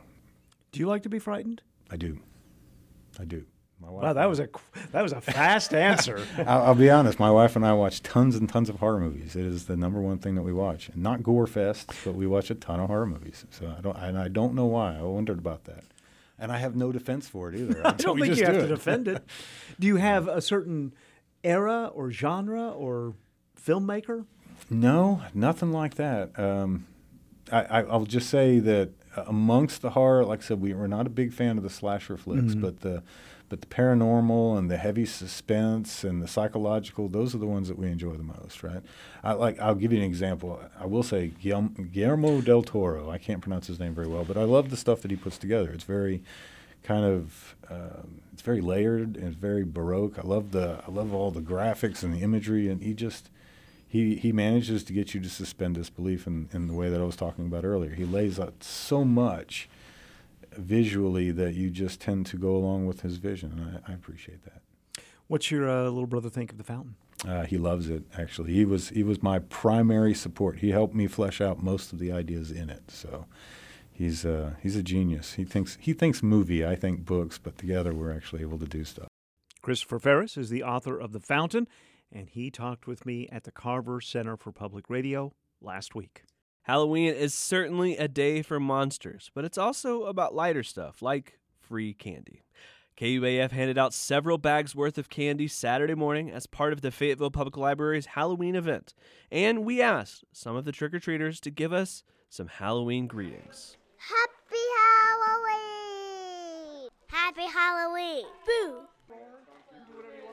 Do 0.72 0.80
you 0.80 0.88
like 0.88 1.04
to 1.04 1.10
be 1.10 1.20
frightened? 1.20 1.62
I 1.90 1.98
do. 1.98 2.20
I 3.20 3.26
do. 3.26 3.46
My 3.80 3.90
wife 3.90 4.04
Wow, 4.04 4.14
that 4.14 4.26
was 4.28 4.40
a 4.40 4.50
that 4.92 5.04
was 5.04 5.12
a 5.14 5.22
fast 5.22 5.74
answer. 5.74 6.20
I'll, 6.38 6.64
I'll 6.64 6.76
be 6.76 6.90
honest. 6.90 7.20
My 7.20 7.30
wife 7.32 7.56
and 7.56 7.66
I 7.66 7.74
watch 7.74 8.02
tons 8.02 8.36
and 8.36 8.50
tons 8.50 8.70
of 8.70 8.78
horror 8.78 9.00
movies. 9.00 9.36
It 9.36 9.46
is 9.46 9.66
the 9.66 9.76
number 9.78 10.02
one 10.02 10.18
thing 10.18 10.36
that 10.36 10.42
we 10.42 10.52
watch, 10.54 10.90
and 10.90 11.04
not 11.04 11.22
gore 11.24 11.46
fest, 11.48 11.92
but 12.04 12.16
we 12.16 12.26
watch 12.26 12.50
a 12.50 12.56
ton 12.56 12.80
of 12.80 12.88
horror 12.88 13.06
movies. 13.06 13.46
So 13.52 13.74
I 13.78 13.82
don't, 13.82 13.96
and 13.98 14.18
I 14.18 14.30
don't 14.30 14.56
know 14.56 14.66
why. 14.66 14.98
I 14.98 15.04
wondered 15.04 15.38
about 15.38 15.66
that, 15.66 15.84
and 16.40 16.52
I 16.52 16.58
have 16.58 16.76
no 16.76 16.92
defense 16.92 17.28
for 17.28 17.50
it 17.50 17.56
either. 17.60 17.82
I 17.86 17.92
don't 17.92 18.20
think 18.20 18.36
you 18.36 18.46
have 18.46 18.56
do 18.56 18.62
to 18.62 18.68
defend 18.68 19.08
it. 19.08 19.24
Do 19.80 19.86
you 19.86 19.98
have 19.98 20.28
a 20.28 20.42
certain 20.42 20.94
era 21.44 21.92
or 21.94 22.10
genre 22.12 22.70
or 22.70 23.14
filmmaker? 23.64 24.26
No, 24.72 25.22
nothing 25.36 25.72
like 25.72 25.96
that. 25.96 26.38
Um, 26.40 26.88
I, 27.52 27.62
I, 27.64 27.82
I'll 27.84 28.06
just 28.06 28.30
say 28.30 28.58
that 28.60 28.90
amongst 29.16 29.82
the 29.84 29.92
horror, 29.92 30.26
like 30.26 30.40
I 30.40 30.44
said, 30.44 30.62
we, 30.62 30.74
we're 30.74 30.88
not 30.88 31.06
a 31.06 31.12
big 31.12 31.32
fan 31.32 31.58
of 31.58 31.64
the 31.64 31.70
slasher 31.70 32.18
flicks, 32.18 32.56
Mhm. 32.56 32.62
but 32.62 32.82
the 32.82 33.04
but 33.50 33.62
the 33.62 33.68
paranormal 33.68 34.58
and 34.58 34.70
the 34.70 34.78
heavy 34.78 35.06
suspense 35.06 36.04
and 36.04 36.22
the 36.22 36.28
psychological, 36.28 37.08
those 37.08 37.34
are 37.34 37.38
the 37.38 37.48
ones 37.48 37.68
that 37.70 37.80
we 37.80 37.88
enjoy 37.88 38.14
the 38.14 38.24
most, 38.24 38.62
right? 38.64 38.82
I 39.24 39.34
like. 39.34 39.60
I'll 39.60 39.76
give 39.76 39.94
you 39.94 40.00
an 40.00 40.04
example. 40.04 40.60
I 40.80 40.86
will 40.86 41.04
say 41.04 41.28
Guillermo, 41.42 42.42
del 42.42 42.62
Toro. 42.64 43.10
I 43.10 43.18
can't 43.18 43.42
pronounce 43.42 43.68
his 43.68 43.80
name 43.80 43.94
very 43.96 44.08
well, 44.08 44.26
but 44.26 44.38
I 44.38 44.44
love 44.44 44.70
the 44.70 44.78
stuff 44.78 45.02
that 45.02 45.12
he 45.12 45.18
puts 45.18 45.38
together. 45.38 45.72
It's 45.72 45.86
very 45.86 46.22
kind 46.84 47.06
of 47.06 47.56
um, 47.70 48.22
it's 48.34 48.42
very 48.42 48.62
layered 48.62 49.18
and 49.18 49.36
very 49.36 49.64
baroque. 49.64 50.18
I 50.18 50.24
love 50.24 50.52
the 50.52 50.82
I 50.88 50.92
love 50.92 51.14
all 51.14 51.32
the 51.32 51.42
graphics 51.42 52.04
and 52.04 52.14
the 52.14 52.22
imagery, 52.22 52.70
and 52.70 52.82
he 52.82 52.94
just 52.94 53.30
he 53.88 54.16
he 54.16 54.32
manages 54.32 54.84
to 54.86 54.94
get 54.94 55.14
you 55.14 55.22
to 55.22 55.30
suspend 55.30 55.76
disbelief 55.76 56.28
in, 56.28 56.50
in 56.52 56.68
the 56.68 56.74
way 56.74 56.90
that 56.90 57.00
I 57.00 57.04
was 57.06 57.16
talking 57.16 57.46
about 57.46 57.64
earlier. 57.64 57.94
He 57.94 58.06
lays 58.06 58.40
out 58.40 58.64
so 58.64 59.04
much 59.04 59.70
visually 60.58 61.32
that 61.32 61.54
you 61.54 61.70
just 61.70 62.02
tend 62.02 62.26
to 62.28 62.38
go 62.38 62.56
along 62.56 62.86
with 62.86 63.02
his 63.02 63.18
vision, 63.18 63.82
I, 63.88 63.92
I 63.92 63.94
appreciate 63.94 64.44
that. 64.46 64.62
What's 65.28 65.52
your 65.52 65.70
uh, 65.70 65.84
little 65.84 66.08
brother 66.08 66.30
think 66.30 66.52
of 66.52 66.58
the 66.58 66.64
fountain? 66.64 66.96
Uh, 67.28 67.44
he 67.46 67.58
loves 67.58 67.90
it. 67.90 68.04
Actually, 68.18 68.54
he 68.54 68.64
was 68.64 68.90
he 68.90 69.04
was 69.04 69.24
my 69.24 69.40
primary 69.40 70.14
support. 70.14 70.60
He 70.60 70.70
helped 70.70 70.94
me 70.94 71.08
flesh 71.08 71.42
out 71.42 71.62
most 71.62 71.92
of 71.92 72.00
the 72.00 72.12
ideas 72.12 72.52
in 72.52 72.70
it. 72.70 72.92
So 72.92 73.26
he's 73.92 74.26
uh, 74.26 74.54
he's 74.62 74.76
a 74.76 74.84
genius. 74.84 75.34
He 75.34 75.44
thinks 75.44 75.78
he 75.82 75.94
thinks 75.94 76.22
movie. 76.22 76.66
I 76.66 76.76
think 76.76 77.06
books, 77.06 77.38
but 77.38 77.58
together 77.58 77.94
we're 77.94 78.16
actually 78.16 78.42
able 78.42 78.60
to 78.60 78.68
do 78.68 78.84
stuff. 78.84 79.08
Christopher 79.62 80.00
Farris 80.00 80.38
is 80.38 80.50
the 80.50 80.64
author 80.64 80.98
of 80.98 81.12
The 81.12 81.20
Fountain, 81.20 81.68
and 82.12 82.30
he 82.30 82.52
talked 82.52 82.88
with 82.88 83.06
me 83.06 83.28
at 83.32 83.44
the 83.44 83.52
Carver 83.52 84.00
Center 84.00 84.38
for 84.38 84.52
Public 84.52 84.90
Radio 84.90 85.34
last 85.60 85.96
week. 85.96 86.24
Halloween 86.68 87.14
is 87.14 87.34
certainly 87.34 87.96
a 87.96 88.10
day 88.10 88.42
for 88.42 88.60
monsters, 88.60 89.32
but 89.34 89.46
it's 89.46 89.58
also 89.58 90.04
about 90.04 90.36
lighter 90.36 90.64
stuff 90.64 91.02
like 91.02 91.40
free 91.62 91.94
candy. 91.94 92.44
KUAF 92.98 93.52
handed 93.52 93.78
out 93.78 93.94
several 93.94 94.38
bags 94.38 94.76
worth 94.76 94.98
of 94.98 95.10
candy 95.10 95.48
Saturday 95.48 95.96
morning 95.96 96.30
as 96.30 96.46
part 96.46 96.74
of 96.74 96.82
the 96.82 96.92
Fayetteville 96.92 97.32
Public 97.32 97.56
Library's 97.56 98.08
Halloween 98.08 98.54
event, 98.54 98.94
and 99.32 99.64
we 99.64 99.82
asked 99.82 100.26
some 100.34 100.58
of 100.58 100.66
the 100.66 100.74
trick 100.74 100.94
or 100.94 101.00
treaters 101.00 101.40
to 101.40 101.50
give 101.50 101.72
us 101.72 102.04
some 102.30 102.48
Halloween 102.48 103.08
greetings. 103.08 103.78
Happy 103.96 104.66
Halloween! 105.08 106.90
Happy 107.08 107.48
Halloween! 107.48 108.26
Boo! 108.46 108.80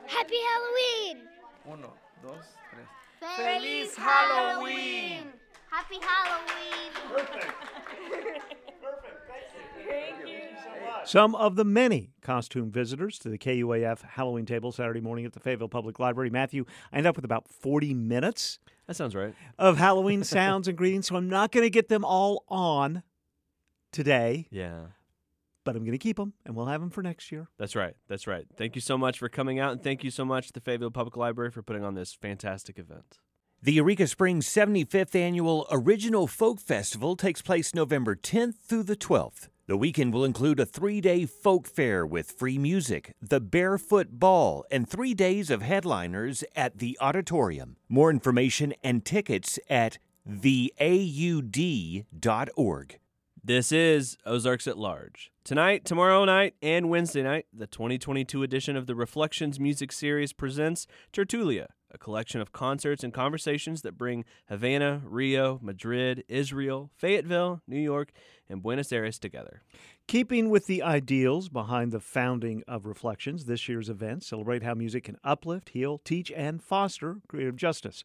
Happy 0.06 0.38
Halloween! 0.50 1.28
Uno, 1.72 1.92
dos, 2.20 2.44
tres. 2.72 3.36
Feliz 3.36 3.94
Halloween! 3.94 5.28
Happy 5.74 5.98
Halloween! 6.00 6.92
Perfect. 7.08 7.46
Perfect. 8.80 9.32
Thank 9.88 10.28
you. 10.28 10.38
So 10.62 10.86
much. 10.86 11.10
Some 11.10 11.34
of 11.34 11.56
the 11.56 11.64
many 11.64 12.12
costume 12.22 12.70
visitors 12.70 13.18
to 13.18 13.28
the 13.28 13.36
KUAF 13.36 14.02
Halloween 14.02 14.46
table 14.46 14.70
Saturday 14.70 15.00
morning 15.00 15.24
at 15.24 15.32
the 15.32 15.40
Fayetteville 15.40 15.68
Public 15.68 15.98
Library. 15.98 16.30
Matthew, 16.30 16.64
I 16.92 16.98
end 16.98 17.08
up 17.08 17.16
with 17.16 17.24
about 17.24 17.48
40 17.48 17.92
minutes. 17.92 18.60
That 18.86 18.94
sounds 18.94 19.16
right. 19.16 19.34
Of 19.58 19.76
Halloween 19.76 20.22
sounds 20.22 20.68
and 20.68 20.78
greetings, 20.78 21.08
so 21.08 21.16
I'm 21.16 21.28
not 21.28 21.50
going 21.50 21.64
to 21.64 21.70
get 21.70 21.88
them 21.88 22.04
all 22.04 22.44
on 22.48 23.02
today. 23.90 24.46
Yeah. 24.52 24.78
But 25.64 25.74
I'm 25.74 25.82
going 25.82 25.90
to 25.90 25.98
keep 25.98 26.18
them, 26.18 26.34
and 26.46 26.54
we'll 26.54 26.66
have 26.66 26.82
them 26.82 26.90
for 26.90 27.02
next 27.02 27.32
year. 27.32 27.48
That's 27.58 27.74
right. 27.74 27.96
That's 28.06 28.28
right. 28.28 28.46
Thank 28.56 28.76
you 28.76 28.80
so 28.80 28.96
much 28.96 29.18
for 29.18 29.28
coming 29.28 29.58
out, 29.58 29.72
and 29.72 29.82
thank 29.82 30.04
you 30.04 30.12
so 30.12 30.24
much 30.24 30.46
to 30.46 30.52
the 30.52 30.60
Fayetteville 30.60 30.92
Public 30.92 31.16
Library 31.16 31.50
for 31.50 31.64
putting 31.64 31.82
on 31.82 31.94
this 31.94 32.14
fantastic 32.14 32.78
event. 32.78 33.18
The 33.64 33.72
Eureka 33.72 34.06
Springs 34.06 34.46
75th 34.46 35.14
Annual 35.14 35.66
Original 35.70 36.26
Folk 36.26 36.60
Festival 36.60 37.16
takes 37.16 37.40
place 37.40 37.74
November 37.74 38.14
10th 38.14 38.56
through 38.56 38.82
the 38.82 38.94
12th. 38.94 39.48
The 39.66 39.78
weekend 39.78 40.12
will 40.12 40.22
include 40.22 40.60
a 40.60 40.66
three 40.66 41.00
day 41.00 41.24
folk 41.24 41.66
fair 41.66 42.04
with 42.04 42.32
free 42.32 42.58
music, 42.58 43.14
the 43.22 43.40
Barefoot 43.40 44.20
Ball, 44.20 44.66
and 44.70 44.86
three 44.86 45.14
days 45.14 45.48
of 45.48 45.62
headliners 45.62 46.44
at 46.54 46.76
the 46.76 46.98
auditorium. 47.00 47.78
More 47.88 48.10
information 48.10 48.74
and 48.84 49.02
tickets 49.02 49.58
at 49.70 49.96
theaud.org. 50.28 50.68
This 53.42 53.72
is 53.72 54.18
Ozarks 54.26 54.66
at 54.66 54.76
Large. 54.76 55.32
Tonight, 55.42 55.86
tomorrow 55.86 56.26
night, 56.26 56.54
and 56.60 56.90
Wednesday 56.90 57.22
night, 57.22 57.46
the 57.50 57.66
2022 57.66 58.42
edition 58.42 58.76
of 58.76 58.86
the 58.86 58.94
Reflections 58.94 59.58
Music 59.58 59.90
Series 59.90 60.34
presents 60.34 60.86
Tertulia, 61.14 61.68
a 61.94 61.98
collection 61.98 62.40
of 62.40 62.52
concerts 62.52 63.04
and 63.04 63.12
conversations 63.12 63.82
that 63.82 63.96
bring 63.96 64.24
Havana, 64.48 65.00
Rio, 65.04 65.58
Madrid, 65.62 66.24
Israel, 66.28 66.90
Fayetteville, 66.96 67.62
New 67.66 67.78
York, 67.78 68.10
and 68.48 68.62
Buenos 68.62 68.92
Aires 68.92 69.18
together. 69.18 69.62
Keeping 70.06 70.50
with 70.50 70.66
the 70.66 70.82
ideals 70.82 71.48
behind 71.48 71.92
the 71.92 72.00
founding 72.00 72.62
of 72.68 72.84
Reflections, 72.84 73.46
this 73.46 73.68
year's 73.68 73.88
events 73.88 74.26
celebrate 74.26 74.62
how 74.62 74.74
music 74.74 75.04
can 75.04 75.16
uplift, 75.24 75.70
heal, 75.70 75.98
teach, 76.04 76.30
and 76.32 76.62
foster 76.62 77.20
creative 77.28 77.56
justice. 77.56 78.04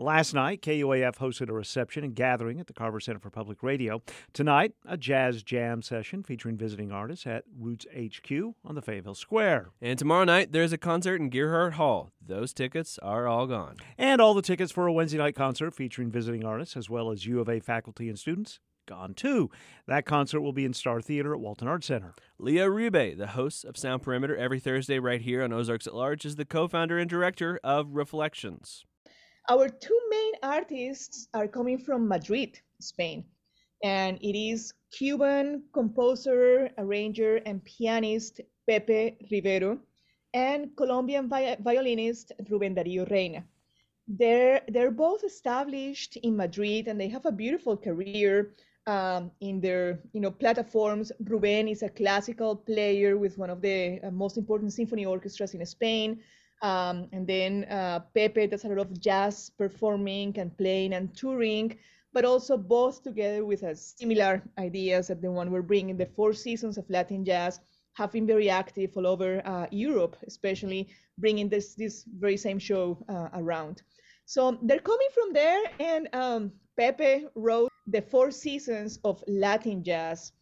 Last 0.00 0.32
night, 0.32 0.62
KUAF 0.62 1.16
hosted 1.16 1.48
a 1.48 1.52
reception 1.52 2.04
and 2.04 2.14
gathering 2.14 2.60
at 2.60 2.68
the 2.68 2.72
Carver 2.72 3.00
Center 3.00 3.18
for 3.18 3.30
Public 3.30 3.64
Radio. 3.64 4.00
Tonight, 4.32 4.74
a 4.86 4.96
jazz 4.96 5.42
jam 5.42 5.82
session 5.82 6.22
featuring 6.22 6.56
visiting 6.56 6.92
artists 6.92 7.26
at 7.26 7.42
Roots 7.58 7.84
HQ 7.92 8.30
on 8.64 8.76
the 8.76 8.80
Fayetteville 8.80 9.16
Square. 9.16 9.70
And 9.82 9.98
tomorrow 9.98 10.22
night, 10.22 10.52
there's 10.52 10.72
a 10.72 10.78
concert 10.78 11.20
in 11.20 11.30
Gearhart 11.30 11.72
Hall. 11.72 12.12
Those 12.24 12.52
tickets 12.52 13.00
are 13.02 13.26
all 13.26 13.48
gone. 13.48 13.74
And 13.98 14.20
all 14.20 14.34
the 14.34 14.42
tickets 14.42 14.70
for 14.70 14.86
a 14.86 14.92
Wednesday 14.92 15.18
night 15.18 15.34
concert 15.34 15.74
featuring 15.74 16.12
visiting 16.12 16.44
artists 16.44 16.76
as 16.76 16.88
well 16.88 17.10
as 17.10 17.26
U 17.26 17.40
of 17.40 17.48
A 17.48 17.58
faculty 17.58 18.08
and 18.08 18.16
students 18.16 18.60
gone 18.86 19.14
too. 19.14 19.50
That 19.88 20.06
concert 20.06 20.42
will 20.42 20.52
be 20.52 20.64
in 20.64 20.74
Starr 20.74 21.00
Theater 21.00 21.34
at 21.34 21.40
Walton 21.40 21.66
Arts 21.66 21.88
Center. 21.88 22.14
Leah 22.38 22.68
Uribe, 22.68 23.18
the 23.18 23.26
host 23.26 23.64
of 23.64 23.76
Sound 23.76 24.02
Perimeter 24.02 24.36
every 24.36 24.60
Thursday 24.60 25.00
right 25.00 25.20
here 25.20 25.42
on 25.42 25.52
Ozarks 25.52 25.88
at 25.88 25.94
Large, 25.94 26.24
is 26.24 26.36
the 26.36 26.44
co 26.44 26.68
founder 26.68 27.00
and 27.00 27.10
director 27.10 27.58
of 27.64 27.96
Reflections. 27.96 28.84
Our 29.50 29.68
two 29.70 29.98
main 30.10 30.32
artists 30.42 31.28
are 31.32 31.48
coming 31.48 31.78
from 31.78 32.06
Madrid, 32.06 32.60
Spain, 32.80 33.24
and 33.82 34.18
it 34.20 34.38
is 34.38 34.74
Cuban 34.92 35.62
composer, 35.72 36.68
arranger, 36.76 37.36
and 37.46 37.64
pianist 37.64 38.42
Pepe 38.68 39.16
Rivero 39.30 39.78
and 40.34 40.76
Colombian 40.76 41.28
vi- 41.30 41.56
violinist 41.60 42.32
Ruben 42.50 42.74
Dario 42.74 43.06
Reina. 43.06 43.42
They're, 44.06 44.62
they're 44.68 44.90
both 44.90 45.24
established 45.24 46.16
in 46.18 46.36
Madrid 46.36 46.88
and 46.88 47.00
they 47.00 47.08
have 47.08 47.24
a 47.24 47.32
beautiful 47.32 47.76
career 47.76 48.52
um, 48.86 49.30
in 49.40 49.60
their 49.60 50.00
you 50.12 50.20
know 50.20 50.30
platforms. 50.30 51.12
Ruben 51.24 51.68
is 51.68 51.82
a 51.82 51.88
classical 51.88 52.56
player 52.56 53.16
with 53.16 53.38
one 53.38 53.50
of 53.50 53.62
the 53.62 54.00
uh, 54.02 54.10
most 54.10 54.36
important 54.36 54.72
symphony 54.72 55.06
orchestras 55.06 55.54
in 55.54 55.64
Spain. 55.64 56.20
Um, 56.62 57.08
and 57.12 57.26
then 57.26 57.64
uh, 57.64 58.00
Pepe 58.14 58.46
does 58.48 58.64
a 58.64 58.68
lot 58.68 58.78
of 58.78 59.00
jazz 59.00 59.50
performing 59.56 60.38
and 60.38 60.56
playing 60.56 60.92
and 60.94 61.14
touring, 61.16 61.78
but 62.12 62.24
also 62.24 62.56
both 62.56 63.02
together 63.02 63.44
with 63.44 63.62
a 63.62 63.76
similar 63.76 64.42
ideas 64.58 65.08
that 65.08 65.22
the 65.22 65.30
one 65.30 65.50
we're 65.50 65.62
bringing, 65.62 65.96
the 65.96 66.06
four 66.06 66.32
seasons 66.32 66.78
of 66.78 66.88
Latin 66.90 67.24
jazz, 67.24 67.60
have 67.94 68.12
been 68.12 68.26
very 68.26 68.48
active 68.48 68.96
all 68.96 69.06
over 69.06 69.42
uh, 69.44 69.66
Europe, 69.70 70.16
especially 70.26 70.88
bringing 71.18 71.48
this 71.48 71.74
this 71.74 72.04
very 72.18 72.36
same 72.36 72.58
show 72.58 72.96
uh, 73.08 73.28
around. 73.34 73.82
So 74.24 74.58
they're 74.62 74.78
coming 74.78 75.08
from 75.14 75.32
there, 75.32 75.62
and 75.80 76.08
um, 76.12 76.52
Pepe 76.76 77.26
wrote 77.34 77.70
the 77.86 78.02
four 78.02 78.30
seasons 78.30 78.98
of 79.04 79.24
Latin 79.26 79.82
jazz 79.82 80.32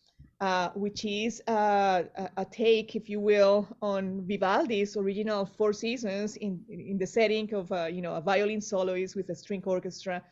uh, 0.40 0.68
which 0.74 1.04
is 1.04 1.42
uh, 1.48 2.02
a, 2.36 2.44
take, 2.44 2.94
if 2.94 3.08
you 3.08 3.20
will, 3.20 3.66
on 3.80 4.22
Vivaldi's 4.26 4.96
original 4.96 5.46
Four 5.46 5.72
Seasons 5.72 6.36
in 6.36 6.60
in 6.68 6.98
the 6.98 7.06
setting 7.06 7.52
of 7.54 7.72
uh, 7.72 7.86
you 7.86 8.02
know 8.02 8.14
a 8.14 8.20
violin 8.20 8.60
soloist 8.60 9.16
with 9.16 9.30
a 9.30 9.34
string 9.34 9.62
orchestra. 9.64 10.22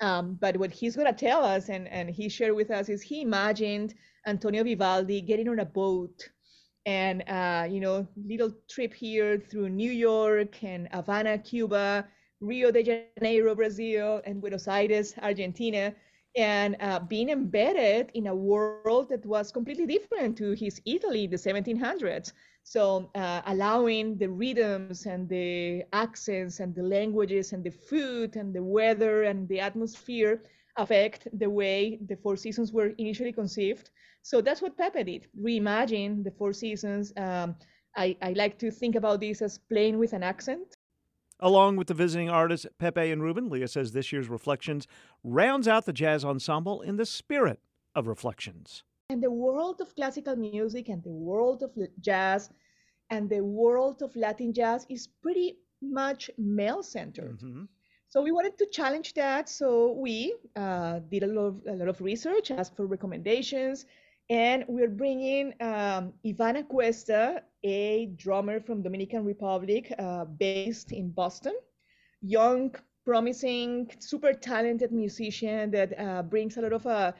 Um, 0.00 0.38
but 0.40 0.56
what 0.56 0.70
he's 0.70 0.96
going 0.96 1.12
to 1.12 1.26
tell 1.26 1.44
us, 1.44 1.68
and 1.68 1.88
and 1.88 2.08
he 2.08 2.28
shared 2.28 2.54
with 2.54 2.70
us, 2.70 2.88
is 2.88 3.02
he 3.02 3.22
imagined 3.22 3.94
Antonio 4.26 4.62
Vivaldi 4.62 5.20
getting 5.20 5.48
on 5.48 5.58
a 5.58 5.64
boat, 5.64 6.28
and 6.86 7.24
uh, 7.28 7.66
you 7.68 7.80
know 7.80 8.06
little 8.16 8.52
trip 8.68 8.94
here 8.94 9.36
through 9.38 9.68
New 9.68 9.90
York 9.90 10.62
and 10.62 10.88
Havana, 10.92 11.38
Cuba, 11.38 12.06
Rio 12.40 12.70
de 12.70 12.84
Janeiro, 13.18 13.56
Brazil, 13.56 14.22
and 14.24 14.40
Buenos 14.40 14.68
Aires, 14.68 15.14
Argentina 15.20 15.92
and 16.36 16.76
uh, 16.80 17.00
being 17.00 17.30
embedded 17.30 18.10
in 18.14 18.26
a 18.26 18.34
world 18.34 18.86
that 18.86 19.02
was 19.02 19.28
completely 19.28 19.64
different 19.64 20.14
to 20.14 20.30
his 20.32 20.60
Italy 20.64 21.06
the 21.06 21.38
1700s. 21.38 22.32
So 22.62 23.10
uh, 23.14 23.42
allowing 23.46 24.16
the 24.18 24.28
rhythms 24.28 25.06
and 25.06 25.28
the 25.28 25.84
accents 25.92 26.60
and 26.60 26.74
the 26.74 26.82
languages 26.82 27.52
and 27.52 27.64
the 27.64 27.70
food 27.70 28.36
and 28.36 28.54
the 28.54 28.62
weather 28.62 29.24
and 29.24 29.48
the 29.48 29.60
atmosphere 29.60 30.42
affect 30.76 31.26
the 31.38 31.50
way 31.50 31.98
the 32.06 32.16
Four 32.16 32.36
Seasons 32.36 32.72
were 32.72 32.88
initially 32.98 33.32
conceived. 33.32 33.90
So 34.22 34.40
that's 34.40 34.62
what 34.62 34.76
Pepe 34.76 35.04
did, 35.04 35.28
reimagine 35.38 36.24
the 36.24 36.30
Four 36.30 36.52
Seasons. 36.52 37.12
Um, 37.16 37.56
I, 37.96 38.16
I 38.22 38.32
like 38.32 38.58
to 38.58 38.70
think 38.70 38.94
about 38.96 39.20
this 39.20 39.42
as 39.42 39.58
playing 39.58 39.98
with 39.98 40.12
an 40.12 40.22
accent. 40.22 40.76
Along 41.42 41.76
with 41.76 41.88
the 41.88 41.94
visiting 41.94 42.28
artists 42.28 42.66
Pepe 42.78 43.10
and 43.10 43.22
Ruben, 43.22 43.48
Leah 43.48 43.68
says 43.68 43.92
this 43.92 44.12
year's 44.12 44.28
Reflections 44.28 44.86
rounds 45.24 45.66
out 45.66 45.86
the 45.86 45.92
jazz 45.92 46.24
ensemble 46.24 46.82
in 46.82 46.96
the 46.96 47.06
spirit 47.06 47.60
of 47.94 48.06
Reflections. 48.06 48.84
And 49.08 49.22
the 49.22 49.30
world 49.30 49.80
of 49.80 49.94
classical 49.96 50.36
music 50.36 50.88
and 50.88 51.02
the 51.02 51.10
world 51.10 51.62
of 51.62 51.70
jazz 52.00 52.50
and 53.08 53.28
the 53.28 53.42
world 53.42 54.02
of 54.02 54.14
Latin 54.14 54.52
jazz 54.52 54.86
is 54.88 55.08
pretty 55.22 55.56
much 55.82 56.30
male 56.38 56.82
centered. 56.82 57.40
Mm-hmm. 57.40 57.64
So 58.08 58.20
we 58.22 58.32
wanted 58.32 58.58
to 58.58 58.66
challenge 58.66 59.14
that. 59.14 59.48
So 59.48 59.92
we 59.92 60.34
uh, 60.56 61.00
did 61.10 61.22
a 61.22 61.26
lot, 61.26 61.46
of, 61.46 61.62
a 61.66 61.72
lot 61.72 61.88
of 61.88 62.00
research, 62.00 62.50
asked 62.50 62.76
for 62.76 62.86
recommendations, 62.86 63.86
and 64.30 64.64
we're 64.68 64.88
bringing 64.88 65.54
um, 65.60 66.14
Ivana 66.24 66.66
Cuesta, 66.66 67.42
a 67.64 68.06
drummer 68.16 68.60
from 68.60 68.82
Dominican 68.82 69.24
Republic, 69.24 69.92
uh, 69.98 70.24
based 70.24 70.92
in 70.92 71.10
Boston, 71.10 71.54
young, 72.22 72.74
promising, 73.04 73.90
super 73.98 74.32
talented 74.32 74.92
musician 74.92 75.70
that 75.72 75.98
uh, 75.98 76.22
brings 76.22 76.56
a 76.56 76.62
lot 76.62 76.72
of, 76.72 76.86
uh, 76.86 77.12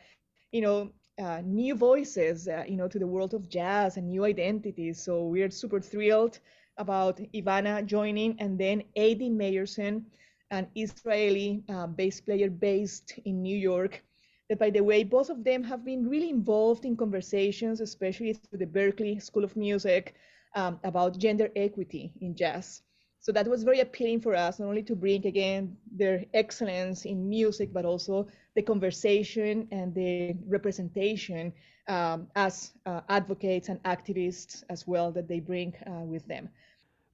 you 0.52 0.62
know, 0.62 0.90
uh, 1.20 1.42
new 1.44 1.74
voices, 1.74 2.48
uh, 2.48 2.64
you 2.66 2.76
know, 2.76 2.88
to 2.88 2.98
the 2.98 3.06
world 3.06 3.34
of 3.34 3.48
jazz 3.48 3.96
and 3.96 4.08
new 4.08 4.24
identities. 4.24 5.02
So 5.02 5.24
we're 5.24 5.50
super 5.50 5.80
thrilled 5.80 6.38
about 6.78 7.20
Ivana 7.34 7.84
joining, 7.84 8.40
and 8.40 8.58
then 8.58 8.82
Adi 8.96 9.30
Meyerson, 9.30 10.04
an 10.50 10.68
Israeli 10.76 11.64
uh, 11.68 11.88
bass 11.88 12.20
player 12.20 12.50
based 12.50 13.18
in 13.24 13.42
New 13.42 13.56
York. 13.56 14.02
That, 14.50 14.58
by 14.58 14.70
the 14.70 14.82
way, 14.82 15.04
both 15.04 15.30
of 15.30 15.44
them 15.44 15.62
have 15.62 15.84
been 15.84 16.08
really 16.08 16.28
involved 16.28 16.84
in 16.84 16.96
conversations, 16.96 17.80
especially 17.80 18.32
through 18.32 18.58
the 18.58 18.66
Berklee 18.66 19.22
School 19.22 19.44
of 19.44 19.56
Music, 19.56 20.16
um, 20.56 20.80
about 20.82 21.16
gender 21.18 21.48
equity 21.54 22.12
in 22.20 22.34
jazz. 22.34 22.82
So 23.20 23.30
that 23.30 23.46
was 23.46 23.62
very 23.62 23.78
appealing 23.78 24.20
for 24.22 24.34
us, 24.34 24.58
not 24.58 24.66
only 24.66 24.82
to 24.82 24.96
bring 24.96 25.24
again 25.24 25.76
their 25.92 26.24
excellence 26.34 27.04
in 27.04 27.28
music, 27.28 27.72
but 27.72 27.84
also 27.84 28.26
the 28.56 28.62
conversation 28.62 29.68
and 29.70 29.94
the 29.94 30.34
representation 30.48 31.52
um, 31.86 32.26
as 32.34 32.72
uh, 32.86 33.02
advocates 33.08 33.68
and 33.68 33.80
activists 33.84 34.64
as 34.68 34.84
well 34.84 35.12
that 35.12 35.28
they 35.28 35.38
bring 35.38 35.74
uh, 35.86 36.02
with 36.02 36.26
them. 36.26 36.48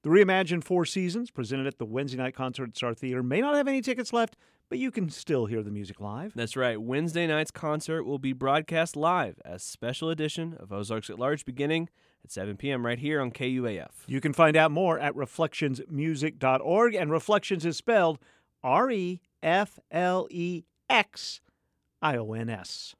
The 0.01 0.09
reimagined 0.09 0.63
Four 0.63 0.85
Seasons, 0.85 1.29
presented 1.29 1.67
at 1.67 1.77
the 1.77 1.85
Wednesday 1.85 2.17
night 2.17 2.33
concert 2.33 2.69
at 2.69 2.77
Starr 2.77 2.95
Theater, 2.95 3.21
may 3.21 3.41
not 3.41 3.55
have 3.55 3.67
any 3.67 3.81
tickets 3.81 4.11
left, 4.11 4.37
but 4.69 4.79
you 4.79 4.91
can 4.91 5.09
still 5.09 5.45
hear 5.45 5.63
the 5.63 5.71
music 5.71 5.99
live. 5.99 6.33
That's 6.35 6.55
right. 6.55 6.81
Wednesday 6.81 7.27
night's 7.27 7.51
concert 7.51 8.03
will 8.03 8.19
be 8.19 8.33
broadcast 8.33 8.95
live 8.95 9.39
as 9.45 9.63
special 9.63 10.09
edition 10.09 10.55
of 10.59 10.71
Ozarks 10.71 11.09
at 11.09 11.19
Large 11.19 11.45
beginning 11.45 11.89
at 12.23 12.31
7 12.31 12.57
p.m. 12.57 12.85
right 12.85 12.99
here 12.99 13.21
on 13.21 13.31
KUAF. 13.31 13.91
You 14.07 14.21
can 14.21 14.33
find 14.33 14.57
out 14.57 14.71
more 14.71 14.99
at 14.99 15.13
reflectionsmusic.org, 15.15 16.95
and 16.95 17.11
Reflections 17.11 17.65
is 17.65 17.77
spelled 17.77 18.19
R 18.63 18.91
E 18.91 19.21
F 19.41 19.79
L 19.91 20.27
E 20.29 20.63
X 20.89 21.41
I 22.01 22.17
O 22.17 22.33
N 22.33 22.49
S. 22.49 22.95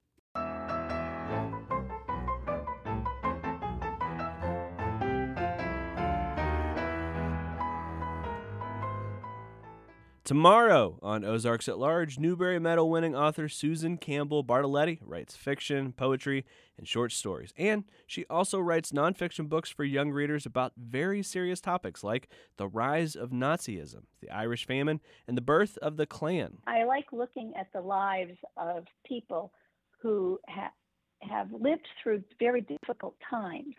Tomorrow 10.28 11.00
on 11.02 11.24
Ozarks 11.24 11.70
at 11.70 11.80
Large, 11.80 12.20
Newbery 12.20 12.60
Medal 12.60 12.90
winning 12.90 13.16
author 13.16 13.48
Susan 13.48 13.98
Campbell 13.98 14.44
Bartoletti 14.44 15.00
writes 15.02 15.38
fiction, 15.38 15.94
poetry, 15.94 16.44
and 16.78 16.86
short 16.86 17.14
stories. 17.14 17.54
And 17.56 17.86
she 18.06 18.26
also 18.30 18.60
writes 18.60 18.92
nonfiction 18.92 19.48
books 19.48 19.70
for 19.70 19.86
young 19.86 20.12
readers 20.12 20.46
about 20.46 20.74
very 20.76 21.24
serious 21.24 21.62
topics 21.62 22.04
like 22.04 22.28
the 22.58 22.68
rise 22.68 23.16
of 23.16 23.30
Nazism, 23.30 24.02
the 24.20 24.30
Irish 24.30 24.68
famine, 24.68 25.00
and 25.30 25.38
the 25.38 25.42
birth 25.42 25.78
of 25.78 25.96
the 25.96 26.06
Klan. 26.06 26.58
I 26.68 26.84
like 26.84 27.14
looking 27.14 27.54
at 27.58 27.72
the 27.72 27.80
lives 27.80 28.38
of 28.58 28.84
people 29.06 29.54
who 30.02 30.42
ha- 30.50 30.74
have 31.22 31.54
lived 31.54 31.88
through 32.04 32.22
very 32.38 32.60
difficult 32.60 33.16
times. 33.30 33.76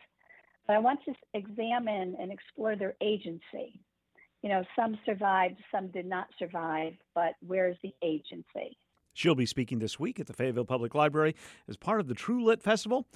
But 0.67 0.77
I 0.77 0.79
want 0.79 1.01
to 1.05 1.13
examine 1.35 2.17
and 2.19 2.33
explore 2.33 2.75
their 2.75 2.95
agency 3.03 3.83
you 4.43 4.49
know, 4.49 4.63
some 4.77 4.99
survived, 5.05 5.57
some 5.73 5.89
did 5.89 6.07
not 6.07 6.29
survive, 6.39 6.95
but 7.15 7.35
where's 7.47 7.77
the 7.83 7.95
agency? 8.03 8.77
She'll 9.13 9.35
be 9.35 9.47
speaking 9.47 9.81
this 9.81 9.99
week 9.99 10.21
at 10.21 10.27
the 10.27 10.33
Fayetteville 10.33 10.65
Public 10.65 10.95
Library 10.95 11.35
as 11.69 11.77
part 11.77 12.01
of 12.01 12.07
the 12.07 12.15
True 12.15 12.45
Lit 12.45 12.63
Festival. 12.63 13.07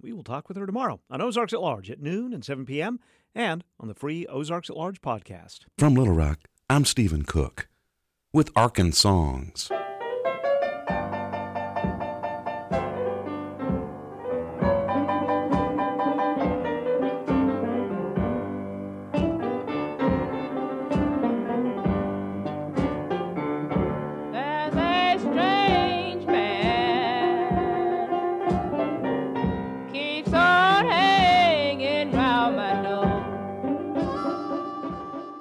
We 0.00 0.12
will 0.12 0.24
talk 0.24 0.48
with 0.48 0.56
her 0.56 0.66
tomorrow 0.66 1.00
on 1.08 1.20
Ozarks 1.20 1.52
at 1.52 1.60
Large 1.60 1.90
at 1.90 2.02
noon 2.02 2.32
and 2.32 2.44
7 2.44 2.66
p.m. 2.66 2.98
and 3.34 3.62
on 3.78 3.86
the 3.86 3.94
free 3.94 4.26
Ozarks 4.26 4.68
at 4.68 4.76
Large 4.76 5.00
podcast. 5.00 5.60
From 5.78 5.94
Little 5.94 6.14
Rock, 6.14 6.40
I'm 6.68 6.84
Stephen 6.84 7.22
Cook 7.22 7.68
with 8.32 8.52
Arkansongs. 8.56 9.70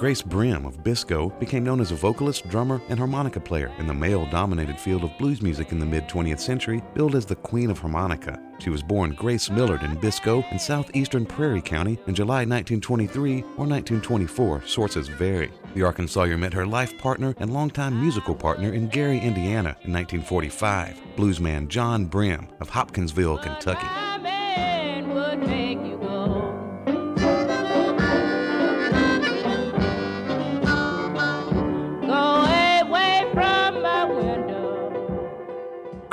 Grace 0.03 0.21
Brim 0.21 0.65
of 0.65 0.83
Biscoe 0.83 1.29
became 1.39 1.63
known 1.63 1.79
as 1.79 1.93
a 1.93 1.95
vocalist, 1.95 2.45
drummer, 2.49 2.81
and 2.89 2.99
harmonica 2.99 3.39
player 3.39 3.71
in 3.79 3.87
the 3.87 3.93
male 3.93 4.25
dominated 4.25 4.77
field 4.77 5.05
of 5.05 5.17
blues 5.17 5.41
music 5.41 5.71
in 5.71 5.79
the 5.79 5.85
mid 5.85 6.09
20th 6.09 6.41
century, 6.41 6.83
billed 6.93 7.15
as 7.15 7.25
the 7.25 7.37
Queen 7.37 7.71
of 7.71 7.79
Harmonica. 7.79 8.37
She 8.59 8.69
was 8.69 8.83
born 8.83 9.13
Grace 9.13 9.49
Millard 9.49 9.81
in 9.81 9.95
Biscoe 9.95 10.43
in 10.51 10.59
southeastern 10.59 11.25
Prairie 11.25 11.61
County 11.61 11.97
in 12.07 12.15
July 12.15 12.43
1923 12.43 13.43
or 13.55 13.65
1924, 13.65 14.63
sources 14.65 15.07
vary. 15.07 15.53
The 15.73 15.83
Arkansawyer 15.83 16.37
met 16.37 16.51
her 16.51 16.65
life 16.65 16.97
partner 16.97 17.33
and 17.37 17.53
longtime 17.53 17.97
musical 17.97 18.35
partner 18.35 18.73
in 18.73 18.89
Gary, 18.89 19.19
Indiana 19.19 19.77
in 19.83 19.93
1945, 19.93 20.99
bluesman 21.15 21.69
John 21.69 22.07
Brim 22.07 22.49
of 22.59 22.67
Hopkinsville, 22.67 23.37
Kentucky. 23.37 24.02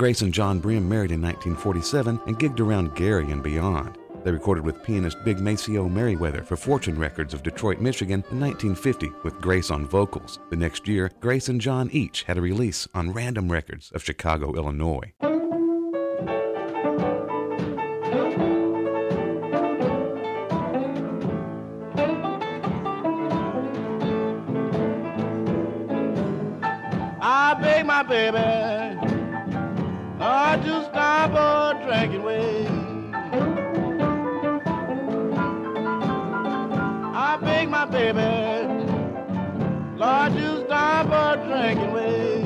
Grace 0.01 0.23
and 0.23 0.33
John 0.33 0.61
Brim 0.61 0.89
married 0.89 1.11
in 1.11 1.21
1947 1.21 2.23
and 2.27 2.39
gigged 2.39 2.59
around 2.59 2.97
Gary 2.97 3.31
and 3.31 3.43
beyond. 3.43 3.99
They 4.25 4.33
recorded 4.33 4.65
with 4.65 4.83
pianist 4.83 5.23
Big 5.27 5.41
Maceo 5.41 5.91
Merriweather 5.91 6.43
for 6.43 6.57
Fortune 6.57 6.99
Records 6.99 7.35
of 7.35 7.43
Detroit, 7.43 7.83
Michigan 7.83 8.25
in 8.31 8.41
1950 8.41 9.13
with 9.25 9.39
Grace 9.43 9.71
on 9.71 9.87
vocals. 9.87 10.39
The 10.49 10.57
next 10.57 10.89
year, 10.89 11.11
Grace 11.21 11.51
and 11.51 11.61
John 11.61 11.91
each 11.93 12.23
had 12.23 12.39
a 12.39 12.41
release 12.41 12.89
on 12.95 13.13
Random 13.13 13.53
Records 13.53 13.91
of 13.91 14.03
Chicago, 14.03 14.55
Illinois. 14.55 15.13
Drinking 31.85 32.23
way. 32.23 32.67
I 37.13 37.39
beg 37.41 37.69
my 37.69 37.85
baby, 37.87 38.21
Lord, 39.97 40.35
you 40.35 40.65
stop 40.67 41.07
her 41.09 41.37
drinking 41.47 41.93
way. 41.93 42.43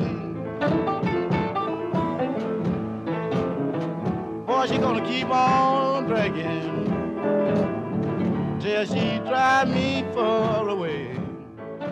Boy, 4.45 4.65
she 4.67 4.77
gonna 4.77 5.05
keep 5.07 5.29
on 5.29 6.05
drinking 6.05 6.85
till 8.59 8.85
she 8.85 9.19
drive 9.19 9.67
me 9.69 10.03
far 10.13 10.67
away. 10.69 11.19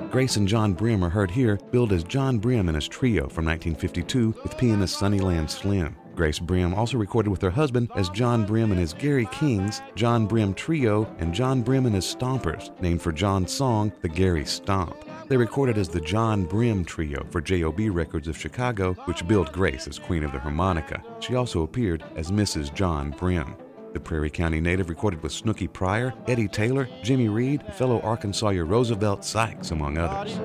Grace 0.09 0.35
and 0.37 0.47
John 0.47 0.73
Brim 0.73 1.03
are 1.03 1.09
heard 1.09 1.31
here, 1.31 1.57
billed 1.71 1.91
as 1.91 2.03
John 2.03 2.37
Brim 2.39 2.67
and 2.67 2.75
his 2.75 2.87
trio 2.87 3.27
from 3.29 3.45
1952 3.45 4.35
with 4.43 4.57
pianist 4.57 4.99
Sunnyland 4.99 5.49
Slim. 5.49 5.95
Grace 6.15 6.39
Brim 6.39 6.73
also 6.73 6.97
recorded 6.97 7.29
with 7.29 7.41
her 7.41 7.49
husband 7.49 7.89
as 7.95 8.09
John 8.09 8.45
Brim 8.45 8.71
and 8.71 8.79
his 8.79 8.93
Gary 8.93 9.27
Kings, 9.31 9.81
John 9.95 10.27
Brim 10.27 10.53
Trio, 10.53 11.05
and 11.19 11.33
John 11.33 11.61
Brim 11.61 11.85
and 11.85 11.95
his 11.95 12.05
Stompers, 12.05 12.69
named 12.81 13.01
for 13.01 13.11
John's 13.11 13.51
song, 13.51 13.91
The 14.01 14.09
Gary 14.09 14.45
Stomp. 14.45 14.95
They 15.27 15.37
recorded 15.37 15.77
as 15.77 15.89
the 15.89 16.01
John 16.01 16.43
Brim 16.43 16.85
Trio 16.85 17.25
for 17.31 17.41
JOB 17.41 17.79
Records 17.89 18.27
of 18.27 18.37
Chicago, 18.37 18.93
which 19.05 19.27
billed 19.27 19.51
Grace 19.51 19.87
as 19.87 19.97
Queen 19.97 20.23
of 20.23 20.31
the 20.31 20.39
Harmonica. 20.39 21.01
She 21.19 21.35
also 21.35 21.63
appeared 21.63 22.03
as 22.15 22.31
Mrs. 22.31 22.73
John 22.73 23.11
Brim. 23.11 23.55
The 23.93 23.99
Prairie 23.99 24.29
County 24.31 24.59
native 24.59 24.89
recorded 24.89 25.21
with 25.21 25.31
Snooky 25.31 25.67
Pryor, 25.67 26.13
Eddie 26.27 26.47
Taylor, 26.47 26.89
Jimmy 27.03 27.29
Reed, 27.29 27.61
and 27.63 27.73
fellow 27.75 28.01
Arkansawyer 28.01 28.67
Roosevelt 28.67 29.23
Sykes, 29.23 29.69
among 29.71 29.99
others. 29.99 30.35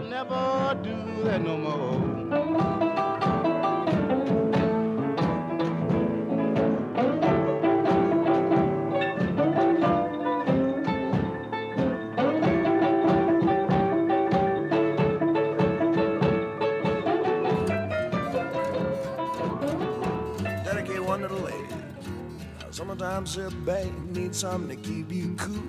Sometimes 22.99 23.37
a 23.37 23.51
babe 23.65 24.17
needs 24.17 24.39
something 24.39 24.77
to 24.77 24.89
keep 24.89 25.13
you 25.13 25.33
cool. 25.37 25.63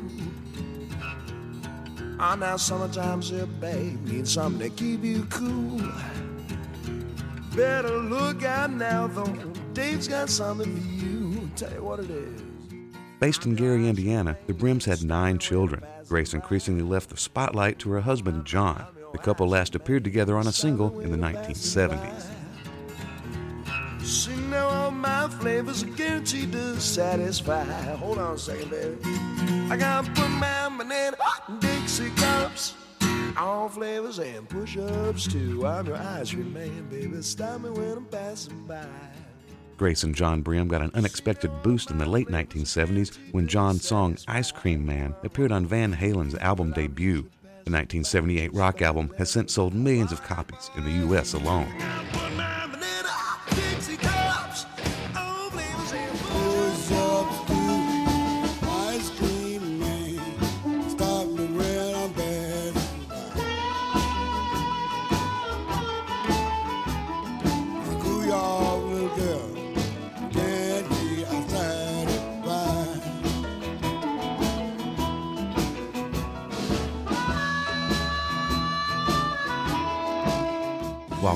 Ah, 2.19 2.33
now 2.33 2.57
sometimes 2.57 3.29
a 3.31 3.45
babe 3.45 4.03
needs 4.07 4.33
something 4.33 4.67
to 4.67 4.75
keep 4.75 5.03
you 5.03 5.25
cool. 5.25 5.79
Better 7.55 7.99
look 7.99 8.43
out 8.43 8.71
now, 8.71 9.05
though. 9.05 9.31
Dave's 9.73 10.07
got 10.07 10.31
something 10.31 10.75
for 10.75 10.87
you. 10.87 11.51
Tell 11.55 11.71
you 11.71 11.83
what 11.83 11.99
it 11.99 12.09
is. 12.09 12.41
Based 13.19 13.45
in 13.45 13.53
Gary, 13.53 13.87
Indiana, 13.87 14.35
the 14.47 14.53
Brims 14.55 14.85
had 14.85 15.03
nine 15.03 15.37
children. 15.37 15.83
Grace 16.07 16.33
increasingly 16.33 16.81
left 16.81 17.11
the 17.11 17.17
spotlight 17.17 17.77
to 17.77 17.91
her 17.91 18.01
husband, 18.01 18.43
John. 18.43 18.87
The 19.11 19.19
couple 19.19 19.47
last 19.47 19.75
appeared 19.75 20.03
together 20.03 20.35
on 20.35 20.47
a 20.47 20.51
single 20.51 20.99
in 21.01 21.11
the 21.11 21.17
1970s. 21.17 22.38
Now 24.47 24.67
all 24.67 24.91
my 24.91 25.27
flavors 25.27 25.83
are 25.83 25.87
guaranteed 25.87 26.51
to 26.53 26.79
satisfy. 26.79 27.63
Hold 27.63 28.17
on 28.17 28.35
a 28.35 28.37
second, 28.37 28.69
baby. 28.71 28.97
I 29.69 29.77
gotta 29.77 30.09
put 30.11 30.29
my 30.29 30.69
banana 30.77 31.17
in 31.47 31.59
Dixie 31.59 32.09
cups. 32.11 32.73
All 33.37 33.69
flavors 33.69 34.19
and 34.19 34.47
push-ups 34.49 35.27
too. 35.27 35.65
I'm 35.65 35.85
your 35.87 35.97
ice 35.97 36.31
cream 36.31 36.53
man, 36.53 36.89
baby. 36.89 37.21
Stop 37.21 37.61
me 37.61 37.69
when 37.69 37.97
I'm 37.97 38.05
passing 38.05 38.65
by. 38.65 38.85
Grace 39.77 40.03
and 40.03 40.13
John 40.13 40.41
Brim 40.41 40.67
got 40.67 40.81
an 40.81 40.91
unexpected 40.93 41.51
boost 41.63 41.89
in 41.89 41.97
the 41.97 42.05
late 42.05 42.27
1970s 42.27 43.17
when 43.31 43.47
John's 43.47 43.87
song 43.87 44.17
Ice 44.27 44.51
Cream 44.51 44.85
Man 44.85 45.15
appeared 45.23 45.53
on 45.53 45.65
Van 45.65 45.93
Halen's 45.93 46.35
album 46.35 46.73
debut. 46.73 47.21
The 47.63 47.71
1978 47.71 48.53
rock 48.53 48.81
album 48.81 49.13
has 49.17 49.29
since 49.29 49.53
sold 49.53 49.73
millions 49.73 50.11
of 50.11 50.21
copies 50.21 50.69
in 50.75 50.83
the 50.83 51.05
U.S. 51.05 51.33
alone. 51.33 51.71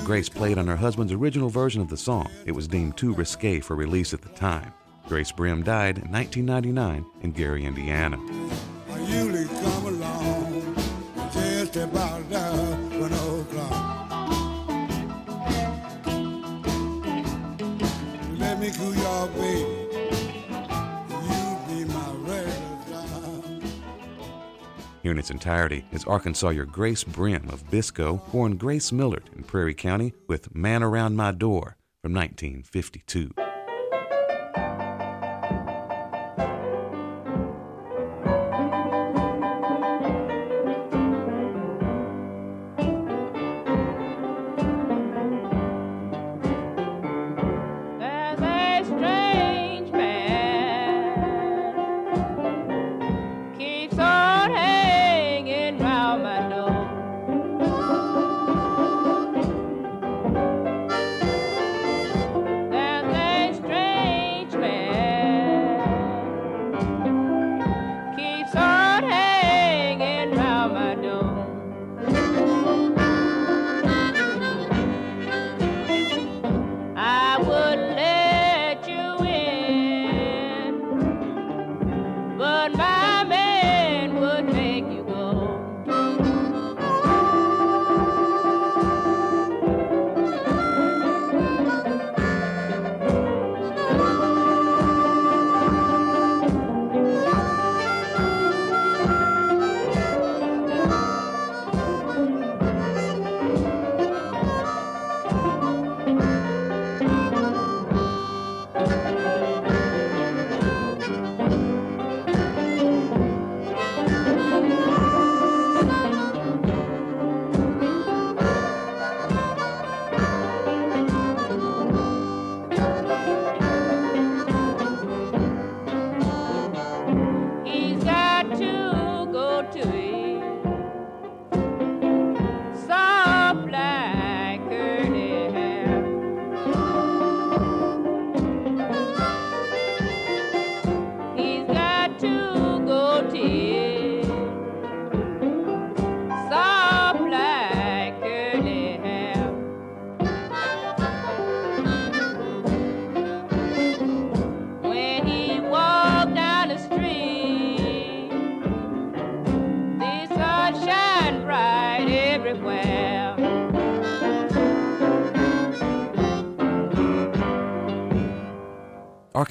Grace 0.06 0.28
played 0.28 0.58
on 0.58 0.68
her 0.68 0.76
husband's 0.76 1.14
original 1.14 1.47
version 1.49 1.82
of 1.82 1.88
the 1.88 1.95
song, 1.95 2.30
it 2.45 2.51
was 2.51 2.68
deemed 2.68 2.97
too 2.97 3.14
risque 3.14 3.62
for 3.62 3.76
release 3.78 4.14
at 4.14 4.22
the 4.22 4.30
time. 4.30 4.74
Grace 5.08 5.32
Brim 5.32 5.64
died 5.64 5.97
in 5.97 6.12
1999 6.12 7.06
in 7.22 7.32
Gary, 7.32 7.64
Indiana. 7.64 8.18
Here 25.04 25.12
in 25.12 25.20
its 25.20 25.32
entirety 25.32 25.84
is 25.91 26.06
Arkansawyer 26.06 26.66
Grace 26.66 27.04
Brim 27.04 27.49
of 27.49 27.70
Biscoe, 27.70 28.22
born 28.32 28.56
Grace 28.56 28.93
Millard 28.93 29.30
in 29.36 29.43
Prairie 29.43 29.74
County 29.74 30.14
with 30.28 30.56
Man 30.56 30.82
Around 30.82 31.18
My 31.18 31.34
Door 31.34 31.76
from 32.01 32.14
1952. 32.14 33.53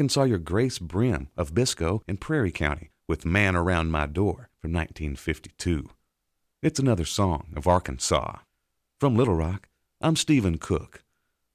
Arkansawyer 0.03 0.42
Grace 0.42 0.80
Brim 0.80 1.28
of 1.36 1.55
Biscoe 1.55 2.03
in 2.09 2.16
Prairie 2.16 2.50
County 2.50 2.90
with 3.07 3.24
Man 3.24 3.55
Around 3.55 3.92
My 3.92 4.07
Door 4.07 4.48
from 4.61 4.72
1952. 4.72 5.90
It's 6.61 6.80
another 6.80 7.05
song 7.05 7.53
of 7.55 7.68
Arkansas. 7.68 8.38
From 8.98 9.14
Little 9.14 9.36
Rock, 9.36 9.68
I'm 10.00 10.16
Stephen 10.16 10.59
Cook 10.59 11.05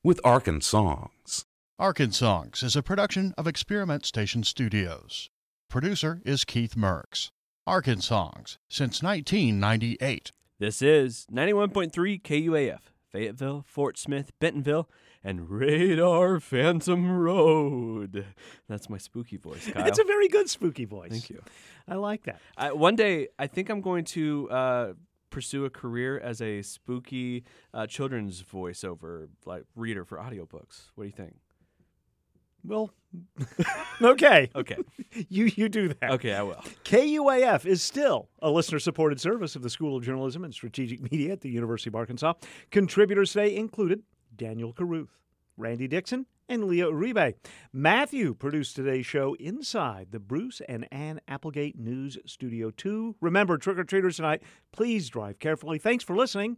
with 0.01 0.21
Arkansongs. 0.23 1.43
Arkansongs 1.77 2.63
is 2.63 2.77
a 2.77 2.81
production 2.81 3.33
of 3.37 3.47
Experiment 3.47 4.05
Station 4.05 4.45
Studios. 4.45 5.29
Producer 5.69 6.21
is 6.23 6.45
Keith 6.45 6.77
Merks. 6.77 7.31
Arkansongs 7.67 8.59
since 8.69 9.03
1998. 9.03 10.31
This 10.57 10.81
is 10.81 11.27
91.3 11.29 12.21
KUAF, 12.21 12.79
Fayetteville, 13.18 13.63
Fort 13.65 13.97
Smith, 13.97 14.32
Bentonville, 14.39 14.88
and 15.24 15.49
Radar 15.49 16.39
Phantom 16.39 17.09
Road. 17.09 18.26
That's 18.70 18.91
my 18.91 18.99
spooky 18.99 19.38
voice, 19.38 19.68
Kyle. 19.74 19.88
It's 19.88 19.97
a 19.97 20.03
very 20.03 20.28
good 20.28 20.47
spooky 20.47 20.86
voice. 20.86 21.09
Thank 21.09 21.32
you. 21.32 21.41
I 21.88 21.95
like 21.95 22.26
that. 22.26 22.39
I, 22.55 22.74
one 22.74 22.95
day, 22.95 23.30
I 23.39 23.47
think 23.47 23.70
I'm 23.70 23.82
going 23.82 24.05
to 24.05 24.49
uh, 24.51 24.93
pursue 25.32 25.65
a 25.65 25.72
career 25.72 26.20
as 26.20 26.43
a 26.43 26.61
spooky 26.61 27.43
uh, 27.74 27.88
children's 27.88 28.43
voiceover 28.43 29.30
like 29.47 29.63
reader 29.76 30.05
for 30.05 30.20
audiobooks. 30.20 30.91
What 30.93 31.05
do 31.05 31.05
you 31.05 31.11
think? 31.11 31.38
Well, 32.63 32.91
okay. 34.01 34.49
Okay. 34.55 34.77
you 35.29 35.45
you 35.55 35.69
do 35.69 35.89
that. 35.89 36.11
Okay, 36.11 36.33
I 36.33 36.43
will. 36.43 36.61
KUAF 36.83 37.65
is 37.65 37.81
still 37.81 38.29
a 38.41 38.49
listener 38.49 38.79
supported 38.79 39.19
service 39.21 39.55
of 39.55 39.61
the 39.61 39.69
School 39.69 39.95
of 39.95 40.03
Journalism 40.03 40.43
and 40.43 40.53
Strategic 40.53 41.01
Media 41.11 41.31
at 41.33 41.41
the 41.41 41.49
University 41.49 41.89
of 41.89 41.95
Arkansas. 41.95 42.33
Contributors 42.71 43.31
today 43.31 43.55
included 43.55 44.03
Daniel 44.35 44.73
Caruth, 44.73 45.21
Randy 45.55 45.87
Dixon, 45.87 46.25
and 46.49 46.65
Leah 46.65 46.87
Uribe. 46.87 47.33
Matthew 47.73 48.33
produced 48.33 48.75
today's 48.75 49.05
show 49.05 49.35
inside 49.39 50.07
the 50.11 50.19
Bruce 50.19 50.61
and 50.67 50.87
Ann 50.91 51.19
Applegate 51.27 51.77
News 51.77 52.17
Studio 52.25 52.71
2. 52.71 53.15
Remember, 53.21 53.57
trick 53.57 53.77
or 53.77 53.83
treaters 53.83 54.17
tonight, 54.17 54.43
please 54.71 55.09
drive 55.09 55.39
carefully. 55.39 55.77
Thanks 55.77 56.03
for 56.03 56.15
listening. 56.15 56.57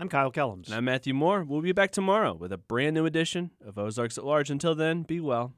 I'm 0.00 0.08
Kyle 0.08 0.32
Kellums. 0.32 0.64
And 0.68 0.74
I'm 0.76 0.86
Matthew 0.86 1.12
Moore. 1.12 1.44
We'll 1.44 1.60
be 1.60 1.72
back 1.72 1.90
tomorrow 1.90 2.32
with 2.32 2.54
a 2.54 2.56
brand 2.56 2.94
new 2.94 3.04
edition 3.04 3.50
of 3.62 3.76
Ozarks 3.76 4.16
at 4.16 4.24
Large. 4.24 4.48
Until 4.48 4.74
then, 4.74 5.02
be 5.02 5.20
well. 5.20 5.52